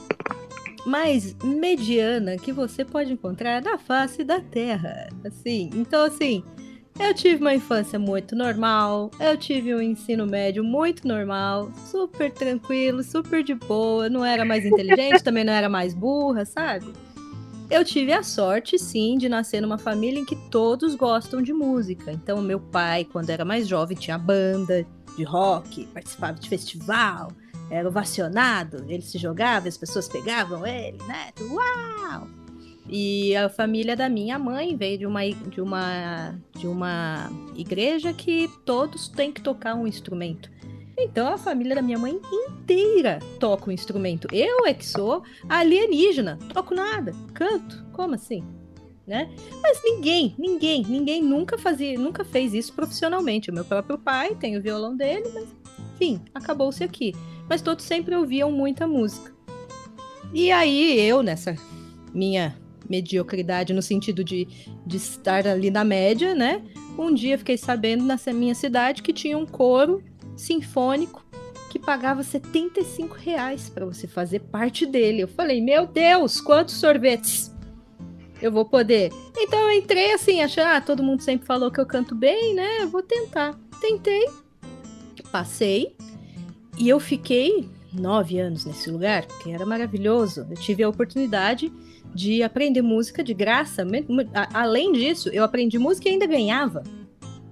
mais 0.85 1.35
mediana 1.43 2.37
que 2.37 2.51
você 2.51 2.83
pode 2.83 3.13
encontrar 3.13 3.61
na 3.61 3.77
face 3.77 4.23
da 4.23 4.39
Terra. 4.39 5.09
Assim, 5.25 5.69
então 5.73 6.03
assim, 6.03 6.43
eu 6.99 7.13
tive 7.13 7.41
uma 7.41 7.53
infância 7.55 7.97
muito 7.97 8.35
normal, 8.35 9.09
eu 9.19 9.37
tive 9.37 9.73
um 9.73 9.81
ensino 9.81 10.25
médio 10.25 10.63
muito 10.63 11.07
normal, 11.07 11.71
super 11.89 12.31
tranquilo, 12.31 13.03
super 13.03 13.43
de 13.43 13.55
boa, 13.55 14.09
não 14.09 14.23
era 14.23 14.45
mais 14.45 14.65
inteligente, 14.65 15.23
também 15.23 15.43
não 15.43 15.53
era 15.53 15.69
mais 15.69 15.93
burra, 15.93 16.45
sabe? 16.45 16.91
Eu 17.69 17.83
tive 17.83 18.11
a 18.13 18.21
sorte, 18.21 18.77
sim, 18.77 19.17
de 19.17 19.27
nascer 19.27 19.61
numa 19.61 19.77
família 19.77 20.19
em 20.19 20.25
que 20.25 20.35
todos 20.51 20.93
gostam 20.93 21.41
de 21.41 21.51
música. 21.51 22.11
Então, 22.11 22.39
meu 22.41 22.59
pai, 22.59 23.05
quando 23.05 23.29
era 23.29 23.43
mais 23.43 23.67
jovem, 23.67 23.97
tinha 23.97 24.17
banda, 24.17 24.85
de 25.15 25.23
rock, 25.23 25.85
participava 25.87 26.39
de 26.39 26.49
festival, 26.49 27.31
era 27.69 27.87
ovacionado, 27.87 28.85
ele 28.87 29.01
se 29.01 29.17
jogava, 29.17 29.67
as 29.67 29.77
pessoas 29.77 30.07
pegavam 30.07 30.65
ele, 30.65 30.97
né? 31.07 31.31
Uau! 31.41 32.27
E 32.87 33.35
a 33.35 33.49
família 33.49 33.95
da 33.95 34.09
minha 34.09 34.37
mãe 34.37 34.75
veio 34.75 34.97
de 34.97 35.05
uma, 35.05 35.21
de 35.25 35.61
uma, 35.61 36.35
de 36.55 36.67
uma 36.67 37.29
igreja 37.55 38.13
que 38.13 38.49
todos 38.65 39.07
têm 39.07 39.31
que 39.31 39.41
tocar 39.41 39.75
um 39.75 39.87
instrumento. 39.87 40.51
Então 40.97 41.27
a 41.27 41.37
família 41.37 41.75
da 41.75 41.81
minha 41.81 41.97
mãe 41.97 42.19
inteira 42.31 43.19
toca 43.39 43.69
um 43.69 43.73
instrumento. 43.73 44.27
Eu 44.31 44.65
é 44.65 44.73
que 44.73 44.85
sou 44.85 45.23
alienígena, 45.49 46.37
toco 46.53 46.75
nada, 46.75 47.13
canto. 47.33 47.83
Como 47.93 48.13
assim? 48.15 48.43
Né? 49.05 49.29
Mas 49.61 49.81
ninguém, 49.83 50.33
ninguém, 50.37 50.83
ninguém 50.87 51.21
nunca 51.21 51.57
fazia, 51.57 51.99
nunca 51.99 52.23
fez 52.23 52.53
isso 52.53 52.71
profissionalmente. 52.73 53.49
O 53.49 53.53
meu 53.53 53.65
próprio 53.65 53.97
pai 53.97 54.33
tem 54.35 54.57
o 54.57 54.61
violão 54.61 54.95
dele, 54.95 55.29
mas 55.33 55.47
enfim, 55.95 56.21
acabou-se 56.33 56.83
aqui. 56.83 57.13
Mas 57.49 57.61
todos 57.61 57.83
sempre 57.83 58.15
ouviam 58.15 58.51
muita 58.51 58.87
música. 58.87 59.33
E 60.33 60.51
aí 60.51 60.99
eu, 60.99 61.21
nessa 61.21 61.55
minha 62.13 62.57
mediocridade 62.89 63.73
no 63.73 63.81
sentido 63.81 64.23
de, 64.23 64.47
de 64.85 64.97
estar 64.97 65.47
ali 65.47 65.69
na 65.69 65.83
média, 65.83 66.33
né? 66.33 66.61
Um 66.97 67.13
dia 67.13 67.37
fiquei 67.37 67.57
sabendo 67.57 68.03
na 68.03 68.17
minha 68.33 68.55
cidade 68.55 69.01
que 69.01 69.13
tinha 69.13 69.37
um 69.37 69.45
coro 69.45 70.03
sinfônico 70.35 71.23
que 71.69 71.79
pagava 71.79 72.23
75 72.23 73.15
reais 73.15 73.69
para 73.69 73.85
você 73.85 74.07
fazer 74.07 74.39
parte 74.39 74.85
dele. 74.85 75.21
Eu 75.21 75.27
falei, 75.27 75.59
meu 75.59 75.87
Deus, 75.87 76.39
quantos 76.39 76.75
sorvetes 76.75 77.52
eu 78.43 78.51
vou 78.51 78.65
poder? 78.65 79.11
Então 79.37 79.59
eu 79.59 79.71
entrei 79.71 80.11
assim, 80.11 80.41
achando, 80.41 80.67
ah, 80.67 80.81
todo 80.81 81.01
mundo 81.01 81.21
sempre 81.21 81.47
falou 81.47 81.71
que 81.71 81.79
eu 81.79 81.85
canto 81.85 82.13
bem, 82.13 82.53
né? 82.53 82.81
Eu 82.81 82.89
vou 82.89 83.01
tentar. 83.01 83.57
Tentei, 83.79 84.27
passei 85.31 85.95
e 86.77 86.89
eu 86.89 86.99
fiquei 86.99 87.69
nove 87.93 88.39
anos 88.39 88.65
nesse 88.65 88.89
lugar, 88.91 89.25
que 89.25 89.51
era 89.51 89.65
maravilhoso. 89.65 90.45
Eu 90.49 90.57
tive 90.57 90.83
a 90.83 90.89
oportunidade 90.89 91.71
de 92.13 92.43
aprender 92.43 92.81
música 92.81 93.23
de 93.23 93.33
graça. 93.33 93.85
Além 94.53 94.91
disso, 94.91 95.29
eu 95.29 95.43
aprendi 95.43 95.79
música 95.79 96.09
e 96.09 96.11
ainda 96.11 96.25
ganhava, 96.25 96.83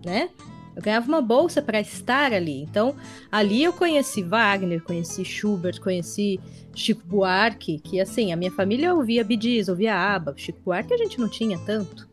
né? 0.05 0.29
Eu 0.75 0.81
ganhava 0.81 1.07
uma 1.07 1.21
bolsa 1.21 1.61
para 1.61 1.79
estar 1.79 2.33
ali. 2.33 2.61
Então, 2.61 2.95
ali 3.31 3.63
eu 3.63 3.73
conheci 3.73 4.23
Wagner, 4.23 4.81
conheci 4.81 5.25
Schubert, 5.25 5.79
conheci 5.81 6.39
Chico 6.73 7.05
Buarque, 7.05 7.79
que 7.79 7.99
assim, 7.99 8.31
a 8.31 8.35
minha 8.35 8.51
família 8.51 8.93
ouvia 8.93 9.23
Bidiz, 9.23 9.67
ouvia 9.67 9.95
ABBA. 9.95 10.33
Chico 10.37 10.59
Buarque 10.63 10.93
a 10.93 10.97
gente 10.97 11.19
não 11.19 11.27
tinha 11.27 11.57
tanto. 11.59 12.09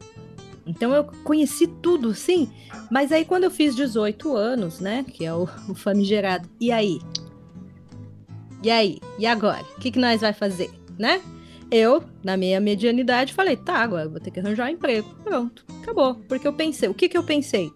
Então 0.66 0.92
eu 0.92 1.04
conheci 1.24 1.66
tudo, 1.66 2.14
sim. 2.14 2.50
Mas 2.90 3.10
aí 3.10 3.24
quando 3.24 3.44
eu 3.44 3.50
fiz 3.50 3.74
18 3.74 4.36
anos, 4.36 4.80
né, 4.80 5.04
que 5.08 5.24
é 5.24 5.32
o, 5.32 5.48
o 5.68 5.74
famigerado, 5.74 6.48
e 6.60 6.70
aí? 6.70 7.00
E 8.62 8.70
aí? 8.70 9.00
E 9.18 9.26
agora? 9.26 9.64
O 9.76 9.80
que, 9.80 9.90
que 9.90 9.98
nós 9.98 10.20
vai 10.20 10.32
fazer, 10.32 10.70
né? 10.98 11.22
Eu, 11.70 12.02
na 12.24 12.36
minha 12.36 12.60
medianidade, 12.60 13.34
falei, 13.34 13.56
tá, 13.56 13.76
agora 13.76 14.08
vou 14.08 14.20
ter 14.20 14.30
que 14.30 14.40
arranjar 14.40 14.66
um 14.66 14.72
emprego. 14.72 15.08
Pronto, 15.22 15.64
acabou. 15.82 16.14
Porque 16.26 16.48
eu 16.48 16.52
pensei, 16.52 16.88
o 16.88 16.94
que, 16.94 17.08
que 17.08 17.16
eu 17.16 17.22
pensei? 17.22 17.70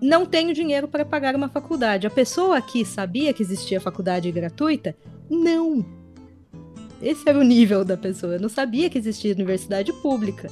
Não 0.00 0.24
tenho 0.24 0.54
dinheiro 0.54 0.88
para 0.88 1.04
pagar 1.04 1.34
uma 1.36 1.48
faculdade. 1.48 2.06
A 2.06 2.10
pessoa 2.10 2.56
aqui 2.56 2.84
sabia 2.84 3.32
que 3.32 3.42
existia 3.42 3.80
faculdade 3.80 4.30
gratuita? 4.32 4.96
Não. 5.28 5.84
Esse 7.02 7.28
era 7.28 7.38
o 7.38 7.42
nível 7.42 7.84
da 7.84 7.96
pessoa. 7.96 8.34
Eu 8.34 8.40
não 8.40 8.48
sabia 8.48 8.88
que 8.88 8.98
existia 8.98 9.34
universidade 9.34 9.92
pública. 9.92 10.50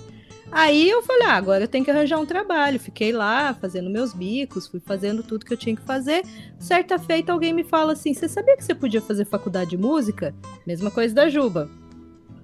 Aí 0.50 0.88
eu 0.88 1.02
falei, 1.02 1.26
ah, 1.26 1.34
agora 1.34 1.64
eu 1.64 1.68
tenho 1.68 1.84
que 1.84 1.90
arranjar 1.90 2.18
um 2.18 2.24
trabalho. 2.24 2.80
Fiquei 2.80 3.12
lá 3.12 3.52
fazendo 3.54 3.90
meus 3.90 4.14
bicos, 4.14 4.66
fui 4.66 4.80
fazendo 4.80 5.22
tudo 5.22 5.44
que 5.44 5.52
eu 5.52 5.58
tinha 5.58 5.76
que 5.76 5.82
fazer. 5.82 6.22
Certa 6.58 6.98
feita, 6.98 7.32
alguém 7.32 7.52
me 7.52 7.64
fala 7.64 7.92
assim: 7.92 8.14
Você 8.14 8.28
sabia 8.28 8.56
que 8.56 8.64
você 8.64 8.74
podia 8.74 9.00
fazer 9.00 9.26
faculdade 9.26 9.70
de 9.70 9.76
música? 9.76 10.34
Mesma 10.66 10.90
coisa 10.90 11.14
da 11.14 11.28
Juba. 11.28 11.68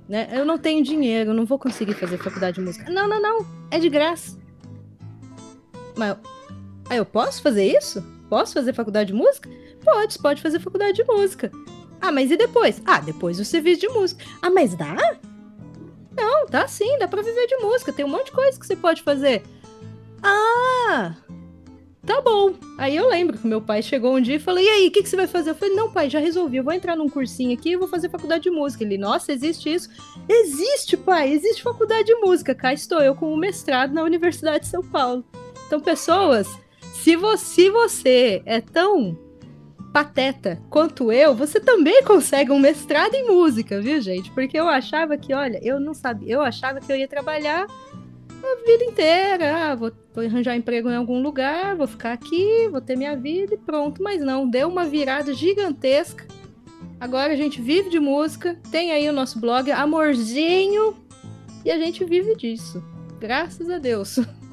Né? 0.06 0.28
Eu 0.32 0.44
não 0.44 0.58
tenho 0.58 0.84
dinheiro, 0.84 1.32
não 1.32 1.46
vou 1.46 1.58
conseguir 1.58 1.94
fazer 1.94 2.18
faculdade 2.18 2.56
de 2.56 2.60
música. 2.60 2.90
Não, 2.90 3.08
não, 3.08 3.20
não. 3.20 3.46
É 3.70 3.78
de 3.78 3.88
graça. 3.88 4.38
Mas 5.96 6.18
aí 6.88 6.98
eu 6.98 7.06
posso 7.06 7.42
fazer 7.42 7.64
isso? 7.64 8.02
Posso 8.28 8.54
fazer 8.54 8.72
faculdade 8.72 9.12
de 9.12 9.18
música? 9.18 9.48
Pode, 9.84 10.18
pode 10.18 10.42
fazer 10.42 10.58
faculdade 10.60 10.96
de 10.96 11.04
música. 11.04 11.50
Ah, 12.00 12.12
mas 12.12 12.30
e 12.30 12.36
depois? 12.36 12.82
Ah, 12.84 13.00
depois 13.00 13.38
o 13.40 13.44
serviço 13.44 13.80
de 13.80 13.88
música. 13.88 14.24
Ah, 14.42 14.50
mas 14.50 14.74
dá? 14.74 14.96
Não, 16.16 16.46
tá 16.46 16.66
sim, 16.68 16.98
dá 16.98 17.08
pra 17.08 17.22
viver 17.22 17.46
de 17.46 17.56
música. 17.56 17.92
Tem 17.92 18.04
um 18.04 18.08
monte 18.08 18.26
de 18.26 18.32
coisa 18.32 18.58
que 18.58 18.66
você 18.66 18.76
pode 18.76 19.02
fazer. 19.02 19.42
Ah! 20.22 21.14
Tá 22.06 22.20
bom. 22.20 22.52
Aí 22.76 22.94
eu 22.94 23.08
lembro 23.08 23.38
que 23.38 23.46
meu 23.46 23.62
pai 23.62 23.82
chegou 23.82 24.14
um 24.14 24.20
dia 24.20 24.36
e 24.36 24.38
falou: 24.38 24.60
E 24.60 24.68
aí, 24.68 24.88
o 24.88 24.90
que, 24.90 25.02
que 25.02 25.08
você 25.08 25.16
vai 25.16 25.26
fazer? 25.26 25.50
Eu 25.50 25.54
falei: 25.54 25.74
Não, 25.74 25.90
pai, 25.90 26.10
já 26.10 26.18
resolvi. 26.18 26.58
Eu 26.58 26.64
vou 26.64 26.72
entrar 26.72 26.94
num 26.94 27.08
cursinho 27.08 27.54
aqui 27.54 27.70
e 27.70 27.76
vou 27.76 27.88
fazer 27.88 28.10
faculdade 28.10 28.44
de 28.44 28.50
música. 28.50 28.84
Ele: 28.84 28.98
Nossa, 28.98 29.32
existe 29.32 29.72
isso? 29.72 29.88
Existe, 30.28 30.96
pai, 30.96 31.32
existe 31.32 31.62
faculdade 31.62 32.04
de 32.04 32.14
música. 32.16 32.54
Cá 32.54 32.74
estou 32.74 33.00
eu 33.00 33.14
com 33.14 33.32
um 33.32 33.36
mestrado 33.36 33.94
na 33.94 34.02
Universidade 34.02 34.64
de 34.64 34.70
São 34.70 34.82
Paulo. 34.82 35.24
Então, 35.66 35.80
pessoas, 35.80 36.46
se 37.04 37.16
você, 37.16 37.44
se 37.44 37.68
você 37.68 38.42
é 38.46 38.62
tão 38.62 39.14
pateta 39.92 40.58
quanto 40.70 41.12
eu, 41.12 41.34
você 41.34 41.60
também 41.60 42.02
consegue 42.02 42.50
um 42.50 42.58
mestrado 42.58 43.14
em 43.14 43.26
música, 43.26 43.78
viu, 43.78 44.00
gente? 44.00 44.30
Porque 44.30 44.58
eu 44.58 44.66
achava 44.66 45.18
que, 45.18 45.34
olha, 45.34 45.60
eu 45.62 45.78
não 45.78 45.92
sabia, 45.92 46.32
eu 46.32 46.40
achava 46.40 46.80
que 46.80 46.90
eu 46.90 46.96
ia 46.96 47.06
trabalhar 47.06 47.66
a 47.66 48.66
vida 48.66 48.84
inteira. 48.84 49.54
Ah, 49.54 49.74
vou, 49.74 49.92
vou 50.14 50.24
arranjar 50.24 50.56
emprego 50.56 50.88
em 50.88 50.96
algum 50.96 51.20
lugar, 51.20 51.76
vou 51.76 51.86
ficar 51.86 52.14
aqui, 52.14 52.70
vou 52.70 52.80
ter 52.80 52.96
minha 52.96 53.14
vida 53.14 53.52
e 53.52 53.58
pronto. 53.58 54.02
Mas 54.02 54.22
não, 54.22 54.48
deu 54.48 54.66
uma 54.66 54.86
virada 54.86 55.34
gigantesca. 55.34 56.26
Agora 56.98 57.34
a 57.34 57.36
gente 57.36 57.60
vive 57.60 57.90
de 57.90 58.00
música, 58.00 58.58
tem 58.70 58.92
aí 58.92 59.06
o 59.10 59.12
nosso 59.12 59.38
blog 59.38 59.70
Amorzinho 59.70 60.96
e 61.62 61.70
a 61.70 61.76
gente 61.76 62.02
vive 62.02 62.34
disso. 62.34 62.82
Graças 63.20 63.68
a 63.68 63.76
Deus. 63.76 64.18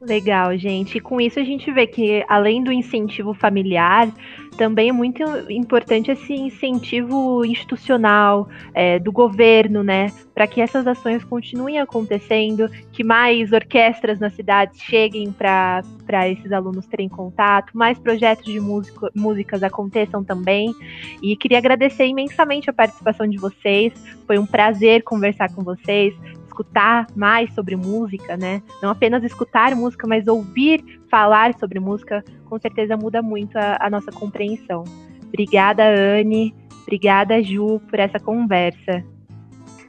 Legal, 0.00 0.56
gente. 0.56 0.96
E 0.96 1.00
com 1.00 1.20
isso 1.20 1.38
a 1.38 1.44
gente 1.44 1.70
vê 1.70 1.86
que, 1.86 2.24
além 2.26 2.64
do 2.64 2.72
incentivo 2.72 3.34
familiar, 3.34 4.10
também 4.56 4.88
é 4.88 4.92
muito 4.92 5.22
importante 5.50 6.10
esse 6.10 6.32
incentivo 6.32 7.44
institucional 7.44 8.48
é, 8.72 8.98
do 8.98 9.12
governo, 9.12 9.82
né? 9.82 10.10
Para 10.34 10.46
que 10.46 10.62
essas 10.62 10.86
ações 10.86 11.22
continuem 11.22 11.78
acontecendo, 11.78 12.66
que 12.90 13.04
mais 13.04 13.52
orquestras 13.52 14.18
nas 14.18 14.32
cidades 14.32 14.80
cheguem 14.80 15.30
para 15.32 15.82
esses 16.30 16.50
alunos 16.50 16.86
terem 16.86 17.08
contato, 17.08 17.76
mais 17.76 17.98
projetos 17.98 18.46
de 18.46 18.58
músico, 18.58 19.10
músicas 19.14 19.62
aconteçam 19.62 20.24
também. 20.24 20.74
E 21.22 21.36
queria 21.36 21.58
agradecer 21.58 22.06
imensamente 22.06 22.70
a 22.70 22.72
participação 22.72 23.28
de 23.28 23.36
vocês. 23.36 23.92
Foi 24.26 24.38
um 24.38 24.46
prazer 24.46 25.02
conversar 25.02 25.54
com 25.54 25.62
vocês 25.62 26.14
escutar 26.60 27.06
mais 27.16 27.52
sobre 27.54 27.76
música, 27.76 28.36
né? 28.36 28.62
Não 28.82 28.90
apenas 28.90 29.24
escutar 29.24 29.74
música, 29.74 30.06
mas 30.06 30.26
ouvir 30.26 30.84
falar 31.10 31.54
sobre 31.58 31.80
música, 31.80 32.22
com 32.44 32.58
certeza 32.58 32.96
muda 32.96 33.22
muito 33.22 33.56
a, 33.56 33.78
a 33.80 33.90
nossa 33.90 34.10
compreensão. 34.12 34.84
Obrigada, 35.28 35.82
Anne. 35.84 36.54
Obrigada, 36.82 37.42
Ju, 37.42 37.80
por 37.88 37.98
essa 37.98 38.18
conversa. 38.18 39.04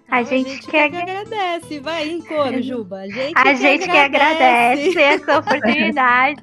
A, 0.09 0.17
a 0.17 0.23
gente, 0.23 0.51
gente 0.51 0.67
que, 0.67 0.77
agradece. 0.77 1.79
Vai 1.79 2.09
em 2.09 2.21
coro, 2.21 2.61
Juba. 2.61 2.97
A 2.99 3.07
gente, 3.07 3.33
a 3.35 3.43
que, 3.43 3.55
gente 3.55 3.89
agradece. 3.89 4.91
que 4.91 4.99
agradece 4.99 4.99
essa 5.01 5.39
oportunidade. 5.39 6.41